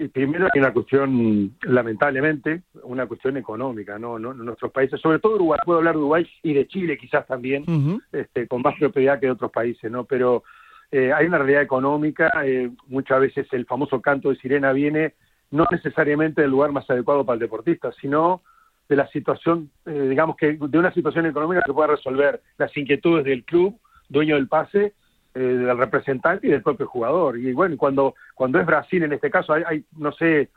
Y 0.00 0.08
primero 0.08 0.48
hay 0.50 0.60
una 0.60 0.72
cuestión, 0.72 1.54
lamentablemente, 1.60 2.62
una 2.84 3.06
cuestión 3.06 3.36
económica, 3.36 3.98
¿no? 3.98 4.18
¿no? 4.18 4.32
Nuestros 4.32 4.72
países, 4.72 4.98
sobre 4.98 5.18
todo 5.18 5.34
Uruguay, 5.34 5.60
puedo 5.62 5.78
hablar 5.78 5.94
de 5.94 5.98
Uruguay 5.98 6.26
y 6.42 6.54
de 6.54 6.66
Chile 6.66 6.96
quizás 6.96 7.26
también, 7.26 7.66
este, 8.10 8.48
con 8.48 8.62
más 8.62 8.76
propiedad 8.78 9.20
que 9.20 9.26
de 9.26 9.32
otros 9.32 9.52
países, 9.52 9.90
¿no? 9.90 10.04
Pero 10.04 10.42
eh, 10.90 11.12
hay 11.12 11.26
una 11.26 11.36
realidad 11.36 11.60
económica, 11.60 12.32
eh, 12.46 12.70
muchas 12.86 13.20
veces 13.20 13.46
el 13.52 13.66
famoso 13.66 14.00
canto 14.00 14.30
de 14.30 14.36
sirena 14.36 14.72
viene 14.72 15.16
no 15.50 15.66
necesariamente 15.70 16.40
del 16.40 16.50
lugar 16.50 16.72
más 16.72 16.88
adecuado 16.88 17.26
para 17.26 17.34
el 17.34 17.40
deportista, 17.40 17.92
sino 18.00 18.40
de 18.88 18.96
la 18.96 19.06
situación, 19.08 19.70
eh, 19.84 20.06
digamos 20.08 20.34
que 20.36 20.56
de 20.58 20.78
una 20.78 20.94
situación 20.94 21.26
económica 21.26 21.62
que 21.66 21.74
pueda 21.74 21.88
resolver 21.88 22.40
las 22.56 22.74
inquietudes 22.74 23.26
del 23.26 23.44
club, 23.44 23.78
dueño 24.08 24.36
del 24.36 24.48
pase, 24.48 24.94
eh, 25.34 25.40
del 25.40 25.78
representante 25.78 26.46
y 26.46 26.50
del 26.50 26.62
propio 26.62 26.86
jugador. 26.86 27.38
Y 27.38 27.52
bueno, 27.52 27.76
cuando, 27.76 28.14
cuando 28.34 28.58
es 28.58 28.66
Brasil, 28.66 29.02
en 29.02 29.12
este 29.12 29.30
caso, 29.30 29.52
hay, 29.52 29.62
hay, 29.66 29.84
no 29.96 30.12
sé, 30.12 30.50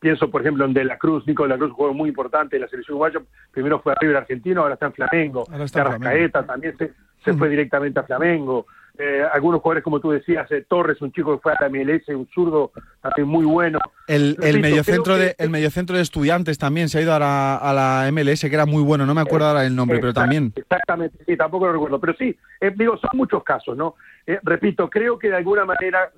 pienso 0.00 0.30
por 0.30 0.40
ejemplo 0.40 0.64
en 0.64 0.74
De 0.74 0.84
la 0.84 0.98
Cruz, 0.98 1.26
Nico 1.26 1.44
De 1.44 1.50
la 1.50 1.56
Cruz, 1.56 1.70
un 1.70 1.76
jugador 1.76 1.96
muy 1.96 2.08
importante 2.08 2.56
en 2.56 2.62
la 2.62 2.68
selección 2.68 2.94
uruguaya, 2.94 3.20
primero 3.50 3.80
fue 3.80 3.92
a 3.92 3.96
River 4.00 4.16
Argentino, 4.18 4.62
ahora 4.62 4.74
está 4.74 4.86
en 4.86 4.92
Flamengo, 4.92 5.44
ahora 5.50 5.64
está 5.64 6.44
también 6.44 6.76
se, 6.76 6.92
se 7.24 7.32
fue 7.34 7.48
directamente 7.48 8.00
a 8.00 8.04
Flamengo, 8.04 8.66
eh, 8.96 9.24
algunos 9.32 9.60
jugadores, 9.60 9.82
como 9.82 9.98
tú 9.98 10.10
decías, 10.10 10.48
eh, 10.52 10.64
Torres, 10.68 11.02
un 11.02 11.10
chico 11.10 11.34
que 11.34 11.42
fue 11.42 11.52
a 11.52 11.56
la 11.60 11.68
MLS, 11.68 12.08
un 12.08 12.28
zurdo 12.32 12.70
también 13.02 13.26
muy 13.26 13.44
bueno. 13.44 13.80
El, 14.06 14.36
el 14.40 14.60
mediocentro 14.60 15.16
de, 15.16 15.34
el 15.38 15.50
mediocentro 15.50 15.96
de 15.96 16.02
estudiantes 16.02 16.58
también 16.58 16.88
se 16.88 16.98
ha 16.98 17.02
ido 17.02 17.12
a 17.12 17.18
la, 17.18 17.56
a 17.56 17.72
la 17.72 18.10
MLS, 18.12 18.42
que 18.42 18.54
era 18.54 18.66
muy 18.66 18.84
bueno, 18.84 19.04
no 19.04 19.14
me 19.14 19.20
acuerdo 19.20 19.48
ahora 19.48 19.66
el 19.66 19.74
nombre, 19.74 19.98
pero 19.98 20.14
también. 20.14 20.52
Exactamente, 20.54 21.18
sí, 21.26 21.36
tampoco 21.36 21.66
lo 21.66 21.72
recuerdo, 21.72 22.00
pero 22.00 22.14
sí, 22.14 22.36
eh, 22.60 22.72
digo, 22.76 22.96
son 22.98 23.10
muchos 23.14 23.42
casos, 23.42 23.76
¿no? 23.76 23.96
repito, 24.42 24.88
creo 24.88 25.18
que 25.18 25.28
de 25.28 25.36
alguna 25.36 25.66
manera 25.66 26.10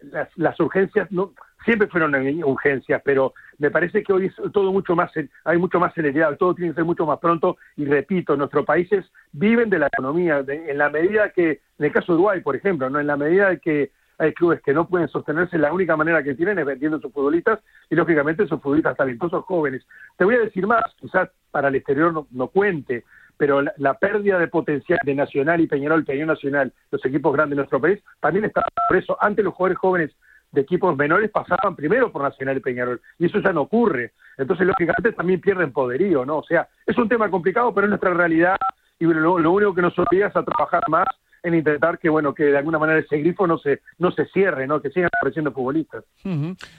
las, 0.00 0.28
las 0.36 0.58
urgencias 0.58 1.12
no 1.12 1.32
siempre 1.64 1.88
fueron 1.88 2.14
urgencias, 2.44 3.02
pero 3.04 3.34
me 3.58 3.70
parece 3.70 4.02
que 4.02 4.12
hoy 4.12 4.26
es 4.26 4.52
todo 4.52 4.72
mucho 4.72 4.96
más, 4.96 5.10
hay 5.44 5.58
mucho 5.58 5.78
más 5.78 5.92
celeridad, 5.94 6.36
todo 6.36 6.54
tiene 6.54 6.70
que 6.70 6.76
ser 6.76 6.84
mucho 6.84 7.06
más 7.06 7.18
pronto 7.18 7.58
y 7.76 7.84
repito, 7.84 8.36
nuestros 8.36 8.64
países 8.64 9.04
viven 9.32 9.70
de 9.70 9.78
la 9.78 9.88
economía, 9.88 10.44
en 10.46 10.78
la 10.78 10.88
medida 10.88 11.30
que, 11.30 11.60
en 11.78 11.84
el 11.86 11.92
caso 11.92 12.12
de 12.12 12.16
Uruguay, 12.16 12.40
por 12.40 12.56
ejemplo, 12.56 12.88
no 12.88 13.00
en 13.00 13.06
la 13.06 13.16
medida 13.16 13.50
de 13.50 13.58
que 13.58 13.90
hay 14.20 14.34
clubes 14.34 14.60
que 14.60 14.74
no 14.74 14.86
pueden 14.86 15.08
sostenerse, 15.08 15.56
la 15.56 15.72
única 15.72 15.96
manera 15.96 16.22
que 16.22 16.34
tienen 16.34 16.58
es 16.58 16.66
vendiendo 16.66 17.00
sus 17.00 17.10
futbolistas 17.12 17.58
y 17.88 17.94
lógicamente 17.94 18.46
sus 18.46 18.60
futbolistas 18.60 18.96
talentosos 18.96 19.44
jóvenes. 19.46 19.86
Te 20.18 20.24
voy 20.24 20.34
a 20.34 20.40
decir 20.40 20.66
más, 20.66 20.84
quizás 21.00 21.30
para 21.50 21.68
el 21.68 21.76
exterior 21.76 22.26
no, 22.30 22.48
cuente, 22.48 23.04
pero 23.38 23.62
la, 23.62 23.94
pérdida 23.94 24.38
de 24.38 24.48
potencial 24.48 24.98
de 25.04 25.14
Nacional 25.14 25.62
y 25.62 25.66
Peñarol, 25.66 26.04
Peñarol 26.04 26.34
Nacional, 26.34 26.70
los 26.90 27.02
equipos 27.06 27.32
grandes 27.32 27.56
de 27.56 27.62
nuestro 27.62 27.80
país, 27.80 27.98
también 28.20 28.44
está 28.44 28.62
por 28.88 28.98
eso. 28.98 29.16
Antes 29.20 29.42
los 29.42 29.54
jugadores 29.54 29.78
jóvenes 29.78 30.10
de 30.52 30.60
equipos 30.60 30.96
menores 30.96 31.30
pasaban 31.30 31.76
primero 31.76 32.10
por 32.10 32.22
Nacional 32.22 32.56
y 32.56 32.60
Peñarol, 32.60 33.00
y 33.18 33.26
eso 33.26 33.38
ya 33.40 33.52
no 33.52 33.62
ocurre. 33.62 34.12
Entonces, 34.36 34.66
lógicamente, 34.66 35.12
también 35.12 35.40
pierden 35.40 35.72
poderío, 35.72 36.24
¿no? 36.24 36.38
O 36.38 36.44
sea, 36.44 36.68
es 36.86 36.96
un 36.98 37.08
tema 37.08 37.30
complicado, 37.30 37.72
pero 37.74 37.86
es 37.86 37.90
nuestra 37.90 38.14
realidad, 38.14 38.56
y 38.98 39.06
lo, 39.06 39.38
lo 39.38 39.52
único 39.52 39.74
que 39.74 39.82
nos 39.82 39.98
obliga 39.98 40.28
es 40.28 40.36
a 40.36 40.44
trabajar 40.44 40.82
más 40.88 41.06
en 41.42 41.54
intentar 41.54 41.98
que 41.98 42.08
bueno 42.08 42.34
que 42.34 42.44
de 42.44 42.58
alguna 42.58 42.78
manera 42.78 42.98
ese 42.98 43.18
grifo 43.18 43.46
no 43.46 43.58
se 43.58 43.80
no 43.98 44.10
se 44.12 44.26
cierre 44.26 44.66
no 44.66 44.80
que 44.80 44.90
sigan 44.90 45.10
apareciendo 45.18 45.52
futbolistas. 45.52 46.04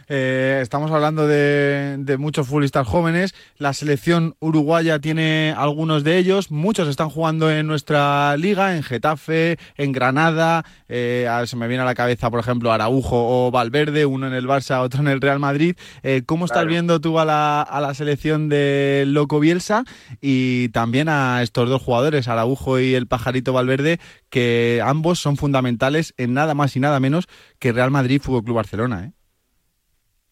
Eh, 0.08 0.60
estamos 0.62 0.92
hablando 0.92 1.28
de, 1.28 2.16
muchos 2.20 2.48
futbolistas 2.48 2.88
jóvenes. 2.88 3.34
La 3.58 3.74
selección 3.74 4.36
uruguaya 4.40 5.00
tiene 5.00 5.56
algunos 5.58 6.04
de 6.04 6.18
ellos. 6.18 6.52
Muchos 6.52 6.88
están 6.88 7.10
jugando 7.10 7.50
en 7.50 7.68
nuestra 7.68 8.36
liga 8.38 8.76
en 8.76 8.84
Getafe 8.84 9.58
en 9.78 9.92
Granada. 9.92 10.66
Eh, 10.88 11.28
se 11.46 11.56
me 11.56 11.68
viene 11.68 11.84
a 11.84 11.86
la 11.86 11.96
cabeza 11.96 12.30
por 12.30 12.40
ejemplo 12.40 12.72
Araujo 12.72 13.48
o 13.48 13.52
Valverde 13.52 14.06
uno 14.06 14.28
en 14.28 14.34
el 14.34 14.48
Barça 14.48 14.82
otro 14.82 15.02
en 15.02 15.08
el 15.08 15.22
Real 15.22 15.40
Madrid. 15.40 15.76
Eh, 16.04 16.24
cómo 16.26 16.46
estás 16.46 16.66
viendo 16.66 17.00
tú 17.00 17.20
a 17.20 17.26
la, 17.26 17.62
a 17.62 17.82
la 17.82 17.94
selección 17.94 18.50
de 18.50 19.06
Loco 19.08 19.40
Bielsa 19.40 19.84
y 20.22 20.70
también 20.70 21.10
a 21.10 21.42
estos 21.42 21.70
dos 21.70 21.82
jugadores 21.82 22.28
Araujo 22.28 22.80
y 22.80 22.94
el 22.94 23.08
pajarito 23.08 23.54
Valverde 23.54 24.00
que 24.30 24.51
ambos 24.84 25.20
son 25.20 25.38
fundamentales 25.38 26.14
en 26.18 26.34
nada 26.34 26.54
más 26.54 26.76
y 26.76 26.80
nada 26.80 27.00
menos 27.00 27.28
que 27.60 27.72
Real 27.72 27.92
Madrid 27.92 28.22
Fútbol 28.22 28.44
Club 28.44 28.56
Barcelona. 28.58 29.06
¿eh? 29.06 29.12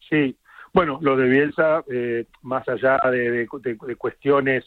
Sí, 0.10 0.38
bueno, 0.74 1.00
lo 1.02 1.18
de 1.18 1.28
Bielsa, 1.28 1.84
eh, 1.92 2.26
más 2.42 2.68
allá 2.68 3.00
de, 3.12 3.48
cuestiones 3.98 4.64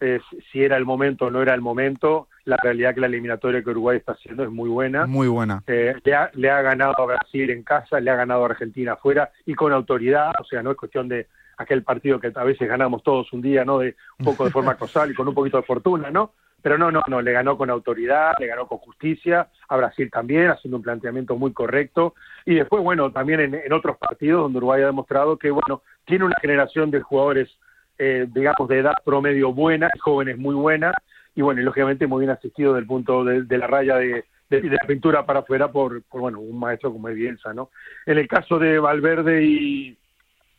eh, 0.00 0.20
si 0.52 0.62
era 0.62 0.76
el 0.76 0.84
momento 0.84 1.26
o 1.26 1.30
no 1.30 1.40
era 1.40 1.54
el 1.54 1.62
momento, 1.62 2.28
la 2.44 2.58
realidad 2.62 2.94
que 2.94 3.00
la 3.00 3.06
eliminatoria 3.06 3.62
que 3.62 3.70
Uruguay 3.70 3.96
está 3.96 4.12
haciendo 4.12 4.44
es 4.44 4.50
muy 4.50 4.68
buena. 4.68 5.06
Muy 5.06 5.28
buena. 5.28 5.62
Eh, 5.66 5.94
le, 6.04 6.14
ha, 6.14 6.30
le 6.34 6.50
ha 6.50 6.60
ganado 6.60 6.94
a 6.98 7.06
Brasil 7.06 7.50
en 7.50 7.62
casa, 7.62 7.98
le 8.00 8.10
ha 8.10 8.16
ganado 8.16 8.42
a 8.42 8.46
Argentina 8.46 8.92
afuera 8.92 9.30
y 9.46 9.54
con 9.54 9.72
autoridad, 9.72 10.32
o 10.40 10.44
sea, 10.44 10.62
no 10.62 10.70
es 10.70 10.76
cuestión 10.76 11.08
de 11.08 11.28
aquel 11.56 11.82
partido 11.82 12.20
que 12.20 12.30
a 12.34 12.44
veces 12.44 12.68
ganamos 12.68 13.02
todos 13.02 13.32
un 13.32 13.40
día, 13.40 13.64
¿no? 13.64 13.78
De 13.78 13.96
un 14.18 14.26
poco 14.26 14.44
de 14.44 14.50
forma 14.50 14.74
causal 14.78 15.10
y 15.10 15.14
con 15.14 15.26
un 15.26 15.34
poquito 15.34 15.56
de 15.56 15.62
fortuna, 15.62 16.10
¿no? 16.10 16.32
Pero 16.66 16.78
no, 16.78 16.90
no, 16.90 17.00
no, 17.06 17.22
le 17.22 17.30
ganó 17.30 17.56
con 17.56 17.70
autoridad, 17.70 18.32
le 18.40 18.48
ganó 18.48 18.66
con 18.66 18.78
justicia, 18.78 19.46
a 19.68 19.76
Brasil 19.76 20.10
también, 20.10 20.50
haciendo 20.50 20.78
un 20.78 20.82
planteamiento 20.82 21.36
muy 21.36 21.52
correcto. 21.52 22.16
Y 22.44 22.56
después, 22.56 22.82
bueno, 22.82 23.12
también 23.12 23.38
en, 23.54 23.72
otros 23.72 23.96
partidos 23.98 24.42
donde 24.42 24.58
Uruguay 24.58 24.82
ha 24.82 24.86
demostrado 24.86 25.38
que, 25.38 25.52
bueno, 25.52 25.82
tiene 26.04 26.24
una 26.24 26.34
generación 26.40 26.90
de 26.90 27.02
jugadores, 27.02 27.56
eh, 27.98 28.26
digamos, 28.34 28.68
de 28.68 28.80
edad 28.80 28.94
promedio 29.04 29.52
buena, 29.52 29.88
jóvenes 30.00 30.38
muy 30.38 30.56
buenas, 30.56 30.92
y 31.36 31.42
bueno, 31.42 31.60
y 31.60 31.64
lógicamente 31.64 32.08
muy 32.08 32.22
bien 32.22 32.32
asistido 32.32 32.74
del 32.74 32.84
punto 32.84 33.22
de, 33.22 33.58
la 33.58 33.68
raya 33.68 33.98
de, 33.98 34.24
de, 34.50 34.62
la 34.62 34.84
pintura 34.88 35.24
para 35.24 35.38
afuera 35.38 35.70
por, 35.70 36.02
por, 36.02 36.20
bueno, 36.20 36.40
un 36.40 36.58
maestro 36.58 36.92
como 36.92 37.06
Bielsa, 37.06 37.54
¿no? 37.54 37.70
En 38.06 38.18
el 38.18 38.26
caso 38.26 38.58
de 38.58 38.80
Valverde 38.80 39.44
y, 39.44 39.96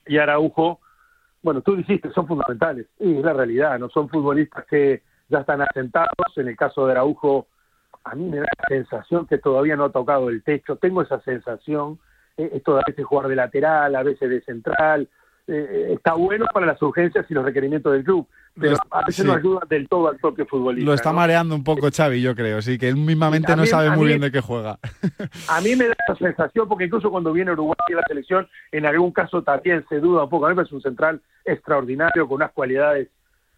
y 0.06 0.18
Araujo, 0.18 0.80
bueno, 1.42 1.60
tú 1.60 1.76
dijiste, 1.76 2.10
son 2.12 2.28
fundamentales, 2.28 2.86
y 2.98 3.18
es 3.18 3.26
la 3.26 3.34
realidad, 3.34 3.78
¿no? 3.78 3.90
Son 3.90 4.08
futbolistas 4.08 4.64
que 4.68 5.02
ya 5.30 5.40
están 5.40 5.62
asentados. 5.62 6.38
En 6.38 6.48
el 6.48 6.56
caso 6.56 6.86
de 6.86 6.94
Araujo, 6.94 7.48
a 8.04 8.16
mí 8.16 8.26
me 8.26 8.38
da 8.38 8.46
la 8.58 8.68
sensación 8.68 9.28
que 9.28 9.38
todavía 9.38 9.76
no 9.76 9.86
ha 9.86 9.92
tocado 9.92 10.30
el 10.30 10.44
techo. 10.44 10.78
Tengo 10.78 11.02
esa 11.02 11.20
sensación. 11.22 12.00
Eh, 12.38 12.52
esto 12.54 12.78
a 12.78 12.84
veces 12.88 13.06
jugar 13.06 13.28
de 13.28 13.36
lateral, 13.36 13.96
a 13.96 14.04
veces 14.04 14.30
de 14.30 14.42
central. 14.42 15.10
eh, 15.48 15.94
está 15.94 16.14
bueno 16.14 16.46
para 16.54 16.66
las 16.66 16.82
urgencias 16.82 17.26
y 17.30 17.34
los 17.34 17.46
requerimientos 17.46 17.94
del 17.94 18.04
club, 18.04 18.28
pero 18.60 18.76
a 18.92 19.06
veces 19.06 19.26
no 19.26 19.34
ayuda 19.34 19.62
del 19.70 19.88
todo 19.88 20.10
al 20.10 20.18
propio 20.18 20.46
futbolista. 20.46 20.86
Lo 20.86 20.94
está 20.94 21.14
mareando 21.14 21.56
un 21.56 21.64
poco 21.64 21.90
Xavi, 21.90 22.22
yo 22.22 22.36
creo, 22.36 22.62
sí, 22.62 22.78
que 22.78 22.90
él 22.90 22.98
mismamente 22.98 23.56
no 23.56 23.66
sabe 23.66 23.92
muy 23.92 24.08
bien 24.08 24.20
de 24.20 24.30
qué 24.30 24.42
juega. 24.42 24.78
A 25.50 25.62
mí 25.62 25.76
me 25.78 25.88
da 25.88 25.96
esa 26.06 26.18
sensación, 26.18 26.68
porque 26.68 26.86
incluso 26.86 27.10
cuando 27.10 27.32
viene 27.32 27.54
Uruguay 27.54 27.78
a 27.94 27.96
la 27.96 28.04
selección, 28.08 28.48
en 28.74 28.86
algún 28.86 29.12
caso 29.12 29.42
también 29.42 29.86
se 29.88 30.00
duda 30.00 30.26
un 30.26 30.30
poco. 30.30 30.48
A 30.48 30.50
mí 30.50 30.56
me 30.56 30.64
es 30.64 30.72
un 30.72 30.82
central 30.82 31.22
extraordinario, 31.46 32.28
con 32.28 32.36
unas 32.36 32.52
cualidades 32.52 33.08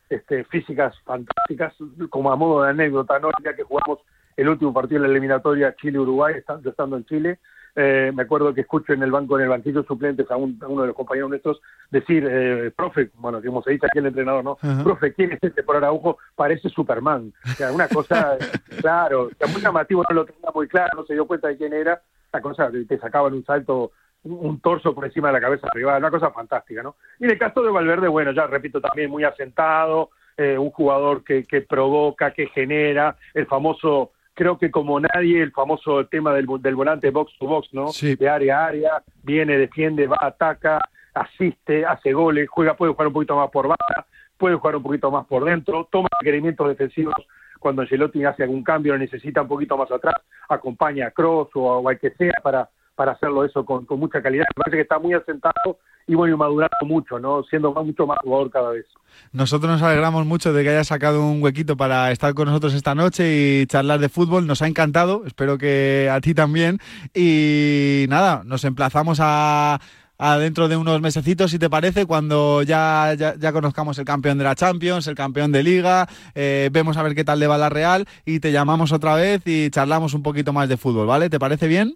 este, 0.10 0.44
físicas 0.46 0.96
fantásticas, 1.04 1.74
como 2.10 2.32
a 2.32 2.36
modo 2.36 2.64
de 2.64 2.72
anécdota, 2.72 3.20
¿no? 3.20 3.30
Ya 3.44 3.56
que 3.56 3.64
jugamos 3.64 4.00
el 4.36 4.50
último 4.50 4.74
partido 4.74 5.02
de 5.02 5.08
la 5.08 5.12
eliminatoria 5.12 5.76
Chile-Uruguay, 5.76 6.36
estando 6.38 6.98
en 6.98 7.06
Chile, 7.06 7.40
eh, 7.76 8.12
me 8.14 8.24
acuerdo 8.24 8.54
que 8.54 8.62
escucho 8.62 8.94
en 8.94 9.04
el 9.04 9.12
banco, 9.12 9.38
en 9.38 9.44
el 9.44 9.50
banquillo 9.50 9.84
suplentes 9.84 10.30
a, 10.32 10.36
uno 10.36 10.82
de 10.82 10.88
los 10.88 10.96
compañeros 10.96 11.30
nuestros 11.30 11.62
decir, 11.92 12.28
eh, 12.30 12.72
profe, 12.76 13.12
bueno, 13.16 13.42
como 13.42 13.62
se 13.62 13.72
dice 13.72 13.86
aquí 13.86 14.00
el 14.00 14.08
entrenador, 14.08 14.44
¿no? 14.44 14.58
Profe, 14.84 15.14
¿quién 15.14 15.32
es 15.32 15.40
este 15.42 15.64
por 15.64 15.76
Araujo? 15.76 16.18
Parece 16.36 16.70
Superman. 16.70 17.32
O 17.46 17.50
sea, 17.50 17.72
una 17.72 17.88
cosa, 17.88 18.38
claro, 18.82 19.30
que 19.30 19.48
muy 19.48 19.62
llamativo, 19.62 20.04
no 20.10 20.16
lo 20.16 20.26
tenía 20.26 20.52
muy 20.54 20.68
claro, 20.68 20.98
no 20.98 21.06
se 21.06 21.14
dio 21.14 21.28
cuenta 21.28 21.48
de 21.48 21.58
quién 21.58 21.74
era, 21.74 22.02
la 22.34 22.42
cosa 22.42 22.72
te 22.72 22.98
sacaban 22.98 23.34
un 23.34 23.46
salto 23.46 23.92
un 24.24 24.60
torso 24.60 24.94
por 24.94 25.06
encima 25.06 25.30
de 25.30 25.34
la 25.34 25.42
cabeza 25.42 25.68
arriba, 25.72 25.98
una 25.98 26.12
cosa 26.12 26.32
fantástica, 26.32 26.84
¿no? 26.84 26.96
Y 27.20 27.26
en 27.26 27.32
el 27.32 27.38
caso 27.38 27.62
de 27.62 27.72
Valverde, 27.72 28.08
bueno, 28.08 28.32
ya 28.32 28.48
repito, 28.48 28.82
también 28.82 29.10
muy 29.10 29.24
asentado, 29.24 30.10
eh, 30.38 30.58
un 30.58 30.72
jugador 30.72 31.24
que, 31.24 31.44
que 31.46 31.62
provoca, 31.62 32.32
que 32.32 32.48
genera, 32.48 33.16
el 33.34 33.46
famoso 33.46 34.12
creo 34.34 34.58
que 34.58 34.72
como 34.72 35.02
nadie 35.02 35.42
el 35.42 35.52
famoso 35.52 36.06
tema 36.06 36.34
del, 36.34 36.48
del 36.62 36.76
volante 36.76 37.12
box 37.12 37.38
to 37.38 37.46
box, 37.46 37.74
¿no? 37.74 37.88
De 38.02 38.30
área 38.30 38.62
a 38.62 38.66
área, 38.68 39.04
viene, 39.22 39.58
defiende, 39.58 40.08
va, 40.08 40.18
ataca, 40.22 40.80
asiste, 41.14 41.86
hace 41.86 42.14
goles, 42.14 42.48
juega, 42.50 42.76
puede 42.76 42.94
jugar 42.94 43.08
un 43.08 43.14
poquito 43.14 43.36
más 43.36 43.50
por 43.50 43.68
banda, 43.68 44.06
puede 44.38 44.56
jugar 44.56 44.78
un 44.78 44.84
poquito 44.84 45.12
más 45.12 45.26
por 45.26 45.44
dentro, 45.44 45.90
toma 45.92 46.08
requerimientos 46.22 46.70
defensivos 46.70 47.16
cuando 47.60 47.82
Ancelotti 47.82 48.24
hace 48.24 48.44
algún 48.44 48.64
cambio, 48.64 48.98
necesita 48.98 49.42
un 49.42 49.50
poquito 49.50 49.78
más 49.78 49.92
atrás, 49.92 50.16
acompaña 50.48 51.08
a 51.08 51.12
Cross 51.12 51.50
o 51.56 51.90
a, 51.90 51.96
que 51.96 52.12
sea 52.12 52.36
para, 52.42 52.70
para 53.00 53.14
hacerlo 53.14 53.46
eso 53.46 53.64
con, 53.64 53.86
mucha 53.92 54.22
calidad. 54.22 54.44
Me 54.50 54.62
parece 54.62 54.76
que 54.76 54.82
está 54.82 55.00
muy 55.00 55.14
asentado 55.14 55.80
y 56.06 56.16
bueno, 56.16 56.36
madurando 56.36 56.76
mucho, 56.84 57.18
¿no? 57.18 57.44
Siendo 57.44 57.72
mucho 57.74 58.06
más 58.06 58.18
jugador 58.22 58.52
cada 58.52 58.72
vez. 58.72 58.86
Nosotros 59.32 59.72
nos 59.72 59.82
alegramos 59.82 60.26
mucho 60.26 60.52
de 60.52 60.64
que 60.64 60.70
haya 60.72 60.84
sacado 60.84 61.26
un 61.26 61.42
huequito 61.42 61.78
para 61.78 62.12
estar 62.12 62.34
con 62.34 62.48
nosotros 62.48 62.74
esta 62.74 62.96
noche 62.96 63.62
y 63.62 63.66
charlar 63.68 64.02
de 64.02 64.10
fútbol. 64.10 64.48
Nos 64.48 64.62
ha 64.62 64.68
encantado, 64.68 65.24
espero 65.26 65.58
que 65.58 66.10
a 66.12 66.20
ti 66.20 66.34
también. 66.34 66.80
Y 67.14 68.06
nada, 68.10 68.42
nos 68.44 68.66
emplazamos 68.66 69.20
a, 69.22 69.80
dentro 70.20 70.68
de 70.68 70.76
unos 70.76 71.02
mesecitos, 71.02 71.52
si 71.52 71.60
te 71.60 71.70
parece, 71.70 72.06
cuando 72.06 72.62
ya, 72.64 73.14
ya, 73.14 73.52
conozcamos 73.54 73.98
el 74.00 74.06
campeón 74.06 74.38
de 74.38 74.44
la 74.44 74.56
Champions, 74.56 75.08
el 75.08 75.16
campeón 75.16 75.52
de 75.52 75.64
Liga, 75.64 76.08
eh, 76.36 76.70
vemos 76.72 76.98
a 76.98 77.04
ver 77.04 77.16
qué 77.16 77.24
tal 77.24 77.40
le 77.40 77.48
va 77.48 77.58
la 77.58 77.70
Real 77.70 78.06
y 78.26 78.40
te 78.40 78.52
llamamos 78.52 78.92
otra 78.92 79.16
vez 79.16 79.42
y 79.46 79.70
charlamos 79.70 80.14
un 80.14 80.24
poquito 80.24 80.52
más 80.54 80.68
de 80.68 80.78
fútbol, 80.78 81.08
¿vale? 81.08 81.30
¿Te 81.30 81.40
parece 81.40 81.68
bien? 81.68 81.96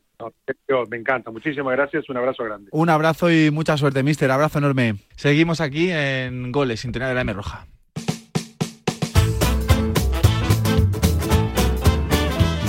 me 0.90 0.98
encanta. 0.98 1.32
Muchísimas 1.32 1.76
gracias. 1.76 2.10
Un 2.10 2.18
abrazo 2.18 2.44
grande. 2.44 2.70
Un 2.72 2.90
abrazo 2.90 3.30
y 3.30 3.52
mucha 3.52 3.76
suerte, 3.76 4.04
mister. 4.04 4.32
Abrazo 4.32 4.60
enorme. 4.60 4.96
Seguimos 5.16 5.60
aquí 5.60 5.90
en 5.92 6.52
Goles, 6.52 6.80
Sintonía 6.80 7.10
de 7.10 7.16
la 7.16 7.22
M 7.22 7.34
Roja. 7.34 7.68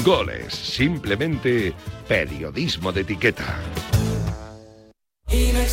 Goles, 0.05 0.53
simplemente 0.53 1.73
periodismo 2.09 2.93
de 2.93 3.03
etiqueta. 3.03 3.59
Y. 5.35 5.65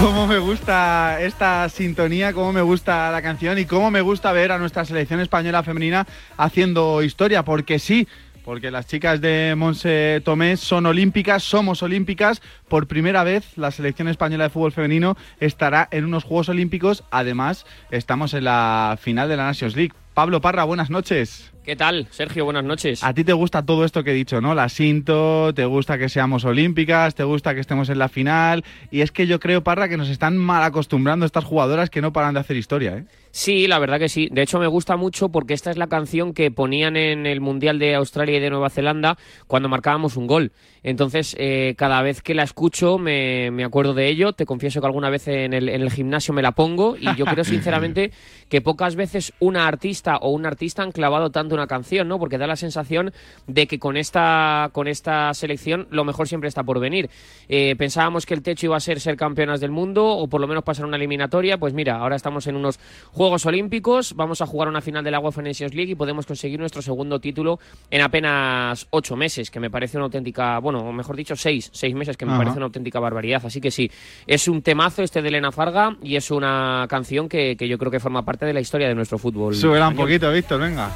Cómo 0.00 0.28
me 0.28 0.38
gusta 0.38 1.20
esta 1.20 1.68
sintonía, 1.68 2.32
cómo 2.32 2.52
me 2.52 2.62
gusta 2.62 3.10
la 3.10 3.20
canción 3.20 3.58
y 3.58 3.64
cómo 3.64 3.90
me 3.90 4.00
gusta 4.00 4.30
ver 4.30 4.52
a 4.52 4.58
nuestra 4.58 4.84
selección 4.84 5.18
española 5.18 5.64
femenina 5.64 6.06
haciendo 6.36 7.02
historia, 7.02 7.44
porque 7.44 7.80
sí, 7.80 8.06
porque 8.44 8.70
las 8.70 8.86
chicas 8.86 9.20
de 9.20 9.54
Monse 9.56 10.22
Tomé 10.24 10.56
son 10.56 10.86
olímpicas, 10.86 11.42
somos 11.42 11.82
olímpicas. 11.82 12.40
Por 12.68 12.86
primera 12.86 13.24
vez 13.24 13.58
la 13.58 13.72
selección 13.72 14.06
española 14.06 14.44
de 14.44 14.50
fútbol 14.50 14.70
femenino 14.70 15.16
estará 15.40 15.88
en 15.90 16.04
unos 16.04 16.22
Juegos 16.22 16.48
Olímpicos. 16.48 17.02
Además, 17.10 17.66
estamos 17.90 18.34
en 18.34 18.44
la 18.44 18.96
final 19.00 19.28
de 19.28 19.36
la 19.36 19.46
Nations 19.46 19.74
League. 19.74 19.94
Pablo 20.18 20.40
Parra, 20.40 20.64
buenas 20.64 20.90
noches. 20.90 21.52
¿Qué 21.62 21.76
tal, 21.76 22.08
Sergio? 22.10 22.44
Buenas 22.44 22.64
noches. 22.64 23.04
A 23.04 23.14
ti 23.14 23.22
te 23.22 23.32
gusta 23.32 23.64
todo 23.64 23.84
esto 23.84 24.02
que 24.02 24.10
he 24.10 24.14
dicho, 24.14 24.40
¿no? 24.40 24.52
La 24.52 24.68
Sinto, 24.68 25.54
te 25.54 25.64
gusta 25.64 25.96
que 25.96 26.08
seamos 26.08 26.44
olímpicas, 26.44 27.14
te 27.14 27.22
gusta 27.22 27.54
que 27.54 27.60
estemos 27.60 27.88
en 27.88 28.00
la 28.00 28.08
final. 28.08 28.64
Y 28.90 29.02
es 29.02 29.12
que 29.12 29.28
yo 29.28 29.38
creo, 29.38 29.62
Parra, 29.62 29.88
que 29.88 29.96
nos 29.96 30.08
están 30.08 30.36
mal 30.36 30.64
acostumbrando 30.64 31.24
estas 31.24 31.44
jugadoras 31.44 31.88
que 31.88 32.02
no 32.02 32.12
paran 32.12 32.34
de 32.34 32.40
hacer 32.40 32.56
historia, 32.56 32.96
¿eh? 32.96 33.04
Sí, 33.38 33.68
la 33.68 33.78
verdad 33.78 34.00
que 34.00 34.08
sí. 34.08 34.28
De 34.32 34.42
hecho, 34.42 34.58
me 34.58 34.66
gusta 34.66 34.96
mucho 34.96 35.28
porque 35.28 35.54
esta 35.54 35.70
es 35.70 35.76
la 35.76 35.86
canción 35.86 36.34
que 36.34 36.50
ponían 36.50 36.96
en 36.96 37.24
el 37.24 37.40
Mundial 37.40 37.78
de 37.78 37.94
Australia 37.94 38.38
y 38.38 38.40
de 38.40 38.50
Nueva 38.50 38.68
Zelanda 38.68 39.16
cuando 39.46 39.68
marcábamos 39.68 40.16
un 40.16 40.26
gol. 40.26 40.50
Entonces, 40.82 41.36
eh, 41.38 41.74
cada 41.78 42.02
vez 42.02 42.20
que 42.20 42.34
la 42.34 42.42
escucho 42.42 42.98
me, 42.98 43.52
me, 43.52 43.62
acuerdo 43.62 43.94
de 43.94 44.08
ello. 44.08 44.32
Te 44.32 44.44
confieso 44.44 44.80
que 44.80 44.86
alguna 44.88 45.08
vez 45.08 45.28
en 45.28 45.52
el, 45.52 45.68
en 45.68 45.82
el 45.82 45.90
gimnasio 45.92 46.34
me 46.34 46.42
la 46.42 46.50
pongo 46.50 46.96
y 46.96 47.14
yo 47.14 47.26
creo 47.26 47.44
sinceramente 47.44 48.10
que 48.48 48.60
pocas 48.60 48.96
veces 48.96 49.32
una 49.38 49.68
artista 49.68 50.16
o 50.16 50.30
un 50.30 50.44
artista 50.44 50.82
han 50.82 50.90
clavado 50.90 51.30
tanto 51.30 51.54
una 51.54 51.68
canción, 51.68 52.08
¿no? 52.08 52.18
Porque 52.18 52.38
da 52.38 52.48
la 52.48 52.56
sensación 52.56 53.12
de 53.46 53.68
que 53.68 53.78
con 53.78 53.96
esta, 53.96 54.70
con 54.72 54.88
esta 54.88 55.32
selección 55.32 55.86
lo 55.90 56.04
mejor 56.04 56.26
siempre 56.26 56.48
está 56.48 56.64
por 56.64 56.80
venir. 56.80 57.08
Eh, 57.48 57.76
pensábamos 57.78 58.26
que 58.26 58.34
el 58.34 58.42
techo 58.42 58.66
iba 58.66 58.76
a 58.76 58.80
ser 58.80 58.98
ser 58.98 59.16
campeonas 59.16 59.60
del 59.60 59.70
mundo 59.70 60.08
o 60.08 60.26
por 60.26 60.40
lo 60.40 60.48
menos 60.48 60.64
pasar 60.64 60.86
una 60.86 60.96
eliminatoria. 60.96 61.56
Pues 61.58 61.72
mira, 61.72 61.98
ahora 61.98 62.16
estamos 62.16 62.48
en 62.48 62.56
unos 62.56 62.80
Juegos 63.12 63.27
Olímpicos, 63.28 64.14
vamos 64.14 64.40
a 64.40 64.46
jugar 64.46 64.68
una 64.68 64.80
final 64.80 65.04
de 65.04 65.10
la 65.10 65.20
UEFA 65.20 65.42
Nations 65.42 65.74
League 65.74 65.92
y 65.92 65.94
podemos 65.94 66.26
conseguir 66.26 66.58
nuestro 66.58 66.82
segundo 66.82 67.20
título 67.20 67.58
en 67.90 68.00
apenas 68.00 68.86
ocho 68.90 69.16
meses, 69.16 69.50
que 69.50 69.60
me 69.60 69.70
parece 69.70 69.96
una 69.96 70.04
auténtica, 70.06 70.58
bueno, 70.58 70.80
o 70.80 70.92
mejor 70.92 71.14
dicho, 71.14 71.36
seis, 71.36 71.70
seis 71.72 71.94
meses, 71.94 72.16
que 72.16 72.26
me 72.26 72.36
parece 72.36 72.56
una 72.56 72.66
auténtica 72.66 72.98
barbaridad. 72.98 73.42
Así 73.44 73.60
que 73.60 73.70
sí, 73.70 73.90
es 74.26 74.48
un 74.48 74.62
temazo 74.62 75.02
este 75.02 75.22
de 75.22 75.28
Elena 75.28 75.52
Farga 75.52 75.96
y 76.02 76.16
es 76.16 76.30
una 76.30 76.86
canción 76.88 77.28
que, 77.28 77.56
que 77.56 77.68
yo 77.68 77.78
creo 77.78 77.90
que 77.90 78.00
forma 78.00 78.24
parte 78.24 78.46
de 78.46 78.52
la 78.52 78.60
historia 78.60 78.88
de 78.88 78.94
nuestro 78.94 79.18
fútbol. 79.18 79.54
Sube 79.54 79.80
un 79.80 79.94
poquito, 79.94 80.32
Víctor, 80.32 80.60
venga. 80.60 80.90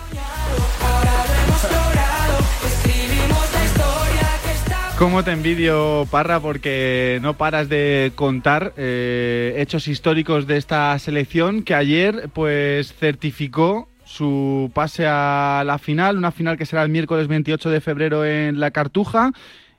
¿Cómo 5.02 5.24
te 5.24 5.32
envidio, 5.32 6.06
Parra? 6.12 6.38
Porque 6.38 7.18
no 7.22 7.36
paras 7.36 7.68
de 7.68 8.12
contar 8.14 8.72
eh, 8.76 9.56
hechos 9.58 9.88
históricos 9.88 10.46
de 10.46 10.56
esta 10.56 10.96
selección 11.00 11.64
que 11.64 11.74
ayer 11.74 12.30
pues 12.32 12.94
certificó 12.94 13.88
su 14.04 14.70
pase 14.72 15.04
a 15.08 15.64
la 15.66 15.78
final, 15.78 16.18
una 16.18 16.30
final 16.30 16.56
que 16.56 16.66
será 16.66 16.84
el 16.84 16.88
miércoles 16.88 17.26
28 17.26 17.68
de 17.68 17.80
febrero 17.80 18.24
en 18.24 18.60
La 18.60 18.70
Cartuja. 18.70 19.32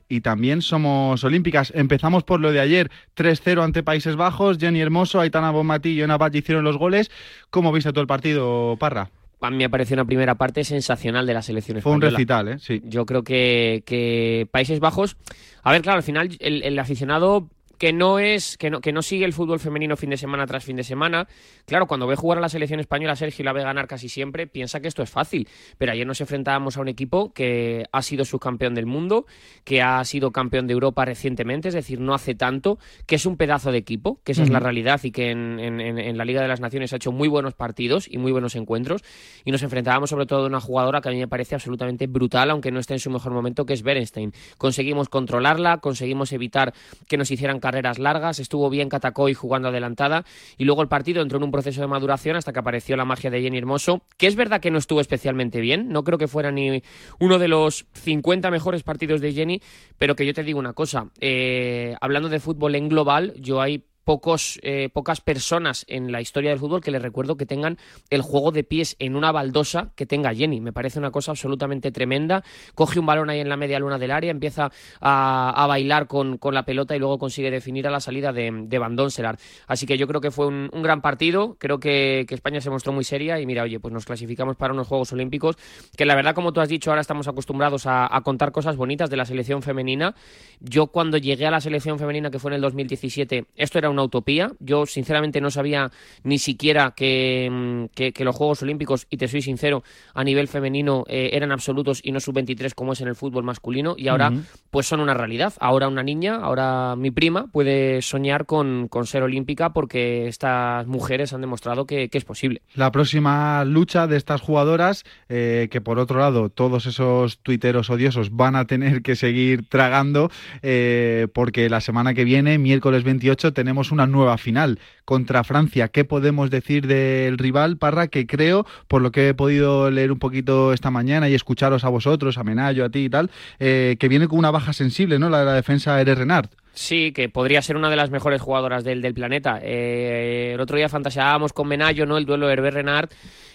Y 0.10 0.20
también 0.20 0.62
somos 0.62 1.24
olímpicas. 1.24 1.72
Empezamos 1.74 2.26
por 2.26 2.42
lo 2.42 2.52
de 2.52 2.60
ayer, 2.60 2.92
3-0 3.16 3.64
ante 3.64 3.82
Países 3.82 4.18
Bajos. 4.18 4.58
Jenny 4.58 4.82
Hermoso, 4.82 5.22
Aitana 5.22 5.52
Bonmatí 5.52 5.92
y 5.92 6.04
Ona 6.04 6.18
hicieron 6.34 6.66
los 6.66 6.78
goles. 6.78 7.10
¿Cómo 7.50 7.72
viste 7.72 7.92
todo 7.92 8.02
el 8.02 8.08
partido, 8.08 8.76
Parra? 8.78 9.10
A 9.44 9.52
mí 9.52 9.58
me 9.58 9.70
pareció 9.70 9.96
una 9.96 10.06
primera 10.06 10.36
parte 10.36 10.64
sensacional 10.64 11.26
de 11.26 11.34
la 11.34 11.42
selección 11.42 11.78
española. 11.78 12.00
Fue 12.00 12.08
un 12.08 12.14
recital, 12.14 12.48
¿eh? 12.48 12.60
Sí. 12.60 12.82
Yo 12.86 13.06
creo 13.06 13.24
que, 13.24 13.84
que 13.86 14.48
Países 14.52 14.80
Bajos... 14.80 15.18
A 15.64 15.72
ver, 15.72 15.82
claro, 15.82 15.98
al 15.98 16.04
final 16.04 16.30
el 16.40 16.78
aficionado 16.80 17.50
que 17.84 17.92
no 17.92 18.18
es 18.18 18.56
que 18.56 18.70
no, 18.70 18.80
que 18.80 18.94
no 18.94 19.02
sigue 19.02 19.26
el 19.26 19.34
fútbol 19.34 19.60
femenino 19.60 19.98
fin 19.98 20.10
de 20.10 20.16
semana 20.16 20.48
tras 20.48 20.64
fin 20.64 20.78
de 20.78 20.86
semana. 20.86 21.28
Claro, 21.66 21.86
cuando 21.86 22.08
ve 22.08 22.16
jugar 22.16 22.38
a 22.38 22.42
la 22.42 22.48
selección 22.48 22.80
española, 22.80 23.14
Sergio 23.18 23.44
la 23.44 23.52
ve 23.52 23.62
ganar 23.62 23.88
casi 23.88 24.08
siempre, 24.08 24.48
piensa 24.48 24.80
que 24.80 24.88
esto 24.88 25.04
es 25.04 25.10
fácil. 25.10 25.50
Pero 25.78 25.92
ayer 25.92 26.08
nos 26.08 26.22
enfrentábamos 26.22 26.78
a 26.78 26.80
un 26.80 26.88
equipo 26.88 27.34
que 27.34 27.84
ha 27.92 28.02
sido 28.02 28.24
subcampeón 28.24 28.74
del 28.74 28.86
mundo, 28.86 29.26
que 29.66 29.82
ha 29.82 30.02
sido 30.06 30.32
campeón 30.32 30.66
de 30.66 30.72
Europa 30.72 31.04
recientemente, 31.04 31.68
es 31.68 31.74
decir, 31.74 32.00
no 32.00 32.14
hace 32.14 32.36
tanto, 32.36 32.80
que 33.06 33.16
es 33.16 33.26
un 33.26 33.36
pedazo 33.36 33.74
de 33.74 33.80
equipo, 33.80 34.22
que 34.24 34.32
esa 34.32 34.44
es 34.44 34.50
la 34.50 34.62
realidad 34.62 35.02
y 35.04 35.12
que 35.12 35.32
en, 35.32 35.60
en, 35.60 36.18
la 36.18 36.24
Liga 36.24 36.42
de 36.42 36.48
las 36.48 36.62
Naciones 36.62 36.94
ha 36.94 36.96
hecho 36.96 37.12
muy 37.12 37.28
buenos 37.28 37.54
partidos 37.54 38.08
y 38.10 38.18
muy 38.18 38.32
buenos 38.32 38.56
encuentros. 38.56 39.02
Y 39.44 39.52
nos 39.52 39.62
enfrentábamos 39.62 40.10
sobre 40.10 40.26
todo 40.26 40.46
a 40.46 40.48
una 40.48 40.62
jugadora 40.62 41.02
que 41.02 41.10
a 41.10 41.12
mí 41.12 41.18
me 41.18 41.28
parece 41.28 41.56
absolutamente 41.56 42.08
brutal, 42.08 42.50
aunque 42.50 42.72
no 42.72 42.80
esté 42.80 42.94
en 42.94 43.00
su 43.00 43.10
mejor 43.10 43.34
momento, 43.34 43.66
que 43.66 43.74
es 43.74 43.84
Berenstein. 43.84 44.32
Conseguimos 44.58 45.10
controlarla, 45.10 45.80
conseguimos 45.80 46.32
evitar 46.32 46.74
que 47.10 47.18
nos 47.18 47.30
hicieran 47.30 47.60
carreras 47.74 47.98
largas, 47.98 48.40
estuvo 48.40 48.70
bien 48.70 48.88
Catacoy 48.88 49.34
jugando 49.34 49.70
adelantada 49.70 50.26
y 50.60 50.66
luego 50.66 50.84
el 50.84 50.88
partido 50.88 51.24
entró 51.24 51.40
en 51.40 51.46
un 51.46 51.52
proceso 51.52 51.82
de 51.82 51.88
maduración 51.88 52.36
hasta 52.36 52.54
que 52.54 52.60
apareció 52.60 52.96
la 52.96 53.04
magia 53.04 53.32
de 53.32 53.42
Jenny 53.42 53.58
Hermoso, 53.58 54.04
que 54.18 54.28
es 54.28 54.36
verdad 54.36 54.62
que 54.62 54.70
no 54.70 54.78
estuvo 54.78 55.02
especialmente 55.02 55.60
bien, 55.60 55.90
no 55.90 56.04
creo 56.04 56.20
que 56.20 56.28
fuera 56.28 56.52
ni 56.52 56.84
uno 57.20 57.40
de 57.40 57.48
los 57.48 57.88
50 57.94 58.52
mejores 58.52 58.84
partidos 58.84 59.22
de 59.22 59.34
Jenny, 59.34 59.62
pero 59.98 60.16
que 60.16 60.24
yo 60.24 60.36
te 60.36 60.44
digo 60.44 60.60
una 60.60 60.74
cosa, 60.74 61.08
eh, 61.20 61.96
hablando 62.00 62.30
de 62.30 62.40
fútbol 62.40 62.76
en 62.76 62.90
global, 62.90 63.34
yo 63.38 63.60
hay 63.60 63.84
pocos, 64.04 64.60
eh, 64.64 64.90
pocas 64.94 65.22
personas 65.22 65.86
en 65.88 66.12
la 66.12 66.22
historia 66.22 66.50
del 66.50 66.60
fútbol 66.60 66.82
que 66.82 66.92
les 66.92 67.02
recuerdo 67.02 67.38
que 67.38 67.46
tengan 67.46 67.78
el 68.10 68.22
juego 68.22 68.52
de 68.52 68.64
pies 68.64 68.96
en 69.00 69.16
una 69.16 69.32
baldosa 69.32 69.92
que 69.96 70.06
tenga 70.06 70.34
Jenny. 70.34 70.62
Me 70.62 70.74
parece 70.74 71.00
una 71.00 71.12
cosa 71.12 71.32
absolutamente 71.32 71.92
tremenda. 71.92 72.44
Coge 72.76 73.00
un 73.00 73.06
balón 73.06 73.30
ahí 73.30 73.40
en 73.40 73.50
la 73.50 73.58
media 73.58 73.80
luna 73.80 73.98
del 73.98 74.12
área, 74.12 74.32
empieza 74.32 74.72
a, 75.02 75.66
bailar 75.68 76.08
con, 76.08 76.40
la 76.52 76.64
pelota 76.66 76.96
y 76.96 77.00
luego 77.00 77.18
consigue 77.18 77.50
definir 77.50 77.88
a 77.88 77.92
la 77.92 78.00
salida 78.00 78.32
de, 78.32 78.52
de 78.66 78.80
Van 78.80 78.96
Donselar. 78.96 79.38
Así 79.68 79.86
que 79.86 79.98
yo 79.98 80.08
creo 80.08 80.22
que 80.22 80.32
fue 80.32 80.48
un, 80.48 80.70
gran 80.84 81.02
partido. 81.02 81.56
Creo 81.60 81.80
que, 81.80 82.26
España 82.30 82.60
se 82.62 82.70
mostró 82.70 82.92
muy 82.92 83.04
seria 83.04 83.40
y 83.40 83.46
mira, 83.46 83.64
oye, 83.64 83.80
pues 83.80 83.94
nos 83.94 84.06
clasificamos 84.06 84.56
para 84.58 84.74
unos 84.74 84.88
Juegos 84.88 85.14
Olímpicos 85.14 85.56
que 85.96 86.06
la 86.06 86.16
verdad, 86.16 86.34
como 86.34 86.52
tú 86.52 86.62
has 86.62 86.68
dicho, 86.68 86.90
ahora 86.90 87.02
estamos 87.02 87.28
acostumbrados 87.28 87.86
a, 87.86 88.14
a 88.14 88.22
contar 88.22 88.52
cosas 88.52 88.76
bonitas 88.76 89.10
de 89.10 89.18
la 89.18 89.26
selección 89.26 89.62
femenina. 89.62 90.16
Yo 90.60 90.88
cuando 90.88 91.18
llegué 91.18 91.46
a 91.46 91.52
la 91.52 91.62
selección 91.62 92.00
femenina, 92.00 92.32
que 92.32 92.40
fue 92.40 92.52
en 92.52 92.56
el 92.56 92.62
2017, 92.62 93.46
esto 93.56 93.78
era 93.78 93.90
una 93.94 94.04
utopía. 94.04 94.52
Yo, 94.60 94.86
sinceramente, 94.86 95.42
no 95.42 95.52
sabía 95.52 95.92
ni 96.24 96.38
siquiera 96.40 96.94
que, 96.96 97.50
mm, 97.52 97.86
que, 97.94 98.24
los 98.24 98.36
Juegos 98.36 98.62
Olímpicos, 98.62 99.08
y 99.10 99.18
te 99.18 99.28
soy 99.28 99.42
sincero, 99.42 99.84
a 100.14 100.24
nivel 100.24 100.48
femenino 100.48 101.04
eh, 101.08 101.32
eran 101.34 101.52
absolutos 101.52 102.00
y 102.04 102.12
no 102.12 102.20
sub-23 102.20 102.74
como 102.74 102.94
es 102.94 103.02
en 103.02 103.08
el 103.08 103.16
fútbol 103.16 103.44
masculino. 103.44 103.96
Y 103.98 104.08
ahora, 104.08 104.32
pues 104.70 104.88
son 104.88 105.00
una 105.00 105.14
realidad. 105.14 105.54
Ahora 105.60 105.88
una 105.88 106.04
niña, 106.04 106.36
ahora 106.36 106.96
mi 106.96 107.12
prima, 107.12 107.48
puede 107.48 108.02
soñar 108.02 108.46
con, 108.46 108.88
con 108.88 109.06
ser 109.06 109.24
olímpica 109.24 109.74
porque 109.74 110.28
estas 110.28 110.88
mujeres 110.88 111.34
han 111.34 111.42
demostrado 111.42 111.86
que, 111.86 112.10
es 112.12 112.26
posible. 112.26 112.62
La 112.76 112.92
próxima 112.92 113.66
lucha 113.66 114.08
de 114.08 114.18
estas 114.18 114.42
jugadoras, 114.42 115.04
eh, 115.30 115.68
que 115.72 115.82
por 115.82 116.00
otro 116.00 116.20
lado, 116.20 116.50
todos 116.50 116.86
esos 116.86 117.40
tuiteros 117.40 117.90
odiosos 117.90 118.36
van 118.36 118.56
a 118.56 118.66
tener 118.66 119.02
que 119.02 119.16
seguir 119.16 119.68
tragando, 119.68 120.30
eh, 120.62 121.28
porque 121.34 121.70
la 121.70 121.82
semana 121.82 122.14
que 122.14 122.24
viene, 122.24 122.58
miércoles 122.58 123.04
28, 123.04 123.54
tenemos 123.54 123.83
una 123.92 124.08
nueva 124.08 124.38
final 124.38 124.80
contra 125.06 125.44
Francia. 125.44 125.88
¿Qué 125.88 126.06
podemos 126.06 126.50
decir 126.50 126.88
del 126.88 127.38
rival, 127.38 127.78
Parra? 127.78 128.08
Que 128.08 128.26
creo, 128.26 128.66
por 128.88 129.02
lo 129.02 129.12
que 129.12 129.30
he 129.30 129.34
podido 129.34 129.92
leer 129.92 130.12
un 130.12 130.20
poquito 130.20 130.74
esta 130.74 130.92
mañana 130.92 131.30
y 131.30 131.34
escucharos 131.34 131.84
a 131.84 131.90
vosotros, 131.90 132.38
a 132.38 132.44
Menayo, 132.44 132.86
a 132.86 132.90
ti 132.90 133.06
y 133.06 133.10
tal, 133.10 133.32
eh, 133.60 133.98
que 134.00 134.08
viene 134.08 134.28
con 134.28 134.40
una 134.40 134.52
baja 134.52 134.74
sensible, 134.74 135.20
¿no? 135.20 135.30
La 135.30 135.40
de 135.40 135.46
la 135.46 135.54
defensa 135.54 136.00
eres 136.00 136.18
Renard. 136.18 136.50
Sí, 136.76 137.12
que 137.12 137.30
podría 137.30 137.62
ser 137.62 137.78
una 137.78 137.90
de 137.90 137.96
las 137.96 138.10
mejores 138.10 138.42
jugadoras 138.42 138.84
del, 138.84 139.02
del 139.02 139.14
planeta. 139.14 139.60
Eh, 139.62 140.52
el 140.56 140.60
otro 140.60 140.76
día 140.76 140.90
fantaseábamos 140.90 141.54
con 141.54 141.68
Menayo, 141.68 142.08
¿no? 142.08 142.18
El 142.18 142.26
duelo 142.26 142.48
de 142.48 142.54
Hervé 142.54 142.72
Renard 142.72 143.10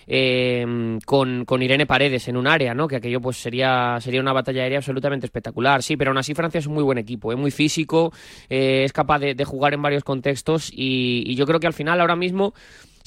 eh, 0.07 0.65
con, 1.05 1.45
con, 1.45 1.61
Irene 1.61 1.85
Paredes 1.85 2.29
en 2.29 2.37
un 2.37 2.47
área, 2.47 2.75
¿no? 2.75 2.87
Que 2.87 2.97
aquello 2.97 3.21
pues 3.21 3.37
sería, 3.37 3.99
sería 4.01 4.21
una 4.21 4.33
batalla 4.33 4.63
aérea 4.63 4.79
absolutamente 4.79 5.27
espectacular. 5.27 5.83
Sí, 5.83 5.97
pero 5.97 6.13
aún 6.13 6.19
así 6.19 6.33
Francia 6.33 6.61
es 6.61 6.67
un 6.67 6.75
muy 6.75 6.85
buen 6.85 6.97
equipo, 6.97 7.33
es 7.33 7.39
muy 7.39 7.51
físico, 7.51 8.13
eh, 8.49 8.85
es 8.85 8.93
capaz 8.93 9.19
de, 9.19 9.45
jugar 9.45 9.75
en 9.75 9.83
varios 9.83 10.05
contextos 10.05 10.71
y, 10.73 11.25
y 11.27 11.35
yo 11.35 11.45
creo 11.45 11.59
que 11.59 11.67
al 11.67 11.73
final 11.73 12.01
ahora 12.01 12.17
mismo 12.17 12.55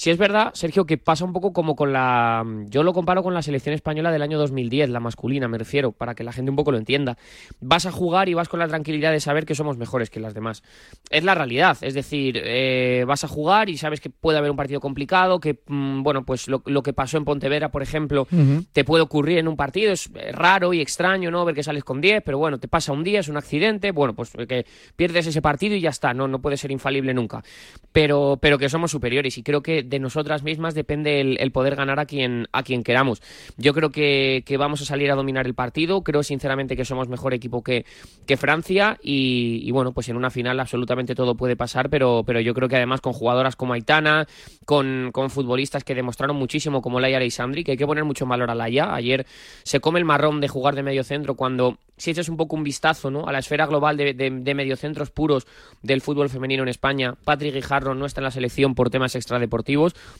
si 0.01 0.09
es 0.09 0.17
verdad, 0.17 0.49
Sergio, 0.55 0.87
que 0.87 0.97
pasa 0.97 1.25
un 1.25 1.31
poco 1.31 1.53
como 1.53 1.75
con 1.75 1.93
la... 1.93 2.43
Yo 2.65 2.81
lo 2.81 2.91
comparo 2.91 3.21
con 3.21 3.35
la 3.35 3.43
selección 3.43 3.75
española 3.75 4.11
del 4.11 4.23
año 4.23 4.39
2010, 4.39 4.89
la 4.89 4.99
masculina, 4.99 5.47
me 5.47 5.59
refiero, 5.59 5.91
para 5.91 6.15
que 6.15 6.23
la 6.23 6.33
gente 6.33 6.49
un 6.49 6.55
poco 6.55 6.71
lo 6.71 6.79
entienda. 6.79 7.19
Vas 7.59 7.85
a 7.85 7.91
jugar 7.91 8.27
y 8.27 8.33
vas 8.33 8.49
con 8.49 8.59
la 8.59 8.67
tranquilidad 8.67 9.11
de 9.11 9.19
saber 9.19 9.45
que 9.45 9.53
somos 9.53 9.77
mejores 9.77 10.09
que 10.09 10.19
las 10.19 10.33
demás. 10.33 10.63
Es 11.11 11.23
la 11.23 11.35
realidad, 11.35 11.77
es 11.81 11.93
decir, 11.93 12.41
eh, 12.43 13.03
vas 13.05 13.23
a 13.25 13.27
jugar 13.27 13.69
y 13.69 13.77
sabes 13.77 14.01
que 14.01 14.09
puede 14.09 14.39
haber 14.39 14.49
un 14.49 14.57
partido 14.57 14.79
complicado, 14.79 15.39
que, 15.39 15.59
mm, 15.67 16.01
bueno, 16.01 16.25
pues 16.25 16.47
lo, 16.47 16.63
que 16.63 16.93
pasó 16.93 17.17
en 17.17 17.25
Pontevedra, 17.25 17.69
por 17.69 17.83
ejemplo, 17.83 18.27
te 18.73 18.83
puede 18.83 19.03
ocurrir 19.03 19.37
en 19.37 19.47
un 19.47 19.55
partido, 19.55 19.91
es 19.91 20.09
raro 20.31 20.73
y 20.73 20.81
extraño, 20.81 21.29
¿no? 21.29 21.45
Ver 21.45 21.53
que 21.53 21.61
sales 21.61 21.83
con 21.83 22.01
10, 22.01 22.23
pero 22.25 22.39
bueno, 22.39 22.57
te 22.57 22.67
pasa 22.67 22.91
un 22.91 23.03
día, 23.03 23.19
es 23.19 23.27
un 23.27 23.37
accidente, 23.37 23.91
bueno, 23.91 24.15
pues 24.15 24.31
que 24.47 24.65
pierdes 24.95 25.27
ese 25.27 25.43
partido 25.43 25.75
y 25.75 25.81
ya 25.81 25.91
está, 25.91 26.11
no, 26.15 26.27
no 26.27 26.41
puede 26.41 26.57
ser 26.57 26.71
infalible 26.71 27.13
nunca. 27.13 27.43
Pero, 27.91 28.39
pero 28.41 28.57
que 28.57 28.67
somos 28.67 28.89
superiores 28.89 29.37
y 29.37 29.43
creo 29.43 29.61
que 29.61 29.90
de 29.91 29.99
nosotras 29.99 30.41
mismas 30.41 30.73
depende 30.73 31.21
el, 31.21 31.51
poder 31.51 31.75
ganar 31.75 31.99
a 31.99 32.05
quien, 32.05 32.47
a 32.53 32.63
quien 32.63 32.81
queramos. 32.83 33.21
Yo 33.57 33.73
creo 33.73 33.91
que, 33.91 34.43
vamos 34.57 34.81
a 34.81 34.85
salir 34.85 35.11
a 35.11 35.15
dominar 35.15 35.45
el 35.45 35.53
partido, 35.53 36.01
creo 36.01 36.23
sinceramente 36.23 36.75
que 36.75 36.85
somos 36.85 37.09
mejor 37.09 37.33
equipo 37.33 37.61
que, 37.61 37.85
que 38.25 38.37
Francia 38.37 38.97
y, 39.03 39.69
bueno, 39.71 39.91
pues 39.91 40.09
en 40.09 40.15
una 40.15 40.31
final 40.31 40.59
absolutamente 40.59 41.13
todo 41.13 41.35
puede 41.35 41.55
pasar, 41.55 41.89
pero, 41.89 42.23
pero 42.25 42.39
yo 42.39 42.53
creo 42.53 42.69
que 42.69 42.77
además 42.77 43.01
con 43.01 43.13
jugadoras 43.13 43.55
como 43.55 43.73
Aitana, 43.73 44.27
con, 44.65 45.11
con 45.11 45.29
futbolistas 45.29 45.83
que 45.83 45.93
demostraron 45.93 46.37
muchísimo 46.37 46.81
como 46.81 46.99
Laia 46.99 47.17
Alessandri, 47.17 47.63
que 47.63 47.71
hay 47.71 47.77
que 47.77 47.85
poner 47.85 48.05
mucho 48.05 48.25
valor 48.25 48.49
a 48.49 48.55
Laia. 48.55 48.95
Ayer 48.95 49.25
se 49.63 49.79
come 49.79 49.99
el 49.99 50.05
marrón 50.05 50.39
de 50.39 50.47
jugar 50.47 50.73
de 50.75 50.83
medio 50.83 51.03
centro 51.03 51.35
cuando 51.35 51.77
si 52.01 52.09
echas 52.09 52.29
un 52.29 52.37
poco 52.37 52.55
un 52.55 52.63
vistazo 52.63 53.11
¿no? 53.11 53.27
a 53.27 53.31
la 53.31 53.37
esfera 53.37 53.67
global 53.67 53.95
de, 53.95 54.13
de, 54.15 54.55
mediocentros 54.55 55.11
puros 55.11 55.45
del 55.83 56.01
fútbol 56.01 56.29
femenino 56.29 56.63
en 56.63 56.69
España, 56.69 57.15
Patrick 57.23 57.53
Guijarro 57.53 57.93
no 57.93 58.07
está 58.07 58.21
en 58.21 58.25
la 58.25 58.31
selección 58.31 58.73
por 58.73 58.89
temas 58.89 59.13
extradeportivos, 59.13 59.70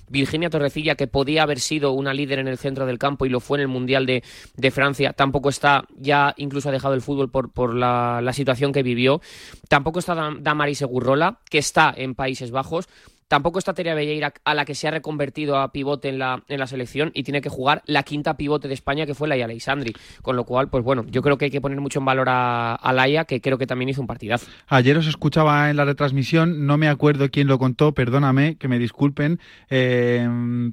Virginia 0.09 0.49
Torrecilla, 0.49 0.95
que 0.95 1.07
podía 1.07 1.43
haber 1.43 1.59
sido 1.59 1.91
una 1.91 2.13
líder 2.13 2.39
en 2.39 2.47
el 2.47 2.57
centro 2.57 2.85
del 2.85 2.97
campo 2.97 3.25
y 3.25 3.29
lo 3.29 3.39
fue 3.39 3.57
en 3.57 3.61
el 3.63 3.67
Mundial 3.67 4.05
de, 4.05 4.71
Francia, 4.71 5.13
tampoco 5.13 5.49
está, 5.49 5.85
ya 5.97 6.33
incluso 6.37 6.69
ha 6.69 6.71
dejado 6.71 6.93
el 6.93 7.01
fútbol 7.01 7.29
por, 7.29 7.73
la, 7.73 8.21
la 8.21 8.33
situación 8.33 8.71
que 8.71 8.83
vivió, 8.83 9.21
tampoco 9.67 9.99
está 9.99 10.15
Damaris 10.39 10.79
Segurrola, 10.79 11.39
que 11.49 11.57
está 11.57 11.93
en 11.95 12.15
Países 12.15 12.51
Bajos, 12.51 12.87
Tampoco 13.32 13.59
está 13.59 13.73
Teria 13.73 13.95
Belleira, 13.95 14.34
a 14.43 14.53
la 14.53 14.65
que 14.65 14.75
se 14.75 14.89
ha 14.89 14.91
reconvertido 14.91 15.57
a 15.57 15.71
pivote 15.71 16.09
en 16.09 16.19
la, 16.19 16.43
en 16.49 16.59
la 16.59 16.67
selección 16.67 17.11
y 17.13 17.23
tiene 17.23 17.39
que 17.39 17.47
jugar 17.47 17.82
la 17.86 18.03
quinta 18.03 18.36
pivote 18.36 18.67
de 18.67 18.73
España, 18.73 19.05
que 19.05 19.15
fue 19.15 19.29
Laia 19.29 19.45
Alexandri. 19.45 19.93
Con 20.21 20.36
lo 20.36 20.43
cual, 20.43 20.67
pues 20.67 20.84
bueno, 20.84 21.05
yo 21.09 21.21
creo 21.21 21.38
que 21.38 21.45
hay 21.45 21.51
que 21.51 21.61
poner 21.61 21.79
mucho 21.79 21.99
en 21.99 22.05
valor 22.05 22.27
a, 22.27 22.75
a 22.75 22.91
Laia, 22.91 23.23
que 23.23 23.39
creo 23.39 23.57
que 23.57 23.65
también 23.65 23.88
hizo 23.88 24.01
un 24.01 24.07
partidazo. 24.07 24.47
Ayer 24.67 24.97
os 24.97 25.07
escuchaba 25.07 25.69
en 25.69 25.77
la 25.77 25.86
retransmisión, 25.86 26.65
no 26.65 26.77
me 26.77 26.89
acuerdo 26.89 27.29
quién 27.32 27.47
lo 27.47 27.57
contó, 27.57 27.93
perdóname, 27.93 28.57
que 28.57 28.67
me 28.67 28.77
disculpen, 28.77 29.39
eh, 29.69 30.27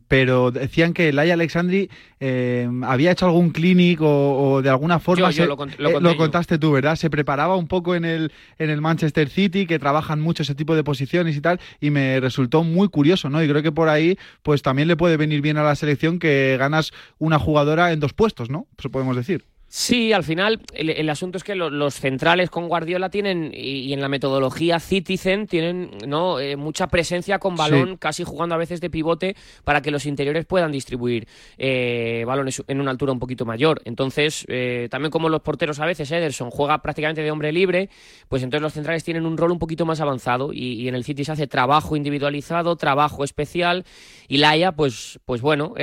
pero 0.09 0.51
decían 0.51 0.95
que 0.95 1.13
Laia 1.13 1.35
Alexandri 1.35 1.89
eh, 2.19 2.69
había 2.83 3.13
hecho 3.13 3.27
algún 3.27 3.51
clinic 3.51 4.01
o, 4.03 4.63
de 4.63 4.71
alguna 4.71 4.99
forma. 4.99 5.31
Yo, 5.31 5.47
lo, 5.47 6.11
eh, 6.11 6.17
contaste 6.17 6.59
tú, 6.59 6.73
¿verdad? 6.73 6.97
Se 6.97 7.09
preparaba 7.09 7.55
un 7.55 7.69
poco 7.69 7.95
en 7.95 8.05
el, 8.05 8.33
en 8.59 8.71
el 8.71 8.81
Manchester 8.81 9.29
City, 9.29 9.65
que 9.65 9.79
trabajan 9.79 10.21
mucho 10.21 10.43
ese 10.43 10.57
tipo 10.57 10.75
de 10.75 10.83
posiciones 10.83 11.37
y 11.37 11.41
tal, 11.41 11.61
y 11.81 11.91
me 11.91 12.19
resultó 12.19 12.48
muy 12.65 12.89
curioso, 12.89 13.31
¿no? 13.31 13.43
Y 13.43 13.49
creo 13.49 13.63
que 13.63 13.73
por 13.73 13.89
ahí, 13.89 14.19
pues 14.43 14.63
también 14.63 14.89
le 14.89 14.97
puede 14.97 15.17
venir 15.17 15.41
bien 15.41 15.57
a 15.57 15.63
la 15.63 15.75
selección 15.75 16.19
que 16.19 16.57
ganas 16.59 16.93
una 17.19 17.39
jugadora 17.39 17.93
en 17.93 18.01
dos 18.01 18.13
puestos, 18.13 18.51
¿no? 18.51 18.67
Eso 18.79 18.91
podemos 18.91 19.17
decir. 19.17 19.45
Sí, 19.71 20.15
al 20.15 20.25
final 20.25 20.63
el, 20.73 21.11
asunto 21.11 21.37
es 21.37 21.45
que 21.45 21.55
los 21.55 21.95
centrales 21.95 22.49
con 22.49 22.69
Guardiola 22.69 23.11
tienen 23.11 23.53
y, 23.53 23.93
en 23.93 24.01
la 24.01 24.09
metodología 24.09 24.81
Citizen 24.81 25.47
tienen 25.47 25.91
no 26.07 26.41
eh, 26.41 26.57
mucha 26.57 26.87
presencia 26.87 27.39
con 27.39 27.55
balón, 27.55 27.99
casi 27.99 28.25
jugando 28.25 28.55
a 28.55 28.59
veces 28.59 28.81
de 28.81 28.89
pivote 28.89 29.37
para 29.65 29.83
que 29.83 29.91
los 29.91 30.07
interiores 30.07 30.47
puedan 30.47 30.73
distribuir 30.73 31.29
eh, 31.59 32.25
balones 32.27 32.63
en 32.67 32.81
una 32.81 32.91
altura 32.91 33.13
un 33.13 33.19
poquito 33.19 33.45
mayor. 33.45 33.83
Entonces, 33.85 34.47
eh, 34.49 34.89
también 34.91 35.11
como 35.11 35.29
los 35.29 35.43
porteros 35.43 35.81
a 35.81 35.85
veces, 35.85 36.11
Ederson 36.13 36.51
juega 36.51 36.81
prácticamente 36.81 37.21
de 37.21 37.31
hombre 37.31 37.53
libre, 37.53 37.91
pues 38.29 38.43
entonces 38.43 38.63
los 38.63 38.73
centrales 38.73 39.05
tienen 39.05 39.27
un 39.27 39.37
rol 39.37 39.53
un 39.53 39.59
poquito 39.59 39.85
más 39.85 40.01
avanzado 40.01 40.51
y, 40.51 40.89
en 40.89 40.95
el 40.95 41.05
City 41.05 41.27
se 41.27 41.33
hace 41.33 41.47
trabajo 41.47 41.95
individualizado, 41.95 42.77
trabajo 42.77 43.23
especial 43.23 43.85
y 44.29 44.39
Laia, 44.39 44.73
pues, 44.73 45.21
pues 45.27 45.43
bueno, 45.43 45.75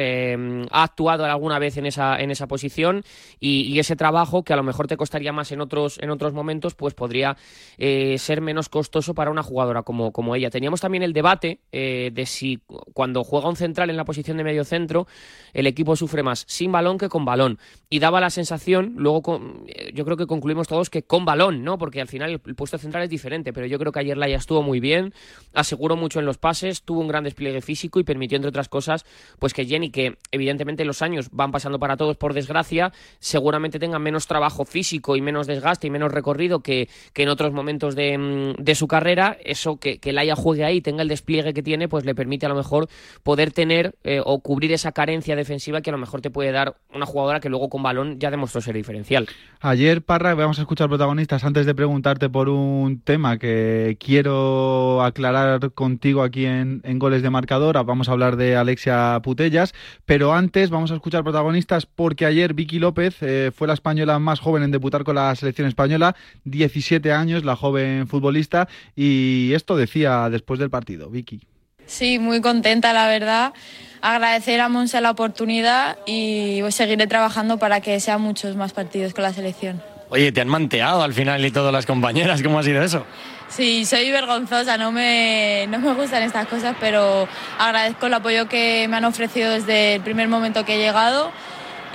ha 0.71 0.83
actuado 0.83 1.25
alguna 1.25 1.59
vez 1.59 1.77
en 1.77 1.86
esa, 1.86 2.19
en 2.19 2.31
esa 2.31 2.47
posición 2.47 3.03
y 3.39 3.74
y 3.74 3.74
ese 3.80 3.95
trabajo 3.95 4.43
que 4.43 4.53
a 4.53 4.55
lo 4.55 4.63
mejor 4.63 4.88
te 4.88 4.97
costaría 4.97 5.34
más 5.34 5.51
en 5.51 5.61
otros, 5.61 5.99
en 6.01 6.09
otros 6.09 6.34
momentos, 6.34 6.76
pues 6.76 6.93
podría 6.93 7.38
eh, 7.78 8.17
ser 8.17 8.41
menos 8.41 8.69
costoso 8.69 9.13
para 9.13 9.32
una 9.32 9.43
jugadora 9.43 9.84
como, 9.84 10.11
como 10.11 10.36
ella. 10.36 10.49
Teníamos 10.49 10.82
también 10.82 11.03
el 11.03 11.13
debate 11.13 11.59
eh, 11.71 12.11
de 12.13 12.26
si 12.26 12.61
cuando 12.93 13.23
juega 13.23 13.49
un 13.49 13.55
central 13.55 13.89
en 13.89 13.97
la 13.97 14.05
posición 14.05 14.38
de 14.38 14.43
medio 14.43 14.63
centro, 14.63 15.07
el 15.53 15.67
equipo 15.67 15.95
sufre 15.95 16.23
más 16.23 16.45
sin 16.47 16.71
balón 16.71 16.97
que 16.97 17.09
con 17.09 17.26
balón. 17.26 17.59
Y 17.89 17.99
daba 17.99 18.19
la 18.19 18.30
sensación, 18.30 18.93
luego 18.97 19.41
eh, 19.67 19.91
yo 19.93 20.05
creo 20.05 20.17
que 20.17 20.28
concluimos 20.28 20.67
todos 20.67 20.89
que 20.89 21.03
con 21.03 21.26
balón, 21.26 21.63
¿no? 21.63 21.78
Porque 21.78 22.01
al 22.01 22.07
final 22.07 22.32
el, 22.32 22.39
puesto 22.39 22.78
central 22.78 23.03
es 23.03 23.09
diferente, 23.09 23.53
pero 23.53 23.67
yo 23.67 23.80
creo 23.80 23.91
que 23.91 23.99
ayer 23.99 24.17
Laia 24.17 24.38
estuvo 24.38 24.61
muy 24.61 24.80
bien, 24.80 25.13
aseguró 25.53 25.95
mucho 25.95 26.19
en 26.19 26.26
los 26.26 26.38
pases, 26.38 26.84
tuvo 26.84 27.01
un 27.01 27.07
gran 27.07 27.23
despliegue 27.23 27.61
físico 27.61 27.99
y 27.99 28.03
permitió, 28.03 28.36
entre 28.36 28.49
otras 28.49 28.69
cosas, 28.69 29.05
pues 29.39 29.53
que 29.53 29.65
Jenny, 29.65 29.89
que 29.89 30.17
evidentemente 30.32 30.86
los 30.86 31.01
años 31.01 31.30
van 31.32 31.51
pasando 31.51 31.80
para 31.80 31.97
todos 31.97 32.17
por 32.17 32.34
desgracia, 32.34 32.91
seguramente 33.19 33.64
tenga 33.72 33.99
menos 33.99 34.28
trabajo 34.28 34.66
físico 34.66 35.16
y 35.16 35.22
menos 35.22 35.47
desgaste 35.47 35.88
y 35.88 35.89
menos 35.89 36.11
recorrido 36.11 36.61
que, 36.61 36.89
en 37.16 37.30
otros 37.30 37.53
momentos 37.53 37.95
mm, 37.95 38.61
de, 38.61 38.76
su 38.76 38.88
carrera, 38.88 39.38
eso 39.43 39.78
que, 39.78 39.99
que 39.99 40.13
Laia 40.13 40.36
juegue 40.36 40.63
ahí, 40.63 40.82
tenga 40.82 41.01
el 41.01 41.07
despliegue 41.07 41.53
que 41.53 41.63
tiene, 41.63 41.88
pues 41.88 42.05
le 42.05 42.16
permite 42.16 42.45
a 42.45 42.49
lo 42.49 42.55
mejor 42.55 42.88
poder 43.24 43.51
tener 43.51 43.95
eh, 44.03 44.22
o 44.24 44.39
cubrir 44.39 44.72
esa 44.72 44.91
carencia 44.91 45.36
defensiva 45.36 45.82
que 45.82 45.89
a 45.89 45.93
lo 45.93 45.99
mejor 45.99 46.22
te 46.22 46.30
puede 46.30 46.51
dar 46.51 46.76
una 46.93 47.05
jugadora 47.05 47.39
que 47.39 47.49
luego 47.49 47.70
con 47.70 47.84
balón 47.84 48.20
ya 48.20 48.32
demostró 48.32 48.61
ser 48.61 48.76
diferencial. 48.76 49.28
Ayer, 49.59 50.01
Parra, 50.01 50.34
vamos 50.36 50.59
a 50.59 50.61
escuchar 50.61 50.89
protagonistas 50.89 51.43
antes 51.43 51.66
de 51.66 51.74
preguntarte 51.76 52.30
por 52.30 52.49
un 52.49 53.01
tema 53.01 53.38
que 53.38 53.97
quiero 53.99 55.01
aclarar 55.03 55.72
contigo 55.72 56.24
aquí 56.24 56.45
en, 56.45 56.82
Goles 56.99 57.22
de 57.22 57.30
Marcador. 57.30 57.84
Vamos 57.86 58.09
a 58.09 58.13
hablar 58.13 58.38
de 58.38 58.55
Alexia 58.55 59.20
Putellas, 59.22 59.74
pero 60.05 60.34
antes 60.34 60.70
vamos 60.70 60.91
a 60.91 60.95
escuchar 60.95 61.24
protagonistas 61.24 61.86
porque 61.86 62.26
ayer 62.26 62.53
Vicky 62.53 62.80
López 62.80 63.18
eh, 63.22 63.51
fue 63.56 63.68
la 63.68 63.74
española 63.74 64.20
más 64.20 64.39
joven 64.39 64.64
en 64.64 64.72
debutar 64.72 65.03
con 65.03 65.16
la 65.16 65.34
selección 65.36 65.68
española, 65.68 66.16
17 66.43 67.12
años, 67.12 67.43
la 67.43 67.56
joven 67.56 68.08
futbolista, 68.08 68.68
y 68.95 69.51
esto 69.53 69.76
decía 69.76 70.30
después 70.30 70.60
del 70.60 70.70
partido, 70.70 71.10
Vicky. 71.10 71.41
Sí, 71.86 72.20
muy 72.20 72.41
contenta, 72.41 72.93
la 72.93 73.08
verdad. 73.08 73.53
Agradecer 74.01 74.60
a 74.60 74.70
Monse 74.70 74.99
la 75.01 75.12
oportunidad 75.12 75.97
y 76.06 76.62
seguiré 76.70 77.08
trabajando 77.08 77.58
para 77.58 77.82
que 77.82 77.99
sean 77.99 78.22
muchos 78.22 78.56
más 78.56 78.74
partidos 78.74 79.14
con 79.14 79.24
la 79.24 79.34
selección. 79.34 79.82
Oye, 80.10 80.32
te 80.32 80.41
han 80.41 80.47
manteado 80.47 81.01
al 81.01 81.14
final 81.14 81.43
y 81.45 81.51
todas 81.51 81.74
las 81.74 81.86
compañeras, 81.86 82.41
¿cómo 82.43 82.60
ha 82.60 82.64
sido 82.64 82.84
eso? 82.84 83.06
Sí, 83.47 83.86
soy 83.86 84.12
vergonzosa, 84.12 84.78
no 84.78 84.91
me, 84.91 85.66
no 85.70 85.80
me 85.80 85.93
gustan 85.93 86.24
estas 86.24 86.47
cosas, 86.47 86.76
pero 86.80 87.28
agradezco 87.60 88.08
el 88.08 88.14
apoyo 88.14 88.47
que 88.47 88.88
me 88.89 88.97
han 88.97 89.06
ofrecido 89.06 89.51
desde 89.51 89.95
el 89.95 90.01
primer 90.01 90.28
momento 90.28 90.66
que 90.66 90.76
he 90.76 90.78
llegado 90.78 91.32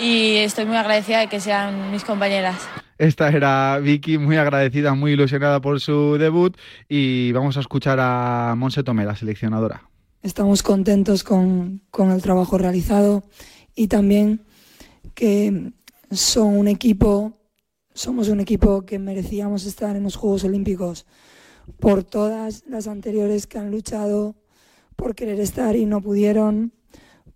y 0.01 0.37
estoy 0.37 0.65
muy 0.65 0.77
agradecida 0.77 1.21
de 1.21 1.29
que 1.29 1.41
sean 1.41 1.91
mis 1.91 2.05
compañeras. 2.05 2.57
Esta 2.99 3.29
era 3.29 3.79
Vicky, 3.79 4.19
muy 4.19 4.37
agradecida, 4.37 4.95
muy 4.95 5.13
ilusionada 5.13 5.61
por 5.61 5.81
su 5.81 6.19
debut 6.19 6.57
y 6.89 7.33
vamos 7.33 7.57
a 7.57 7.61
escuchar 7.61 7.99
a 8.01 8.55
Monse 8.57 8.83
Tomé, 8.83 9.05
la 9.05 9.17
seleccionadora. 9.17 9.89
Estamos 10.23 10.63
contentos 10.63 11.25
con, 11.25 11.81
con 11.91 12.11
el 12.11 12.21
trabajo 12.21 12.59
realizado 12.59 13.23
y 13.75 13.89
también 13.89 14.43
que 15.15 15.73
son 16.11 16.59
un 16.59 16.69
equipo, 16.69 17.39
somos 17.95 18.29
un 18.29 18.41
equipo 18.41 18.83
que 18.83 18.99
merecíamos 18.99 19.65
estar 19.65 19.97
en 19.97 20.03
los 20.03 20.17
Juegos 20.17 20.45
Olímpicos 20.45 21.07
por 21.79 22.05
todas 22.05 22.65
las 22.67 22.87
anteriores 22.87 23.47
que 23.47 23.59
han 23.59 23.71
luchado 23.71 24.35
por 24.97 25.15
querer 25.15 25.41
estar 25.41 25.77
y 25.77 25.87
no 25.87 26.03
pudieron, 26.03 26.73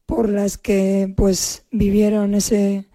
por 0.06 0.28
las 0.28 0.58
que 0.58 1.12
pues 1.16 1.66
vivieron 1.70 2.34
ese, 2.34 2.86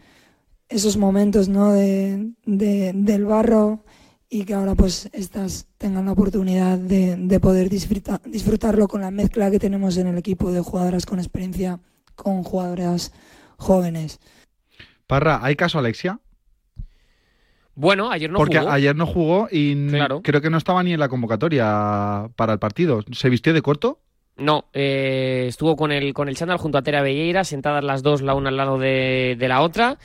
esos 0.70 0.98
momentos 0.98 1.50
¿no? 1.50 1.72
de, 1.72 2.34
del 2.46 3.26
barro 3.26 3.84
y 4.30 4.46
que 4.46 4.54
ahora 4.54 4.76
pues 4.76 5.10
estas 5.14 5.68
tengan 5.78 6.06
la 6.06 6.12
oportunidad 6.12 6.78
de, 6.78 7.40
poder 7.40 7.70
disfrutarlo 7.70 8.88
con 8.88 9.02
la 9.02 9.12
mezcla 9.12 9.50
que 9.50 9.60
tenemos 9.60 9.98
en 9.98 10.08
el 10.08 10.18
equipo 10.18 10.52
de 10.52 10.62
jugadoras 10.62 11.06
con 11.06 11.20
experiencia 11.20 11.80
con 12.16 12.44
jugadoras 12.44 13.12
jóvenes. 13.58 14.20
Parra, 15.08 15.40
¿hay 15.42 15.56
caso 15.56 15.80
Alexia? 15.80 16.20
Bueno, 17.74 18.12
ayer 18.12 18.30
no 18.30 18.38
Porque 18.38 18.60
jugó. 18.60 18.72
ayer 18.72 18.96
no 18.96 19.08
jugó 19.08 19.48
y 19.50 19.74
creo 20.22 20.42
que 20.42 20.50
no 20.50 20.58
estaba 20.58 20.84
ni 20.84 20.94
en 20.94 21.00
la 21.00 21.08
convocatoria 21.08 22.30
para 22.36 22.54
el 22.54 22.60
partido. 22.60 23.04
¿Se 23.14 23.30
vistió 23.30 23.54
de 23.54 23.62
corto? 23.62 24.00
No, 24.40 24.66
eh, 24.74 25.46
estuvo 25.48 25.76
con 25.76 25.92
el, 25.92 26.14
con 26.14 26.30
el 26.30 26.36
chándal 26.36 26.58
junto 26.58 26.78
a 26.78 26.82
Tera 26.82 27.02
Belleira, 27.02 27.44
sentadas 27.44 27.84
las 27.84 28.04
dos, 28.04 28.22
la 28.22 28.34
una 28.36 28.50
al 28.50 28.58
lado 28.58 28.78
de, 28.78 29.38
la 29.40 29.62
otra. 29.62 29.98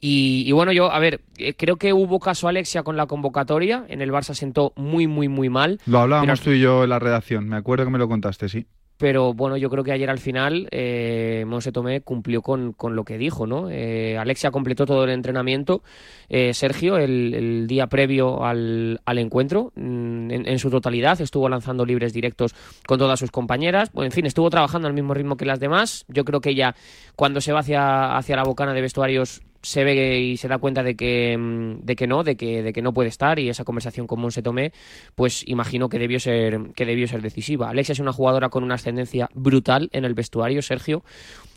Y, 0.00 0.50
bueno, 0.50 0.72
yo, 0.72 0.90
a 0.90 0.98
ver, 0.98 1.20
eh, 1.38 1.54
creo 1.54 1.76
que 1.76 1.92
hubo 1.92 2.18
caso 2.18 2.48
Alexia 2.48 2.82
con 2.82 2.96
la 2.96 3.06
convocatoria. 3.06 3.84
En 3.88 4.02
el 4.02 4.10
Barça 4.10 4.34
sentó 4.34 4.72
muy, 4.74 5.06
muy, 5.06 5.28
muy 5.28 5.48
mal. 5.48 5.78
Lo 5.86 6.00
hablábamos 6.00 6.40
tú 6.40 6.50
y 6.50 6.60
yo 6.60 6.82
en 6.82 6.90
la 6.90 6.98
redacción, 6.98 7.48
me 7.48 7.56
acuerdo 7.56 7.84
que 7.84 7.90
me 7.92 7.98
lo 7.98 8.08
contaste, 8.08 8.48
sí 8.48 8.66
pero 8.98 9.34
bueno, 9.34 9.56
yo 9.56 9.68
creo 9.68 9.82
que 9.82 9.92
ayer 9.92 10.08
al 10.08 10.18
final 10.18 10.68
eh, 10.70 11.44
Monse 11.46 11.72
Tomé 11.72 12.02
cumplió 12.02 12.40
con, 12.40 12.74
lo 12.80 13.04
que 13.04 13.18
dijo, 13.18 13.46
¿no? 13.46 13.68
Eh, 13.70 14.16
Alexia 14.16 14.50
completó 14.50 14.86
todo 14.86 15.04
el 15.04 15.10
entrenamiento, 15.10 15.82
eh, 16.28 16.54
Sergio, 16.54 16.96
el, 16.98 17.66
día 17.66 17.88
previo 17.88 18.44
al, 18.44 19.00
encuentro, 19.06 19.72
mm, 19.74 20.30
en, 20.30 20.58
su 20.58 20.70
totalidad, 20.70 21.20
estuvo 21.20 21.48
lanzando 21.48 21.84
libres 21.84 22.12
directos 22.12 22.54
con 22.86 22.98
todas 22.98 23.18
sus 23.18 23.30
compañeras, 23.30 23.90
bueno, 23.92 24.06
en 24.06 24.12
fin, 24.12 24.26
estuvo 24.26 24.50
trabajando 24.50 24.88
al 24.88 24.94
mismo 24.94 25.14
ritmo 25.14 25.36
que 25.36 25.44
las 25.44 25.58
demás, 25.58 26.04
yo 26.08 26.24
creo 26.24 26.40
que 26.40 26.50
ella, 26.50 26.74
cuando 27.16 27.40
se 27.40 27.52
va 27.52 27.60
hacia, 27.60 28.16
hacia 28.16 28.36
la 28.36 28.44
bocana 28.44 28.72
de 28.72 28.82
vestuarios, 28.82 29.42
se 29.62 29.84
ve 29.84 30.20
y 30.20 30.36
se 30.36 30.48
da 30.48 30.58
cuenta 30.58 30.82
de 30.82 30.96
que, 30.96 31.36
mm, 31.38 31.84
de 31.84 31.96
que 31.96 32.06
no, 32.06 32.24
de 32.24 32.36
que, 32.36 32.62
de 32.62 32.72
que 32.72 32.82
no 32.82 32.92
puede 32.92 33.08
estar 33.08 33.38
y 33.38 33.48
esa 33.48 33.64
conversación 33.64 34.06
con 34.06 34.20
Monse 34.20 34.42
Tomé, 34.42 34.72
pues 35.14 35.44
imagino 35.46 35.88
que 35.88 35.98
debió 35.98 36.18
ser, 36.20 36.72
que 36.74 36.84
debió 36.84 37.06
ser 37.06 37.22
decisiva. 37.22 37.70
Alexia 37.70 37.92
es 37.92 38.00
una 38.00 38.12
jugadora 38.12 38.48
con 38.48 38.64
una 38.64 38.74
ascendencia 38.74 39.28
brutal 39.34 39.88
en 39.92 40.04
el 40.04 40.14
vestuario, 40.14 40.62
Sergio. 40.62 41.04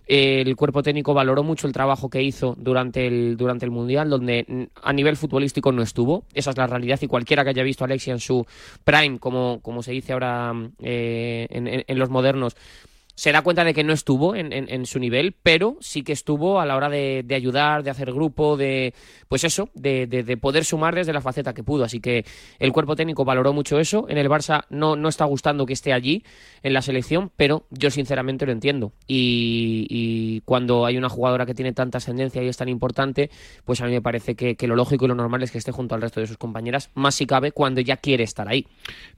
El 0.08 0.56
cuerpo 0.56 0.84
técnico 0.84 1.16
valoró 1.16 1.41
mucho 1.41 1.66
el 1.66 1.74
trabajo 1.74 2.12
que 2.12 2.22
hizo 2.22 2.56
durante 2.60 3.08
el, 3.08 3.38
durante 3.38 3.66
el 3.66 3.72
Mundial, 3.72 4.08
donde 4.08 4.70
a 4.84 4.93
nivel 4.93 5.18
futbolístico 5.18 5.72
no 5.72 5.82
estuvo. 5.82 6.26
Esa 6.36 6.51
es 6.51 6.58
la 6.58 6.68
realidad 6.68 6.99
y 7.01 7.08
cualquiera 7.08 7.43
que 7.43 7.49
haya 7.49 7.64
visto 7.64 7.84
a 7.84 7.88
Alexia 7.88 8.14
en 8.14 8.20
su 8.20 8.45
prime, 8.84 9.18
como, 9.18 9.62
como 9.64 9.82
se 9.82 9.93
dice 9.93 10.14
ahora 10.14 10.53
mm, 10.53 10.74
eh, 10.84 11.84
en 11.88 11.99
los 11.99 12.12
modernos, 12.12 12.56
se 13.16 13.32
da 13.32 13.41
cuenta 13.41 13.63
de 13.63 13.74
que 13.74 13.84
no 13.84 13.93
estuvo 13.93 14.36
en, 14.36 14.86
su 14.86 14.99
nivel, 14.99 15.36
pero 15.41 15.78
sí 15.80 16.03
que 16.03 16.11
estuvo 16.11 16.59
a 16.59 16.66
la 16.66 16.76
hora 16.76 16.89
de, 16.89 17.26
ayudar, 17.32 17.82
de 17.82 17.89
hacer 17.89 18.11
grupo, 18.11 18.57
de 18.57 18.93
pues 19.30 19.45
eso, 19.45 19.70
de, 19.74 20.38
poder 20.41 20.66
sumar 20.66 20.95
desde 20.95 21.13
la 21.13 21.22
faceta 21.22 21.53
que 21.53 21.63
pudo. 21.63 21.86
Así 21.86 22.01
que 22.01 22.26
el 22.59 22.74
cuerpo 22.74 22.95
técnico 22.95 23.24
valoró 23.24 23.53
mucho 23.53 23.80
eso. 23.80 24.05
En 24.09 24.18
el 24.18 24.30
Barça 24.30 24.66
no, 24.70 24.97
no 24.97 25.07
está 25.07 25.24
gustando 25.26 25.66
que 25.66 25.74
esté 25.74 25.93
allí 25.93 26.24
en 26.61 26.74
la 26.74 26.82
selección, 26.82 27.32
pero 27.38 27.66
yo 27.70 27.89
sinceramente 27.89 28.45
lo 28.45 28.51
entiendo. 28.51 28.91
Y, 29.07 30.41
cuando 30.45 30.86
hay 30.86 30.97
una 30.97 31.09
jugadora 31.09 31.45
que 31.45 31.53
tiene 31.53 31.72
tanta 31.72 31.99
ascendencia 31.99 32.43
y 32.43 32.47
es 32.47 32.57
tan 32.57 32.70
importante, 32.70 33.30
pues 33.63 33.82
a 33.82 33.86
mí 33.86 33.91
me 33.91 34.01
parece 34.01 34.36
que, 34.36 34.68
lo 34.68 34.76
lógico 34.76 35.05
y 35.05 35.07
lo 35.07 35.16
normal 35.16 35.43
es 35.43 35.51
que 35.51 35.57
esté 35.57 35.72
junto 35.72 35.95
al 35.95 36.01
resto 36.01 36.20
de 36.20 36.28
sus 36.28 36.38
compañeras, 36.38 36.89
más 36.95 37.16
si 37.16 37.26
cabe 37.26 37.51
cuando 37.51 37.82
ya 37.82 37.97
quiere 37.97 38.24
estar 38.24 38.47
ahí. 38.47 38.68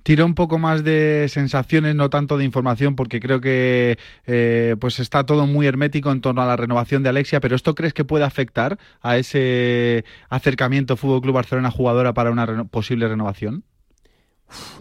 Tiro 0.04 0.26
un 0.26 0.36
poco 0.36 0.60
más 0.60 0.84
de 0.84 1.28
sensaciones, 1.30 1.96
no 1.96 2.10
tanto 2.10 2.38
de 2.38 2.44
información, 2.44 2.96
porque 2.96 3.20
creo 3.20 3.42
que 3.42 3.87
eh, 4.26 4.76
pues 4.80 5.00
está 5.00 5.26
todo 5.26 5.48
muy 5.48 5.68
hermético 5.68 6.12
en 6.12 6.22
torno 6.22 6.42
a 6.42 6.46
la 6.46 6.56
renovación 6.56 7.04
de 7.04 7.10
Alexia, 7.10 7.40
pero 7.40 7.56
¿esto 7.56 7.76
crees 7.76 7.94
que 7.94 8.04
puede 8.04 8.26
afectar 8.26 8.78
a 9.02 9.18
ese 9.18 10.04
acercamiento 10.30 10.98
Fútbol 10.98 11.22
Club 11.22 11.36
Barcelona 11.36 11.72
jugadora 11.72 12.14
para 12.14 12.32
una 12.32 12.66
posible 12.66 13.08
renovación? 13.08 13.64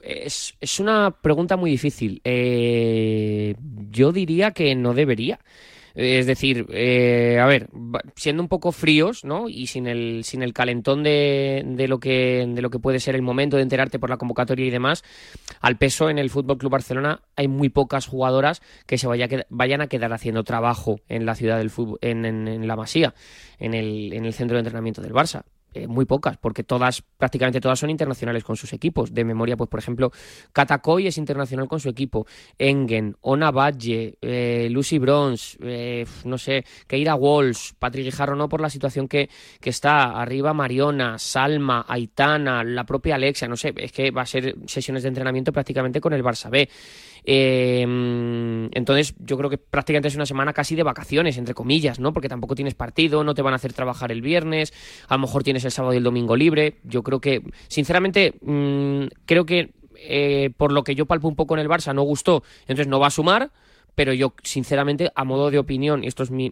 Es, 0.03 0.55
una 0.79 1.11
pregunta 1.11 1.57
muy 1.57 1.71
difícil. 1.71 2.21
Eh, 2.25 3.57
yo 3.91 4.13
diría 4.13 4.53
que 4.53 4.75
no 4.75 4.95
debería. 4.95 5.41
Es 5.97 6.27
decir, 6.27 6.67
eh, 6.73 7.39
a 7.41 7.47
ver, 7.47 7.71
siendo 8.17 8.43
un 8.43 8.51
poco 8.51 8.71
fríos, 8.71 9.25
¿no? 9.25 9.49
Y 9.49 9.67
sin 9.69 9.87
el, 9.87 10.25
sin 10.25 10.43
el 10.43 10.53
calentón 10.53 11.03
de, 11.03 11.63
de, 11.65 11.89
lo 11.89 11.99
que, 12.01 12.47
de 12.47 12.61
lo 12.61 12.69
que 12.69 12.79
puede 12.79 13.01
ser 13.01 13.15
el 13.15 13.23
momento 13.23 13.57
de 13.57 13.63
enterarte 13.63 13.99
por 13.99 14.11
la 14.11 14.19
convocatoria 14.19 14.67
y 14.67 14.71
demás, 14.71 15.05
al 15.63 15.79
peso 15.79 16.11
en 16.11 16.19
el 16.19 16.29
Fútbol 16.29 16.59
Club 16.59 16.73
Barcelona 16.73 17.23
hay 17.35 17.49
muy 17.49 17.71
pocas 17.71 18.07
jugadoras 18.07 18.61
que 18.87 18.99
se 18.99 19.07
vaya, 19.07 19.27
vayan 19.49 19.81
a 19.81 19.87
quedar 19.87 20.13
haciendo 20.13 20.45
trabajo 20.45 21.01
en 21.09 21.25
la 21.25 21.35
ciudad 21.35 21.57
del 21.57 21.71
fútbol, 21.71 21.99
en, 22.03 22.27
en 22.27 22.69
la 22.69 22.77
Masía, 22.77 23.15
en 23.59 23.73
el, 23.73 24.13
en 24.13 24.27
el 24.27 24.35
centro 24.35 24.57
de 24.57 24.61
entrenamiento 24.61 25.01
del 25.01 25.15
Barça. 25.15 25.45
Eh, 25.77 25.87
muy 25.87 26.07
pocas, 26.07 26.39
porque 26.39 26.63
todas, 26.63 27.03
prácticamente 27.03 27.61
todas 27.61 27.79
son 27.79 27.91
internacionales 27.91 28.45
con 28.45 28.57
sus 28.57 28.73
equipos. 28.73 29.13
De 29.13 29.25
memoria, 29.25 29.59
pues 29.59 29.69
por 29.69 29.79
ejemplo, 29.79 30.11
Katakoy 30.53 31.07
es 31.07 31.19
internacional 31.19 31.69
con 31.69 31.81
su 31.81 31.91
equipo, 31.91 32.27
Engen, 32.57 33.15
Ona 33.21 33.51
Badge, 33.51 34.17
eh, 34.23 34.69
Lucy 34.71 34.99
Bronze, 34.99 35.59
eh, 35.61 36.07
no 36.25 36.39
sé, 36.39 36.65
Keira 36.87 37.15
Walsh, 37.15 37.73
Patrick 37.79 38.07
Guijarro 38.07 38.37
no 38.37 38.49
por 38.49 38.63
la 38.63 38.71
situación 38.71 39.07
que, 39.07 39.29
que 39.61 39.69
está, 39.69 40.19
arriba 40.19 40.55
Mariona, 40.55 41.19
Salma, 41.19 41.85
Aitana, 41.87 42.65
la 42.65 42.85
propia 42.85 43.17
Alexia, 43.17 43.47
no 43.47 43.57
sé, 43.57 43.75
es 43.77 43.93
que 43.93 44.11
va 44.11 44.23
a 44.23 44.27
ser 44.27 44.55
sesiones 44.67 45.03
de 45.03 45.11
entrenamiento 45.11 45.53
prácticamente 45.53 46.01
con 46.01 46.15
el 46.15 46.25
Barça. 46.25 46.49
Em, 47.29 48.69
entonces, 48.73 49.15
yo 49.19 49.37
creo 49.37 49.51
que 49.51 49.59
prácticamente 49.59 50.07
es 50.07 50.15
una 50.15 50.27
semana 50.27 50.53
casi 50.53 50.77
de 50.77 50.85
vacaciones, 50.85 51.37
entre 51.37 51.55
comillas, 51.55 51.99
¿no? 51.99 52.13
Porque 52.13 52.29
tampoco 52.29 52.55
tienes 52.55 52.75
partido, 52.75 53.25
no 53.25 53.35
te 53.35 53.43
van 53.43 53.53
a 53.53 53.57
hacer 53.57 53.73
trabajar 53.73 54.13
el 54.13 54.23
viernes, 54.23 54.73
a 55.09 55.15
lo 55.17 55.23
mejor 55.23 55.43
tienes 55.43 55.65
el 55.65 55.73
sábado 55.73 55.93
y 55.93 55.97
el 55.97 56.05
domingo 56.05 56.37
libre. 56.37 56.79
Yo 56.85 57.03
creo 57.03 57.21
que, 57.21 57.43
sinceramente, 57.67 58.35
mm, 58.41 59.07
creo 59.27 59.45
que 59.45 59.73
eh, 59.99 60.51
por 60.57 60.71
lo 60.73 60.85
que 60.85 60.95
yo 60.95 61.07
palpo 61.07 61.27
un 61.27 61.35
poco 61.35 61.55
en 61.55 61.61
el 61.61 61.69
Barça 61.69 61.93
no 61.95 62.03
gustó, 62.03 62.45
entonces 62.61 62.87
no 62.87 63.01
va 63.01 63.09
a 63.09 63.11
sumar 63.11 63.51
pero 63.97 64.13
yo, 64.13 64.35
sinceramente, 64.43 65.11
a 65.15 65.25
modo 65.25 65.51
de 65.51 65.59
opinión, 65.59 66.05
y 66.05 66.07
esto 66.07 66.23
es 66.23 66.31
mi, 66.31 66.49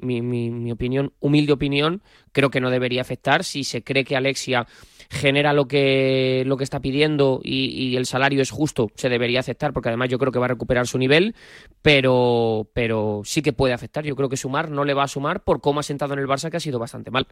opinión, 0.72 1.12
humilde 1.20 1.52
opinión, 1.52 2.02
creo 2.32 2.50
que 2.50 2.58
no 2.58 2.70
debería 2.70 3.02
afectar. 3.02 3.44
Si 3.44 3.64
se 3.64 3.84
cree 3.84 4.02
que 4.02 4.16
Alexia 4.16 4.66
genera 5.14 5.52
lo 5.52 5.66
que, 5.66 6.42
lo 6.46 6.56
que 6.56 6.64
está 6.64 6.80
pidiendo 6.80 7.40
y, 7.42 7.96
el 7.96 8.06
salario 8.06 8.42
es 8.42 8.50
justo, 8.50 8.90
se 8.94 9.08
debería 9.08 9.40
aceptar, 9.40 9.72
porque 9.72 9.88
además 9.88 10.10
yo 10.10 10.18
creo 10.18 10.32
que 10.32 10.38
va 10.38 10.46
a 10.46 10.48
recuperar 10.48 10.86
su 10.86 10.98
nivel, 10.98 11.34
pero, 11.80 12.68
pero 12.74 13.22
sí 13.24 13.40
que 13.40 13.52
puede 13.52 13.72
afectar. 13.72 14.04
Yo 14.04 14.16
creo 14.16 14.28
que 14.28 14.36
sumar 14.36 14.70
no 14.70 14.84
le 14.84 14.94
va 14.94 15.04
a 15.04 15.08
sumar 15.08 15.44
por 15.44 15.60
cómo 15.60 15.80
ha 15.80 15.82
sentado 15.82 16.12
en 16.14 16.20
el 16.20 16.26
Barça, 16.26 16.50
que 16.50 16.56
ha 16.56 16.60
sido 16.60 16.78
bastante 16.78 17.10
mal. 17.10 17.26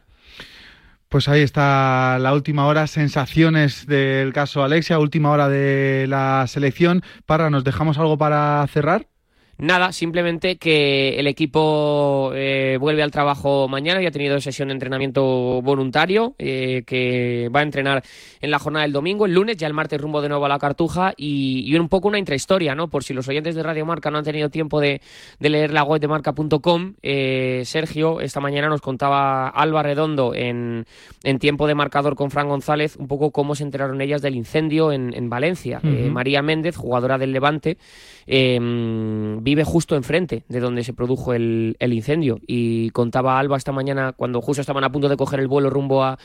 Pues 1.09 1.27
ahí 1.27 1.41
está 1.41 2.17
la 2.19 2.33
última 2.33 2.65
hora, 2.65 2.87
sensaciones 2.87 3.85
del 3.85 4.33
caso 4.33 4.63
Alexia, 4.63 4.97
última 4.97 5.29
hora 5.29 5.47
de 5.47 6.07
la 6.07 6.45
selección. 6.47 7.03
Para, 7.27 7.51
¿nos 7.51 7.63
dejamos 7.63 7.99
algo 7.99 8.17
para 8.17 8.65
cerrar? 8.67 9.05
Nada, 9.59 9.91
simplemente 9.91 10.57
que 10.57 11.19
el 11.19 11.27
equipo 11.27 12.31
eh, 12.33 12.77
vuelve 12.79 13.03
al 13.03 13.11
trabajo 13.11 13.67
mañana 13.67 14.01
y 14.01 14.07
ha 14.07 14.11
tenido 14.11 14.41
sesión 14.41 14.69
de 14.69 14.73
entrenamiento 14.73 15.61
voluntario, 15.61 16.33
eh, 16.39 16.83
que 16.87 17.49
va 17.55 17.59
a 17.59 17.63
entrenar 17.63 18.03
en 18.41 18.49
la 18.49 18.57
jornada 18.57 18.83
del 18.83 18.91
domingo, 18.91 19.27
el 19.27 19.33
lunes, 19.33 19.57
ya 19.57 19.67
el 19.67 19.73
martes 19.73 20.01
rumbo 20.01 20.21
de 20.21 20.29
nuevo 20.29 20.45
a 20.45 20.49
la 20.49 20.57
Cartuja 20.57 21.13
y, 21.15 21.73
un 21.77 21.87
poco 21.87 22.07
una 22.07 22.17
intrahistoria, 22.17 22.73
¿no? 22.73 22.89
Por 22.89 23.03
si 23.03 23.13
los 23.13 23.27
oyentes 23.27 23.53
de 23.53 23.61
Radio 23.61 23.85
Marca 23.85 24.09
no 24.09 24.17
han 24.17 24.23
tenido 24.23 24.49
tiempo 24.49 24.79
de, 24.79 25.01
leer 25.39 25.71
la 25.71 25.83
web 25.83 26.01
de 26.01 26.07
marca.com, 26.07 26.95
eh, 27.03 27.61
Sergio 27.65 28.21
esta 28.21 28.39
mañana 28.39 28.69
nos 28.69 28.81
contaba 28.81 29.49
Alba 29.49 29.83
Redondo 29.83 30.33
en, 30.33 30.85
tiempo 31.39 31.67
de 31.67 31.75
marcador 31.75 32.15
con 32.15 32.31
Fran 32.31 32.47
González 32.47 32.95
un 32.95 33.07
poco 33.07 33.31
cómo 33.31 33.53
se 33.53 33.63
enteraron 33.63 34.01
ellas 34.01 34.21
del 34.21 34.35
incendio 34.35 34.91
en, 34.91 35.29
Valencia. 35.29 35.79
María 35.81 36.41
Méndez, 36.41 36.75
jugadora 36.75 37.17
del 37.17 37.31
Levante, 37.31 37.77
vive 38.27 39.63
justo 39.63 39.95
enfrente 39.95 40.43
de 40.47 40.59
donde 40.59 40.83
se 40.83 40.93
produjo 40.93 41.33
el, 41.33 41.75
incendio. 41.79 42.39
Y 42.47 42.89
contaba 42.91 43.39
Alba 43.39 43.57
esta 43.57 43.71
mañana, 43.71 44.13
cuando 44.13 44.41
justo 44.41 44.61
estaban 44.61 44.83
a 44.83 44.91
punto 44.91 45.09
de 45.09 45.17
coger 45.17 45.39
el 45.39 45.47
vuelo 45.47 45.69
rumbo 45.69 46.03
a, 46.03 46.17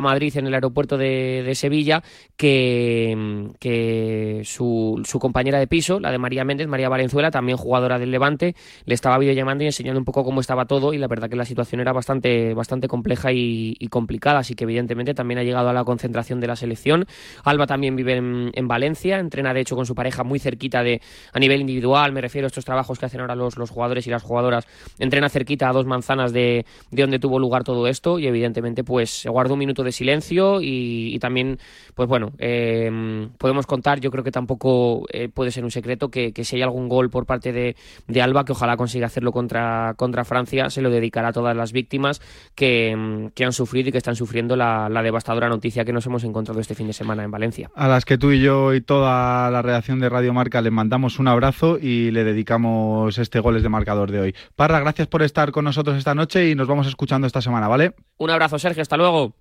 Madrid 0.00 0.36
en 0.36 0.46
el 0.46 0.54
aeropuerto 0.54 0.96
de, 0.96 1.52
Sevilla, 1.54 2.02
que, 2.36 3.50
que 3.58 4.42
su, 4.44 5.02
su, 5.04 5.18
compañera 5.18 5.58
de 5.58 5.66
piso, 5.66 6.00
la 6.00 6.10
de 6.10 6.18
María 6.18 6.44
Méndez, 6.44 6.68
María 6.68 6.88
Valenzuela, 6.88 7.30
también 7.30 7.58
jugadora 7.58 7.98
del 7.98 8.10
Levante, 8.10 8.54
le 8.86 8.94
estaba 8.94 9.18
videollamando 9.18 9.64
y 9.64 9.66
enseñando 9.66 9.98
un 9.98 10.04
poco 10.04 10.24
cómo 10.24 10.40
estaba 10.40 10.64
todo. 10.64 10.94
Y 10.94 10.98
la 10.98 11.08
verdad 11.08 11.28
que 11.28 11.36
la 11.36 11.44
situación 11.44 11.80
era 11.80 11.92
bastante, 11.92 12.54
bastante 12.54 12.88
compleja 12.88 13.32
y, 13.32 13.76
complicada. 13.90 14.38
Así 14.38 14.54
que 14.54 14.64
evidentemente 14.64 15.14
también 15.14 15.38
ha 15.38 15.42
llegado 15.42 15.68
a 15.68 15.72
la 15.72 15.84
concentración 15.84 16.40
de 16.40 16.46
la 16.46 16.56
selección. 16.56 17.06
Alba 17.44 17.66
también 17.66 17.96
vive 17.96 18.16
en 18.16 18.68
Valencia, 18.68 19.18
entrena 19.18 19.52
de 19.52 19.60
hecho 19.60 19.76
con 19.76 19.86
su 19.86 19.94
pareja 19.94 20.24
muy 20.24 20.38
cerquita 20.38 20.82
de 20.82 21.00
nivel 21.40 21.60
individual, 21.60 22.12
me 22.12 22.20
refiero 22.20 22.46
a 22.46 22.48
estos 22.48 22.64
trabajos 22.64 22.98
que 22.98 23.06
hacen 23.06 23.20
ahora 23.20 23.34
los, 23.34 23.56
los 23.56 23.70
jugadores 23.70 24.06
y 24.06 24.10
las 24.10 24.22
jugadoras, 24.22 24.66
entrena 24.98 25.28
cerquita 25.28 25.68
a 25.68 25.72
dos 25.72 25.86
manzanas 25.86 26.32
de, 26.32 26.64
de 26.90 27.02
donde 27.02 27.18
tuvo 27.18 27.38
lugar 27.38 27.64
todo 27.64 27.86
esto 27.86 28.18
y 28.18 28.26
evidentemente 28.26 28.84
pues 28.84 29.10
se 29.10 29.28
guarda 29.28 29.54
un 29.54 29.58
minuto 29.58 29.82
de 29.82 29.92
silencio 29.92 30.60
y, 30.60 31.18
también 31.20 31.58
pues 31.94 32.08
bueno, 32.08 32.32
em, 32.38 33.30
podemos 33.38 33.66
contar, 33.66 34.00
yo 34.00 34.10
creo 34.10 34.24
que 34.24 34.30
tampoco 34.30 35.06
eh, 35.12 35.28
puede 35.28 35.50
ser 35.50 35.64
un 35.64 35.70
secreto 35.70 36.08
que, 36.08 36.32
que, 36.32 36.44
si 36.44 36.56
hay 36.56 36.62
algún 36.62 36.88
gol 36.88 37.10
por 37.10 37.26
parte 37.26 37.52
de, 37.52 37.76
de, 38.06 38.22
Alba, 38.22 38.44
que 38.44 38.52
ojalá 38.52 38.76
consiga 38.76 39.06
hacerlo 39.06 39.32
contra, 39.32 39.94
contra 39.96 40.24
Francia, 40.24 40.70
se 40.70 40.82
lo 40.82 40.90
dedicará 40.90 41.28
a 41.28 41.32
todas 41.32 41.56
las 41.56 41.72
víctimas 41.72 42.20
que, 42.54 42.90
em, 42.90 43.30
que 43.30 43.44
han 43.44 43.52
sufrido 43.52 43.88
y 43.88 43.92
que 43.92 43.98
están 43.98 44.16
sufriendo 44.16 44.56
la, 44.56 44.88
la 44.88 45.02
devastadora 45.02 45.48
noticia 45.48 45.84
que 45.84 45.92
nos 45.92 46.06
hemos 46.06 46.24
encontrado 46.24 46.60
este 46.60 46.74
fin 46.74 46.86
de 46.86 46.92
semana 46.92 47.24
en 47.24 47.30
Valencia. 47.30 47.70
A 47.74 47.88
las 47.88 48.04
que 48.04 48.18
tú 48.18 48.30
y 48.32 48.40
yo 48.40 48.74
y 48.74 48.80
toda 48.80 49.50
la 49.50 49.62
redacción 49.62 50.00
de 50.00 50.08
Radio 50.08 50.32
Marca 50.32 50.60
les 50.60 50.72
mandamos 50.72 51.18
un 51.18 51.28
abrazo 51.30 51.78
y 51.78 52.10
le 52.10 52.24
dedicamos 52.24 53.18
este 53.18 53.40
goles 53.40 53.62
de 53.62 53.68
marcador 53.68 54.10
de 54.10 54.20
hoy. 54.20 54.34
Parra, 54.56 54.80
gracias 54.80 55.08
por 55.08 55.22
estar 55.22 55.52
con 55.52 55.64
nosotros 55.64 55.96
esta 55.96 56.14
noche 56.14 56.50
y 56.50 56.54
nos 56.54 56.68
vamos 56.68 56.86
escuchando 56.86 57.26
esta 57.26 57.40
semana, 57.40 57.68
¿vale? 57.68 57.94
Un 58.18 58.30
abrazo, 58.30 58.58
Sergio, 58.58 58.82
hasta 58.82 58.96
luego. 58.96 59.34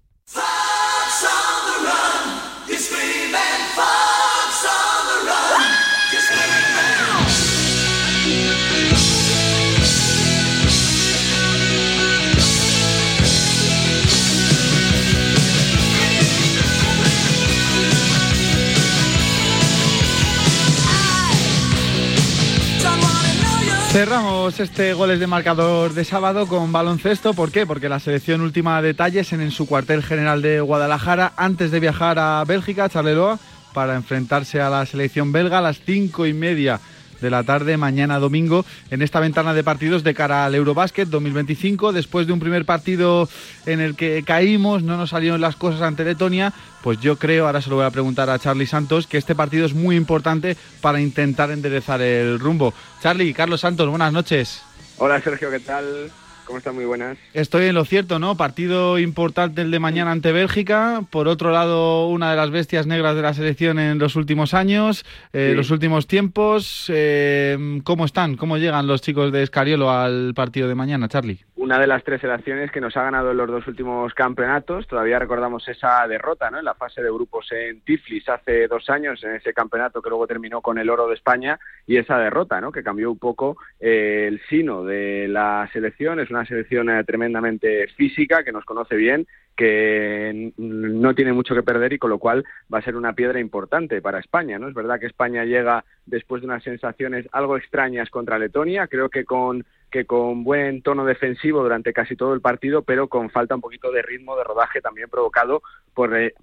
Cerramos 24.49 24.71
este 24.71 24.93
goles 24.93 25.19
de 25.19 25.27
marcador 25.27 25.93
de 25.93 26.03
sábado 26.03 26.47
con 26.47 26.71
baloncesto. 26.71 27.35
¿Por 27.35 27.51
qué? 27.51 27.67
Porque 27.67 27.87
la 27.87 27.99
selección 27.99 28.41
última 28.41 28.81
detalles 28.81 29.31
en, 29.31 29.41
en 29.41 29.51
su 29.51 29.67
cuartel 29.67 30.01
general 30.01 30.41
de 30.41 30.59
Guadalajara 30.59 31.33
antes 31.37 31.69
de 31.69 31.79
viajar 31.79 32.17
a 32.17 32.43
Bélgica, 32.47 32.89
Charleroi, 32.89 33.37
para 33.73 33.95
enfrentarse 33.95 34.59
a 34.59 34.71
la 34.71 34.87
selección 34.87 35.31
belga 35.31 35.59
a 35.59 35.61
las 35.61 35.81
cinco 35.85 36.25
y 36.25 36.33
media 36.33 36.79
de 37.21 37.29
la 37.29 37.43
tarde 37.43 37.77
mañana 37.77 38.19
domingo 38.19 38.65
en 38.89 39.01
esta 39.01 39.19
ventana 39.19 39.53
de 39.53 39.63
partidos 39.63 40.03
de 40.03 40.13
cara 40.13 40.45
al 40.45 40.55
Eurobásquet 40.55 41.07
2025. 41.07 41.91
Después 41.91 42.27
de 42.27 42.33
un 42.33 42.39
primer 42.39 42.65
partido 42.65 43.29
en 43.65 43.79
el 43.79 43.95
que 43.95 44.23
caímos, 44.23 44.83
no 44.83 44.97
nos 44.97 45.11
salieron 45.11 45.41
las 45.41 45.55
cosas 45.55 45.81
ante 45.81 46.03
Letonia, 46.03 46.53
pues 46.83 46.99
yo 46.99 47.17
creo, 47.17 47.45
ahora 47.45 47.61
se 47.61 47.69
lo 47.69 47.77
voy 47.77 47.85
a 47.85 47.91
preguntar 47.91 48.29
a 48.29 48.39
Charlie 48.39 48.67
Santos, 48.67 49.07
que 49.07 49.17
este 49.17 49.35
partido 49.35 49.65
es 49.65 49.73
muy 49.73 49.95
importante 49.95 50.55
para 50.81 51.01
intentar 51.01 51.51
enderezar 51.51 52.01
el 52.01 52.39
rumbo. 52.39 52.73
Charlie, 53.01 53.33
Carlos 53.33 53.61
Santos, 53.61 53.89
buenas 53.89 54.13
noches. 54.13 54.61
Hola 54.97 55.21
Sergio, 55.21 55.49
¿qué 55.49 55.59
tal? 55.59 56.11
¿Cómo 56.49 56.57
están? 56.57 56.73
Muy 56.73 56.85
buenas. 56.85 57.15
Estoy 57.35 57.65
en 57.65 57.75
lo 57.75 57.85
cierto, 57.85 58.17
¿no? 58.17 58.35
Partido 58.35 58.97
importante 58.97 59.61
el 59.61 59.69
de 59.69 59.77
mañana 59.77 60.11
ante 60.11 60.31
Bélgica. 60.31 61.03
Por 61.11 61.27
otro 61.27 61.51
lado, 61.51 62.07
una 62.07 62.31
de 62.31 62.37
las 62.37 62.49
bestias 62.49 62.87
negras 62.87 63.15
de 63.15 63.21
la 63.21 63.35
selección 63.35 63.77
en 63.77 63.99
los 63.99 64.15
últimos 64.15 64.55
años, 64.55 65.05
eh, 65.31 65.53
los 65.55 65.69
últimos 65.69 66.07
tiempos. 66.07 66.85
Eh, 66.91 67.79
¿Cómo 67.83 68.03
están? 68.03 68.35
¿Cómo 68.35 68.57
llegan 68.57 68.87
los 68.87 69.03
chicos 69.03 69.31
de 69.31 69.43
Escariolo 69.43 69.91
al 69.91 70.33
partido 70.33 70.67
de 70.67 70.73
mañana, 70.73 71.07
Charlie? 71.07 71.45
Una 71.59 71.77
de 71.77 71.87
las 71.87 72.05
tres 72.05 72.21
selecciones 72.21 72.71
que 72.71 72.79
nos 72.79 72.95
ha 72.95 73.03
ganado 73.03 73.31
en 73.31 73.37
los 73.37 73.49
dos 73.49 73.67
últimos 73.67 74.13
campeonatos. 74.13 74.87
Todavía 74.87 75.19
recordamos 75.19 75.67
esa 75.67 76.07
derrota, 76.07 76.49
¿no? 76.49 76.59
En 76.59 76.63
la 76.63 76.73
fase 76.73 77.03
de 77.03 77.11
grupos 77.11 77.51
en 77.51 77.81
Tiflis 77.81 78.29
hace 78.29 78.69
dos 78.69 78.89
años, 78.89 79.21
en 79.25 79.35
ese 79.35 79.53
campeonato 79.53 80.01
que 80.01 80.07
luego 80.07 80.25
terminó 80.25 80.61
con 80.61 80.77
el 80.77 80.89
oro 80.89 81.09
de 81.09 81.15
España 81.15 81.59
y 81.85 81.97
esa 81.97 82.17
derrota, 82.17 82.61
¿no? 82.61 82.71
Que 82.71 82.81
cambió 82.81 83.11
un 83.11 83.19
poco 83.19 83.57
eh, 83.77 84.27
el 84.29 84.41
sino 84.47 84.85
de 84.85 85.27
la 85.27 85.69
selección. 85.73 86.21
Es 86.21 86.29
una 86.29 86.45
selección 86.45 86.89
eh, 86.89 87.03
tremendamente 87.03 87.87
física, 87.89 88.45
que 88.45 88.53
nos 88.53 88.63
conoce 88.63 88.95
bien, 88.95 89.27
que 89.57 90.53
no 90.55 91.13
tiene 91.13 91.33
mucho 91.33 91.53
que 91.53 91.63
perder 91.63 91.91
y 91.91 91.99
con 91.99 92.09
lo 92.09 92.19
cual 92.19 92.45
va 92.73 92.79
a 92.79 92.83
ser 92.83 92.95
una 92.95 93.11
piedra 93.11 93.41
importante 93.41 94.01
para 94.01 94.19
España. 94.19 94.57
¿no? 94.57 94.69
Es 94.69 94.73
verdad 94.73 94.97
que 94.97 95.07
España 95.07 95.43
llega 95.43 95.83
después 96.05 96.41
de 96.41 96.47
unas 96.47 96.63
sensaciones 96.63 97.27
algo 97.33 97.57
extrañas 97.57 98.09
contra 98.09 98.39
Letonia, 98.39 98.87
creo 98.87 99.09
que 99.09 99.25
con 99.25 99.65
que 99.89 100.05
con 100.05 100.43
buen 100.43 100.81
tono 100.81 101.05
defensivo 101.05 101.61
durante 101.61 101.93
casi 101.93 102.15
todo 102.15 102.33
el 102.33 102.41
partido, 102.41 102.83
pero 102.83 103.07
con 103.07 103.29
falta 103.29 103.55
un 103.55 103.61
poquito 103.61 103.91
de 103.91 104.01
ritmo 104.01 104.35
de 104.35 104.43
rodaje 104.43 104.81
también 104.81 105.09
provocado 105.09 105.61
por, 105.93 106.15
eh, 106.15 106.33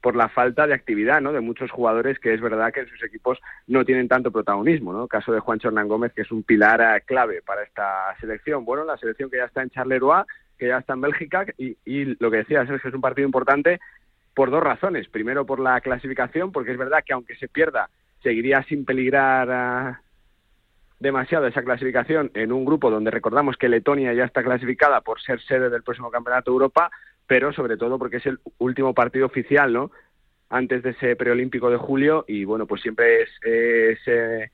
por 0.00 0.16
la 0.16 0.28
falta 0.28 0.66
de 0.66 0.74
actividad 0.74 1.20
¿no? 1.20 1.32
de 1.32 1.40
muchos 1.40 1.70
jugadores 1.70 2.18
que 2.18 2.34
es 2.34 2.40
verdad 2.40 2.72
que 2.72 2.80
en 2.80 2.88
sus 2.88 3.02
equipos 3.02 3.38
no 3.66 3.84
tienen 3.84 4.08
tanto 4.08 4.30
protagonismo. 4.30 4.92
¿no? 4.92 5.08
caso 5.08 5.32
de 5.32 5.40
Juan 5.40 5.60
Hernán 5.62 5.88
Gómez, 5.88 6.12
que 6.12 6.22
es 6.22 6.30
un 6.30 6.42
pilar 6.42 6.80
eh, 6.80 7.02
clave 7.04 7.42
para 7.42 7.62
esta 7.62 8.14
selección. 8.20 8.64
Bueno, 8.64 8.84
la 8.84 8.96
selección 8.98 9.30
que 9.30 9.38
ya 9.38 9.44
está 9.44 9.62
en 9.62 9.70
Charleroi, 9.70 10.24
que 10.58 10.68
ya 10.68 10.78
está 10.78 10.94
en 10.94 11.00
Bélgica, 11.00 11.46
y, 11.58 11.76
lo 12.18 12.30
que 12.30 12.38
decía 12.38 12.64
que 12.64 12.88
es 12.88 12.94
un 12.94 13.00
partido 13.00 13.26
importante 13.26 13.80
por 14.34 14.50
dos 14.50 14.62
razones. 14.62 15.08
Primero, 15.08 15.44
por 15.46 15.60
la 15.60 15.80
clasificación, 15.80 16.52
porque 16.52 16.72
es 16.72 16.78
verdad 16.78 17.02
que 17.04 17.12
aunque 17.12 17.36
se 17.36 17.48
pierda, 17.48 17.88
seguiría 18.22 18.62
sin 18.64 18.84
peligrar 18.84 20.00
demasiado 20.98 21.46
esa 21.46 21.62
clasificación 21.62 22.30
en 22.34 22.52
un 22.52 22.64
grupo 22.64 22.90
donde 22.90 23.10
recordamos 23.10 23.56
que 23.56 23.68
Letonia 23.68 24.14
ya 24.14 24.24
está 24.24 24.42
clasificada 24.42 25.00
por 25.02 25.20
ser 25.20 25.40
sede 25.42 25.70
del 25.70 25.82
próximo 25.82 26.10
Campeonato 26.10 26.50
de 26.50 26.54
Europa, 26.54 26.90
pero 27.26 27.52
sobre 27.52 27.76
todo 27.76 27.98
porque 27.98 28.18
es 28.18 28.26
el 28.26 28.38
último 28.58 28.94
partido 28.94 29.26
oficial, 29.26 29.72
¿no? 29.72 29.90
Antes 30.48 30.82
de 30.82 30.90
ese 30.90 31.16
preolímpico 31.16 31.70
de 31.70 31.76
julio 31.76 32.24
y 32.28 32.44
bueno, 32.44 32.66
pues 32.66 32.80
siempre 32.80 33.22
es, 33.22 33.30
es 33.42 34.50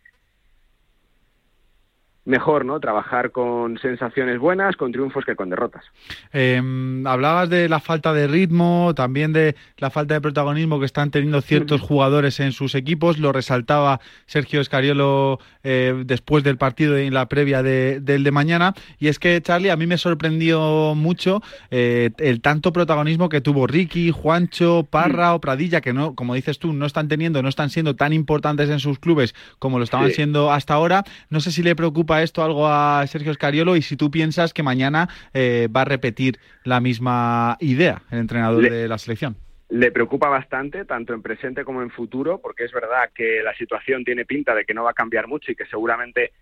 mejor, 2.24 2.64
¿no? 2.64 2.78
Trabajar 2.78 3.32
con 3.32 3.78
sensaciones 3.78 4.38
buenas, 4.38 4.76
con 4.76 4.92
triunfos 4.92 5.24
que 5.24 5.34
con 5.34 5.50
derrotas. 5.50 5.84
Em, 6.32 7.04
hablabas 7.06 7.50
de 7.50 7.68
la 7.68 7.80
falta 7.80 8.12
de 8.12 8.28
ritmo, 8.28 8.92
también 8.94 9.32
de 9.32 9.56
la 9.78 9.90
falta 9.90 10.14
de 10.14 10.20
protagonismo 10.20 10.78
que 10.78 10.86
están 10.86 11.10
teniendo 11.10 11.40
ciertos 11.40 11.80
jugadores 11.80 12.38
en 12.38 12.52
sus 12.52 12.74
equipos. 12.76 13.18
Lo 13.18 13.32
resaltaba 13.32 14.00
Sergio 14.26 14.60
Escariolo 14.60 15.40
eh, 15.64 16.02
después 16.06 16.44
del 16.44 16.58
partido 16.58 16.96
en 16.96 17.12
la 17.12 17.26
previa 17.26 17.62
del 17.62 18.24
de 18.24 18.30
mañana. 18.30 18.74
Y 19.00 19.08
es 19.08 19.18
que, 19.18 19.40
Charlie, 19.42 19.70
a 19.70 19.76
mí 19.76 19.86
me 19.86 19.98
sorprendió 19.98 20.94
mucho 20.94 21.42
eh, 21.70 22.10
el 22.18 22.40
tanto 22.40 22.72
protagonismo 22.72 23.28
que 23.28 23.40
tuvo 23.40 23.66
Ricky, 23.66 24.12
Juancho, 24.12 24.86
Parra 24.88 25.34
o 25.34 25.40
Pradilla, 25.40 25.80
que 25.80 25.92
no, 25.92 26.14
como 26.14 26.34
dices 26.34 26.60
tú, 26.60 26.72
no 26.72 26.86
están 26.86 27.08
teniendo, 27.08 27.42
no 27.42 27.48
están 27.48 27.70
siendo 27.70 27.96
tan 27.96 28.12
importantes 28.12 28.70
en 28.70 28.78
sus 28.78 29.00
clubes 29.00 29.34
como 29.58 29.78
lo 29.78 29.84
estaban 29.84 30.10
siendo 30.12 30.52
hasta 30.52 30.74
ahora. 30.74 31.04
No 31.30 31.40
sé 31.40 31.50
si 31.50 31.62
le 31.62 31.74
preocupa 31.74 32.11
esto 32.20 32.42
algo 32.42 32.66
a 32.66 33.06
Sergio 33.06 33.32
Scariolo 33.32 33.76
y 33.76 33.82
si 33.82 33.96
tú 33.96 34.10
piensas 34.10 34.52
que 34.52 34.62
mañana 34.62 35.08
eh, 35.32 35.68
va 35.74 35.82
a 35.82 35.84
repetir 35.86 36.38
la 36.64 36.80
misma 36.80 37.56
idea 37.60 38.02
el 38.10 38.18
entrenador 38.18 38.68
de 38.68 38.88
la 38.88 38.98
selección. 38.98 39.36
Le 39.70 39.90
preocupa 39.90 40.28
bastante, 40.28 40.84
tanto 40.84 41.14
en 41.14 41.22
presente 41.22 41.64
como 41.64 41.80
en 41.80 41.88
futuro, 41.88 42.40
porque 42.42 42.64
es 42.64 42.72
verdad 42.72 43.08
que 43.14 43.40
la 43.42 43.54
situación 43.54 44.04
tiene 44.04 44.26
pinta 44.26 44.54
de 44.54 44.66
que 44.66 44.74
no 44.74 44.84
va 44.84 44.90
a 44.90 44.94
cambiar 44.94 45.28
mucho 45.28 45.50
y 45.50 45.54
que 45.54 45.64
seguramente 45.64 46.32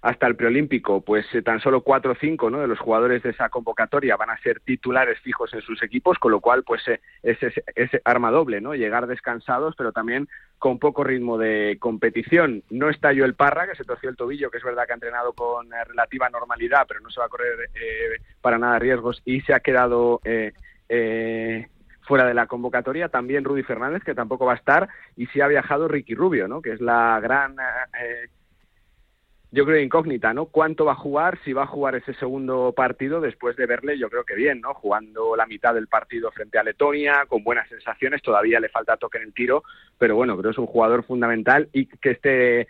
hasta 0.00 0.28
el 0.28 0.36
preolímpico, 0.36 1.00
pues 1.00 1.26
eh, 1.34 1.42
tan 1.42 1.60
solo 1.60 1.80
cuatro 1.80 2.12
o 2.12 2.14
cinco 2.14 2.50
de 2.50 2.68
los 2.68 2.78
jugadores 2.78 3.22
de 3.22 3.30
esa 3.30 3.48
convocatoria 3.48 4.16
van 4.16 4.30
a 4.30 4.38
ser 4.38 4.60
titulares 4.60 5.18
fijos 5.20 5.52
en 5.54 5.60
sus 5.60 5.82
equipos, 5.82 6.18
con 6.18 6.30
lo 6.30 6.40
cual 6.40 6.62
pues 6.62 6.86
eh, 6.86 7.00
es, 7.22 7.38
es, 7.74 7.90
arma 8.04 8.30
doble, 8.30 8.60
¿no? 8.60 8.74
Llegar 8.74 9.08
descansados, 9.08 9.74
pero 9.76 9.90
también 9.90 10.28
con 10.58 10.78
poco 10.78 11.02
ritmo 11.02 11.36
de 11.36 11.78
competición. 11.80 12.62
No 12.70 12.90
está 12.90 13.10
el 13.10 13.34
Parra, 13.34 13.66
que 13.66 13.74
se 13.74 13.84
torció 13.84 14.08
el 14.08 14.16
tobillo, 14.16 14.50
que 14.50 14.58
es 14.58 14.64
verdad 14.64 14.86
que 14.86 14.92
ha 14.92 14.94
entrenado 14.94 15.32
con 15.32 15.72
eh, 15.72 15.84
relativa 15.84 16.30
normalidad, 16.30 16.84
pero 16.86 17.00
no 17.00 17.10
se 17.10 17.20
va 17.20 17.26
a 17.26 17.30
correr 17.30 17.68
para 18.40 18.58
nada 18.58 18.78
riesgos 18.78 19.20
y 19.24 19.40
se 19.40 19.52
ha 19.52 19.60
quedado 19.60 20.20
fuera 22.02 22.24
de 22.24 22.34
la 22.34 22.46
convocatoria. 22.46 23.08
También 23.08 23.44
Rudy 23.44 23.64
Fernández, 23.64 24.04
que 24.04 24.14
tampoco 24.14 24.46
va 24.46 24.52
a 24.52 24.56
estar, 24.56 24.88
y 25.16 25.26
sí 25.26 25.40
ha 25.40 25.48
viajado 25.48 25.88
Ricky 25.88 26.14
Rubio, 26.14 26.46
¿no? 26.46 26.62
Que 26.62 26.72
es 26.72 26.80
la 26.80 27.18
gran 27.20 27.56
yo 29.50 29.64
creo 29.64 29.80
incógnita, 29.80 30.34
¿no? 30.34 30.46
¿Cuánto 30.46 30.84
va 30.84 30.92
a 30.92 30.96
jugar? 30.96 31.38
Si 31.44 31.54
va 31.54 31.62
a 31.62 31.66
jugar 31.66 31.94
ese 31.94 32.12
segundo 32.14 32.74
partido 32.76 33.20
después 33.20 33.56
de 33.56 33.66
verle, 33.66 33.98
yo 33.98 34.10
creo 34.10 34.24
que 34.24 34.34
bien, 34.34 34.60
¿no? 34.60 34.74
Jugando 34.74 35.36
la 35.36 35.46
mitad 35.46 35.72
del 35.72 35.88
partido 35.88 36.30
frente 36.32 36.58
a 36.58 36.62
Letonia, 36.62 37.24
con 37.26 37.42
buenas 37.42 37.68
sensaciones, 37.68 38.20
todavía 38.20 38.60
le 38.60 38.68
falta 38.68 38.98
toque 38.98 39.18
en 39.18 39.24
el 39.24 39.32
tiro, 39.32 39.64
pero 39.96 40.16
bueno, 40.16 40.34
creo 40.34 40.50
que 40.50 40.54
es 40.54 40.58
un 40.58 40.66
jugador 40.66 41.02
fundamental 41.04 41.68
y 41.72 41.86
que 41.86 42.10
este 42.10 42.68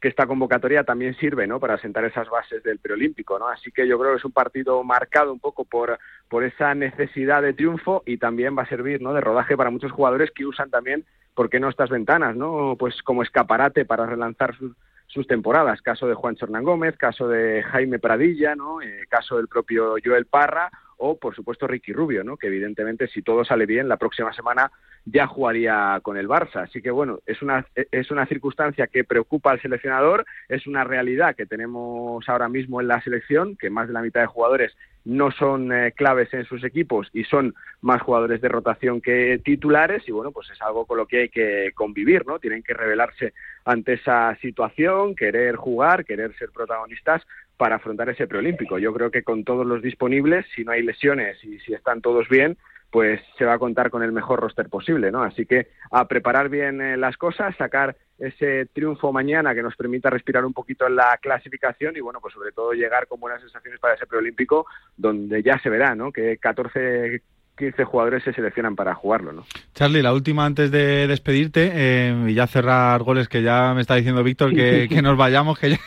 que 0.00 0.08
esta 0.08 0.26
convocatoria 0.26 0.84
también 0.84 1.14
sirve 1.16 1.46
¿no? 1.46 1.58
para 1.58 1.78
sentar 1.78 2.04
esas 2.04 2.28
bases 2.28 2.62
del 2.62 2.78
preolímpico. 2.78 3.38
¿no? 3.38 3.48
Así 3.48 3.72
que 3.72 3.88
yo 3.88 3.98
creo 3.98 4.12
que 4.12 4.18
es 4.18 4.24
un 4.24 4.32
partido 4.32 4.84
marcado 4.84 5.32
un 5.32 5.40
poco 5.40 5.64
por, 5.64 5.98
por 6.28 6.44
esa 6.44 6.74
necesidad 6.74 7.42
de 7.42 7.54
triunfo 7.54 8.02
y 8.06 8.18
también 8.18 8.56
va 8.56 8.62
a 8.62 8.68
servir 8.68 9.00
¿no? 9.00 9.14
de 9.14 9.22
rodaje 9.22 9.56
para 9.56 9.70
muchos 9.70 9.90
jugadores 9.90 10.30
que 10.30 10.44
usan 10.44 10.70
también, 10.70 11.04
¿por 11.34 11.48
qué 11.48 11.58
no 11.58 11.68
estas 11.68 11.90
ventanas? 11.90 12.36
¿no? 12.36 12.76
Pues 12.78 13.02
como 13.02 13.22
escaparate 13.22 13.86
para 13.86 14.06
relanzar 14.06 14.54
sus, 14.56 14.76
sus 15.08 15.26
temporadas. 15.26 15.82
Caso 15.82 16.06
de 16.06 16.14
Juan 16.14 16.36
Hernán 16.40 16.64
Gómez, 16.64 16.96
caso 16.96 17.28
de 17.28 17.62
Jaime 17.64 17.98
Pradilla, 17.98 18.54
¿no? 18.54 18.80
Eh, 18.80 19.04
caso 19.08 19.36
del 19.36 19.48
propio 19.48 19.96
Joel 20.02 20.26
Parra 20.26 20.70
o, 20.98 21.16
por 21.16 21.34
supuesto, 21.34 21.66
Ricky 21.66 21.92
Rubio, 21.92 22.24
¿no? 22.24 22.36
que 22.36 22.48
evidentemente, 22.48 23.06
si 23.08 23.22
todo 23.22 23.44
sale 23.44 23.66
bien, 23.66 23.88
la 23.88 23.96
próxima 23.96 24.32
semana 24.32 24.70
ya 25.04 25.26
jugaría 25.26 26.00
con 26.02 26.16
el 26.16 26.28
Barça. 26.28 26.64
Así 26.64 26.82
que, 26.82 26.90
bueno, 26.90 27.20
es 27.24 27.40
una, 27.40 27.64
es 27.74 28.10
una 28.10 28.26
circunstancia 28.26 28.88
que 28.88 29.04
preocupa 29.04 29.52
al 29.52 29.62
seleccionador, 29.62 30.26
es 30.48 30.66
una 30.66 30.84
realidad 30.84 31.36
que 31.36 31.46
tenemos 31.46 32.28
ahora 32.28 32.48
mismo 32.48 32.80
en 32.80 32.88
la 32.88 33.00
selección, 33.00 33.56
que 33.56 33.70
más 33.70 33.86
de 33.86 33.94
la 33.94 34.02
mitad 34.02 34.20
de 34.20 34.26
jugadores 34.26 34.76
no 35.08 35.30
son 35.30 35.72
eh, 35.72 35.92
claves 35.92 36.32
en 36.34 36.44
sus 36.44 36.62
equipos 36.64 37.08
y 37.14 37.24
son 37.24 37.54
más 37.80 38.02
jugadores 38.02 38.42
de 38.42 38.48
rotación 38.48 39.00
que 39.00 39.40
titulares 39.42 40.06
y 40.06 40.12
bueno, 40.12 40.32
pues 40.32 40.50
es 40.50 40.60
algo 40.60 40.84
con 40.84 40.98
lo 40.98 41.06
que 41.06 41.20
hay 41.22 41.28
que 41.30 41.72
convivir, 41.74 42.26
¿no? 42.26 42.38
Tienen 42.38 42.62
que 42.62 42.74
revelarse 42.74 43.32
ante 43.64 43.94
esa 43.94 44.36
situación, 44.42 45.16
querer 45.16 45.56
jugar, 45.56 46.04
querer 46.04 46.36
ser 46.36 46.50
protagonistas 46.50 47.22
para 47.56 47.76
afrontar 47.76 48.10
ese 48.10 48.26
preolímpico. 48.26 48.78
Yo 48.78 48.92
creo 48.92 49.10
que 49.10 49.22
con 49.22 49.44
todos 49.44 49.66
los 49.66 49.80
disponibles, 49.80 50.44
si 50.54 50.62
no 50.62 50.72
hay 50.72 50.82
lesiones 50.82 51.42
y 51.42 51.58
si 51.60 51.72
están 51.72 52.02
todos 52.02 52.28
bien, 52.28 52.58
pues 52.90 53.20
se 53.36 53.44
va 53.44 53.54
a 53.54 53.58
contar 53.58 53.90
con 53.90 54.02
el 54.02 54.12
mejor 54.12 54.40
roster 54.40 54.68
posible, 54.68 55.10
¿no? 55.10 55.22
Así 55.22 55.44
que 55.44 55.68
a 55.90 56.08
preparar 56.08 56.48
bien 56.48 56.80
eh, 56.80 56.96
las 56.96 57.16
cosas, 57.16 57.54
sacar 57.56 57.96
ese 58.18 58.66
triunfo 58.66 59.12
mañana 59.12 59.54
que 59.54 59.62
nos 59.62 59.76
permita 59.76 60.10
respirar 60.10 60.44
un 60.44 60.54
poquito 60.54 60.86
en 60.86 60.96
la 60.96 61.18
clasificación 61.20 61.96
y 61.96 62.00
bueno, 62.00 62.20
pues 62.20 62.34
sobre 62.34 62.52
todo 62.52 62.72
llegar 62.72 63.06
con 63.06 63.20
buenas 63.20 63.40
sensaciones 63.40 63.78
para 63.78 63.94
ese 63.94 64.06
preolímpico 64.06 64.66
donde 64.96 65.42
ya 65.42 65.58
se 65.58 65.68
verá, 65.68 65.94
¿no? 65.94 66.10
Que 66.10 66.38
14 66.38 67.22
15 67.58 67.84
jugadores 67.84 68.22
se 68.22 68.32
seleccionan 68.32 68.76
para 68.76 68.94
jugarlo, 68.94 69.32
¿no? 69.32 69.44
Charlie, 69.74 70.02
la 70.02 70.12
última 70.12 70.46
antes 70.46 70.70
de 70.70 71.06
despedirte 71.06 71.70
eh, 71.74 72.26
y 72.28 72.34
ya 72.34 72.46
cerrar 72.46 73.02
goles, 73.02 73.28
que 73.28 73.42
ya 73.42 73.74
me 73.74 73.80
está 73.80 73.96
diciendo 73.96 74.22
Víctor 74.22 74.54
que, 74.54 74.88
nos 75.02 75.16
vayamos, 75.16 75.58
que 75.58 75.70
ya, 75.70 75.78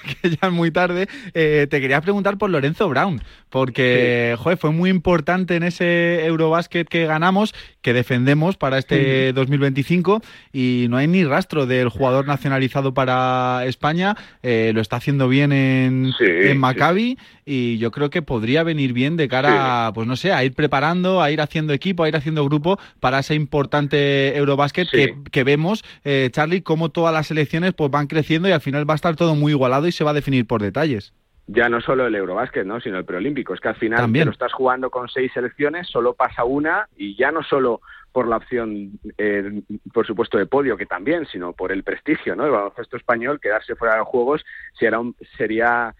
es 0.47 0.51
muy 0.51 0.71
tarde. 0.71 1.07
Eh, 1.33 1.67
te 1.69 1.81
quería 1.81 2.01
preguntar 2.01 2.37
por 2.37 2.49
Lorenzo 2.49 2.89
Brown, 2.89 3.21
porque 3.49 4.35
fue 4.59 4.71
muy 4.71 4.89
importante 4.89 5.55
en 5.55 5.63
ese 5.63 6.25
Eurobásquet 6.25 6.87
que 6.87 7.05
ganamos, 7.05 7.53
que 7.81 7.93
defendemos 7.93 8.57
para 8.57 8.77
este 8.77 9.33
2025 9.33 10.21
y 10.53 10.87
no 10.89 10.97
hay 10.97 11.07
ni 11.07 11.23
rastro 11.23 11.65
del 11.65 11.89
jugador 11.89 12.27
nacionalizado 12.27 12.93
para 12.93 13.65
España. 13.65 14.15
Eh, 14.43 14.71
lo 14.73 14.81
está 14.81 14.97
haciendo 14.97 15.27
bien 15.27 15.51
en, 15.51 16.11
en 16.19 16.57
Maccabi 16.57 17.17
y 17.53 17.77
yo 17.79 17.91
creo 17.91 18.09
que 18.09 18.21
podría 18.21 18.63
venir 18.63 18.93
bien 18.93 19.17
de 19.17 19.27
cara, 19.27 19.91
pues 19.93 20.07
no 20.07 20.15
sé, 20.15 20.31
a 20.31 20.45
ir 20.45 20.53
preparando, 20.53 21.21
a 21.21 21.31
ir 21.31 21.41
haciendo 21.41 21.73
equipo, 21.73 22.03
a 22.03 22.07
ir 22.07 22.15
haciendo 22.15 22.45
grupo 22.45 22.79
para 23.01 23.19
ese 23.19 23.35
importante 23.35 24.37
Eurobásquet 24.37 24.87
que, 25.29 25.43
vemos, 25.43 25.83
eh, 26.05 26.29
Charlie, 26.31 26.61
cómo 26.61 26.91
todas 26.91 27.13
las 27.13 27.27
selecciones 27.27 27.73
pues 27.73 27.91
van 27.91 28.07
creciendo 28.07 28.47
y 28.47 28.53
al 28.53 28.61
final 28.61 28.89
va 28.89 28.93
a 28.93 28.95
estar 28.95 29.17
todo 29.17 29.35
muy 29.35 29.51
igualado 29.51 29.85
y 29.85 29.91
se 29.91 30.05
va 30.05 30.11
a 30.11 30.13
definir 30.13 30.47
por 30.47 30.61
detalles 30.61 31.13
ya 31.47 31.67
no 31.67 31.81
solo 31.81 32.07
el 32.07 32.15
Eurobásquet, 32.15 32.65
¿no? 32.65 32.79
sino 32.79 32.97
el 32.97 33.03
preolímpico. 33.03 33.53
Es 33.53 33.59
que 33.59 33.67
al 33.67 33.75
final 33.75 33.99
También. 33.99 34.25
lo 34.25 34.31
estás 34.31 34.53
jugando 34.53 34.89
con 34.89 35.09
seis 35.09 35.33
selecciones, 35.33 35.87
solo 35.87 36.13
pasa 36.13 36.45
una 36.45 36.87
y 36.95 37.17
ya 37.17 37.29
no 37.31 37.43
solo 37.43 37.81
por 38.13 38.27
la 38.27 38.37
opción, 38.37 38.91
eh, 39.17 39.61
por 39.93 40.07
supuesto, 40.07 40.37
de 40.37 40.45
podio, 40.45 40.77
que 40.77 40.85
también, 40.85 41.25
sino 41.25 41.51
por 41.51 41.73
el 41.73 41.83
prestigio, 41.83 42.37
¿no? 42.37 42.45
El 42.45 42.51
baloncesto 42.51 42.95
español, 42.95 43.41
quedarse 43.41 43.75
fuera 43.75 43.95
de 43.95 43.99
los 43.99 44.07
Juegos 44.07 44.45
sería, 44.77 45.01
sería 45.37 45.95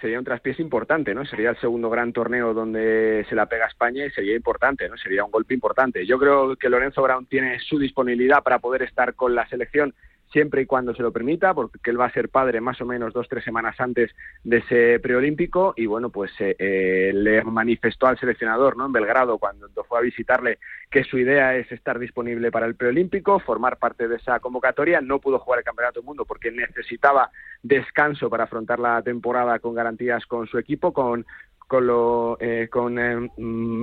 sería 0.00 0.18
un 0.18 0.24
traspiés 0.24 0.60
importante, 0.60 1.14
¿no? 1.14 1.24
Sería 1.24 1.50
el 1.50 1.56
segundo 1.56 1.90
gran 1.90 2.12
torneo 2.12 2.54
donde 2.54 3.26
se 3.28 3.34
la 3.34 3.46
pega 3.46 3.66
España 3.66 4.06
y 4.06 4.10
sería 4.10 4.36
importante, 4.36 4.88
¿no? 4.88 4.96
Sería 4.96 5.24
un 5.24 5.30
golpe 5.30 5.54
importante. 5.54 6.06
Yo 6.06 6.18
creo 6.18 6.56
que 6.56 6.68
Lorenzo 6.68 7.02
Brown 7.02 7.26
tiene 7.26 7.58
su 7.60 7.78
disponibilidad 7.78 8.42
para 8.42 8.58
poder 8.58 8.82
estar 8.82 9.14
con 9.14 9.34
la 9.34 9.48
selección 9.48 9.94
siempre 10.32 10.62
y 10.62 10.66
cuando 10.66 10.94
se 10.94 11.02
lo 11.02 11.12
permita, 11.12 11.54
porque 11.54 11.90
él 11.90 12.00
va 12.00 12.06
a 12.06 12.12
ser 12.12 12.28
padre 12.28 12.60
más 12.60 12.80
o 12.80 12.86
menos 12.86 13.12
dos, 13.12 13.28
tres 13.28 13.44
semanas 13.44 13.80
antes 13.80 14.10
de 14.44 14.58
ese 14.58 15.00
preolímpico 15.00 15.74
y 15.76 15.86
bueno, 15.86 16.10
pues 16.10 16.30
eh, 16.40 16.54
eh, 16.58 17.12
le 17.14 17.42
manifestó 17.44 18.06
al 18.06 18.18
seleccionador 18.18 18.76
¿no? 18.76 18.86
en 18.86 18.92
Belgrado 18.92 19.38
cuando 19.38 19.68
fue 19.84 19.98
a 19.98 20.02
visitarle 20.02 20.58
que 20.90 21.04
su 21.04 21.18
idea 21.18 21.56
es 21.56 21.70
estar 21.72 21.98
disponible 21.98 22.50
para 22.50 22.66
el 22.66 22.74
preolímpico, 22.74 23.40
formar 23.40 23.78
parte 23.78 24.08
de 24.08 24.16
esa 24.16 24.40
convocatoria, 24.40 25.00
no 25.00 25.18
pudo 25.18 25.38
jugar 25.38 25.60
el 25.60 25.64
Campeonato 25.64 26.00
del 26.00 26.06
Mundo 26.06 26.24
porque 26.24 26.50
necesitaba 26.50 27.30
descanso 27.62 28.30
para 28.30 28.44
afrontar 28.44 28.78
la 28.78 29.02
temporada 29.02 29.58
con 29.58 29.74
garantías 29.74 30.26
con 30.26 30.46
su 30.46 30.58
equipo, 30.58 30.92
con 30.92 31.26
con 31.68 31.86
lo 31.86 32.36
eh, 32.40 32.68
con 32.68 32.98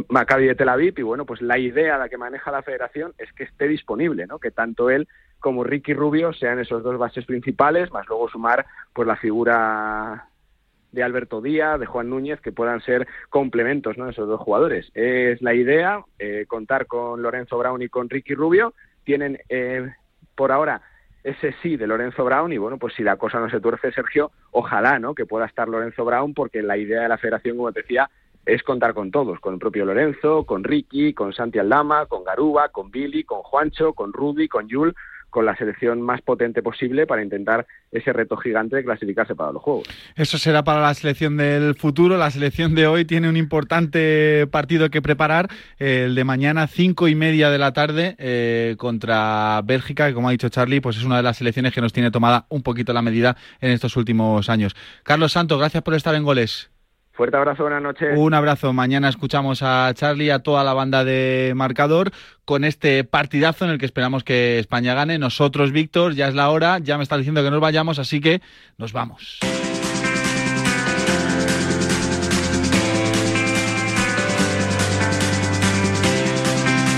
Maccabi 0.10 0.48
de 0.48 0.56
Tel 0.56 0.70
Aviv 0.70 0.96
y 0.98 1.04
bueno 1.04 1.26
pues 1.26 1.42
la 1.42 1.58
idea 1.58 1.98
la 1.98 2.10
que 2.10 2.18
maneja 2.18 2.52
la 2.52 2.64
Federación 2.64 3.14
es 3.18 3.32
que 3.32 3.44
esté 3.44 3.68
disponible 3.68 4.28
no 4.28 4.40
que 4.40 4.52
tanto 4.52 4.90
él 4.90 5.08
como 5.46 5.64
Ricky 5.64 5.94
Rubio 5.94 6.34
sean 6.34 6.58
esos 6.58 6.82
dos 6.82 6.98
bases 6.98 7.24
principales, 7.26 7.92
más 7.92 8.08
luego 8.08 8.28
sumar 8.28 8.66
pues 8.92 9.08
la 9.08 9.16
figura 9.16 10.28
de 10.92 11.04
Alberto 11.04 11.40
Díaz, 11.40 11.80
de 11.80 11.86
Juan 11.86 12.10
Núñez, 12.10 12.42
que 12.42 12.52
puedan 12.52 12.82
ser 12.82 13.08
complementos, 13.30 13.96
¿no? 13.96 14.10
Esos 14.10 14.28
dos 14.28 14.42
jugadores. 14.42 14.90
Es 14.96 15.44
la 15.44 15.54
idea, 15.54 16.04
eh, 16.18 16.46
contar 16.48 16.88
con 16.88 17.22
Lorenzo 17.22 17.60
Brown 17.60 17.80
y 17.84 17.90
con 17.90 18.10
Ricky 18.10 18.34
Rubio. 18.34 18.74
Tienen 19.04 19.38
eh, 19.50 19.88
por 20.34 20.52
ahora 20.52 20.82
ese 21.26 21.56
sí 21.64 21.76
de 21.76 21.88
Lorenzo 21.88 22.24
Brown 22.24 22.54
y 22.54 22.60
bueno, 22.60 22.78
pues 22.78 22.94
si 22.94 23.02
la 23.02 23.18
cosa 23.18 23.40
no 23.40 23.50
se 23.50 23.60
tuerce, 23.60 23.92
Sergio, 23.92 24.32
ojalá, 24.52 25.00
¿no? 25.00 25.16
Que 25.16 25.26
pueda 25.26 25.48
estar 25.48 25.68
Lorenzo 25.68 26.06
Brown 26.06 26.36
porque 26.36 26.62
la 26.62 26.78
idea 26.78 27.02
de 27.02 27.10
la 27.10 27.18
federación, 27.18 27.58
como 27.58 27.72
te 27.72 27.82
decía, 27.82 28.12
es 28.46 28.62
contar 28.62 28.94
con 28.94 29.10
todos, 29.10 29.40
con 29.40 29.56
el 29.56 29.60
propio 29.60 29.86
Lorenzo, 29.86 30.46
con 30.46 30.64
Ricky, 30.64 31.16
con 31.16 31.34
Santi 31.34 31.58
Aldama, 31.58 32.06
con 32.06 32.24
Garuba, 32.24 32.70
con 32.70 32.92
Billy, 32.92 33.24
con 33.24 33.42
Juancho, 33.42 33.94
con 33.94 34.14
Rudy, 34.14 34.48
con 34.48 34.68
Yul, 34.68 34.96
con 35.36 35.46
la 35.46 35.58
selección 35.58 36.02
más 36.02 36.22
potente 36.22 36.64
posible 36.64 37.06
para 37.06 37.22
intentar 37.22 37.68
ese 37.92 38.14
reto 38.14 38.38
gigante 38.38 38.78
de 38.78 38.86
clasificarse 38.86 39.36
para 39.36 39.52
los 39.52 39.62
Juegos. 39.62 39.84
Eso 40.16 40.38
será 40.38 40.64
para 40.64 40.80
la 40.80 40.94
selección 40.94 41.36
del 41.36 41.76
futuro. 41.76 42.16
La 42.16 42.32
selección 42.32 42.74
de 42.74 42.88
hoy 42.88 43.04
tiene 43.04 43.28
un 43.28 43.36
importante 43.36 44.48
partido 44.50 44.90
que 44.90 45.02
preparar, 45.02 45.50
el 45.78 46.16
de 46.16 46.24
mañana, 46.24 46.68
cinco 46.68 47.10
y 47.10 47.16
media 47.16 47.50
de 47.50 47.58
la 47.58 47.74
tarde, 47.74 48.16
eh, 48.18 48.76
contra 48.78 49.62
Bélgica, 49.66 50.08
que 50.08 50.14
como 50.14 50.30
ha 50.30 50.32
dicho 50.32 50.48
Charlie, 50.48 50.80
pues 50.80 50.96
es 50.96 51.04
una 51.04 51.18
de 51.18 51.24
las 51.24 51.36
selecciones 51.36 51.74
que 51.74 51.82
nos 51.82 51.92
tiene 51.92 52.12
tomada 52.12 52.46
un 52.48 52.64
poquito 52.64 52.94
la 52.94 53.02
medida 53.02 53.36
en 53.60 53.72
estos 53.72 53.98
últimos 53.98 54.48
años. 54.48 54.74
Carlos 55.04 55.34
Santos, 55.34 55.60
gracias 55.60 55.84
por 55.84 55.96
estar 55.96 56.16
en 56.16 56.24
goles. 56.24 56.72
Fuerte 57.16 57.38
abrazo, 57.38 57.64
buenas 57.64 57.82
noches. 57.82 58.10
Un 58.18 58.34
abrazo. 58.34 58.74
Mañana 58.74 59.08
escuchamos 59.08 59.62
a 59.64 59.90
Charlie, 59.94 60.32
a 60.32 60.40
toda 60.40 60.66
la 60.66 60.74
banda 60.74 61.06
de 61.06 61.54
marcador, 61.56 62.12
con 62.44 62.66
este 62.66 63.06
partidazo 63.06 63.64
en 63.64 63.72
el 63.72 63.78
que 63.78 63.86
esperamos 63.86 64.26
que 64.26 64.60
España 64.60 64.94
gane. 64.94 65.18
Nosotros, 65.18 65.72
Víctor, 65.72 66.14
ya 66.14 66.28
es 66.28 66.36
la 66.36 66.50
hora, 66.50 66.80
ya 66.80 66.98
me 66.98 67.04
está 67.04 67.18
diciendo 67.18 67.42
que 67.42 67.52
nos 67.52 67.62
vayamos, 67.62 68.00
así 68.00 68.20
que 68.20 68.42
nos 68.78 68.92
vamos. 68.92 69.40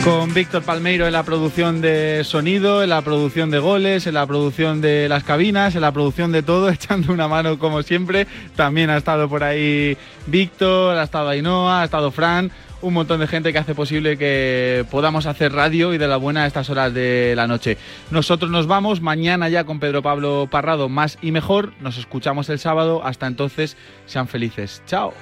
Con 0.08 0.34
Víctor 0.34 0.64
Palmeiro 0.64 1.06
en 1.06 1.12
la 1.12 1.24
producción 1.24 1.82
de 1.82 2.24
sonido, 2.24 2.82
en 2.82 2.92
la 2.92 3.02
producción 3.02 3.52
de 3.52 3.60
goles, 3.60 4.08
en 4.08 4.14
la 4.14 4.26
producción 4.26 4.80
de 4.80 5.10
las 5.10 5.26
cabinas, 5.26 5.76
en 5.76 5.82
la 5.82 5.92
producción 5.92 6.32
de 6.32 6.44
todo, 6.44 6.70
echando 6.72 7.12
una 7.12 7.28
mano 7.28 7.60
como 7.60 7.84
siempre. 7.84 8.26
También 8.56 8.90
ha 8.90 8.96
estado 8.96 9.28
por 9.28 9.44
ahí 9.44 9.98
Víctor, 10.26 10.98
ha 10.98 11.04
estado 11.04 11.28
Ainhoa, 11.28 11.82
ha 11.82 11.84
estado 11.84 12.12
Fran 12.12 12.52
un 12.82 12.94
montón 12.94 13.20
de 13.20 13.28
gente 13.28 13.52
que 13.52 13.60
hace 13.60 13.76
posible 13.76 14.18
que 14.18 14.86
podamos 14.90 15.26
hacer 15.26 15.52
radio 15.52 15.94
y 15.94 15.98
de 15.98 16.08
la 16.08 16.16
buena 16.16 16.44
a 16.44 16.48
estas 16.48 16.70
horas 16.70 16.94
de 16.94 17.34
la 17.36 17.46
noche. 17.46 17.78
Nosotros 18.10 18.50
nos 18.50 18.66
vamos 18.66 19.02
mañana 19.02 19.50
ya 19.50 19.66
con 19.66 19.82
Pedro 19.82 20.02
Pablo 20.02 20.48
Parrado, 20.50 20.88
más 20.88 21.18
y 21.22 21.32
mejor. 21.32 21.74
Nos 21.82 21.98
escuchamos 21.98 22.48
el 22.48 22.60
sábado. 22.60 23.02
Hasta 23.04 23.28
entonces, 23.28 23.76
sean 24.06 24.30
felices. 24.30 24.82
Chao. 24.86 25.14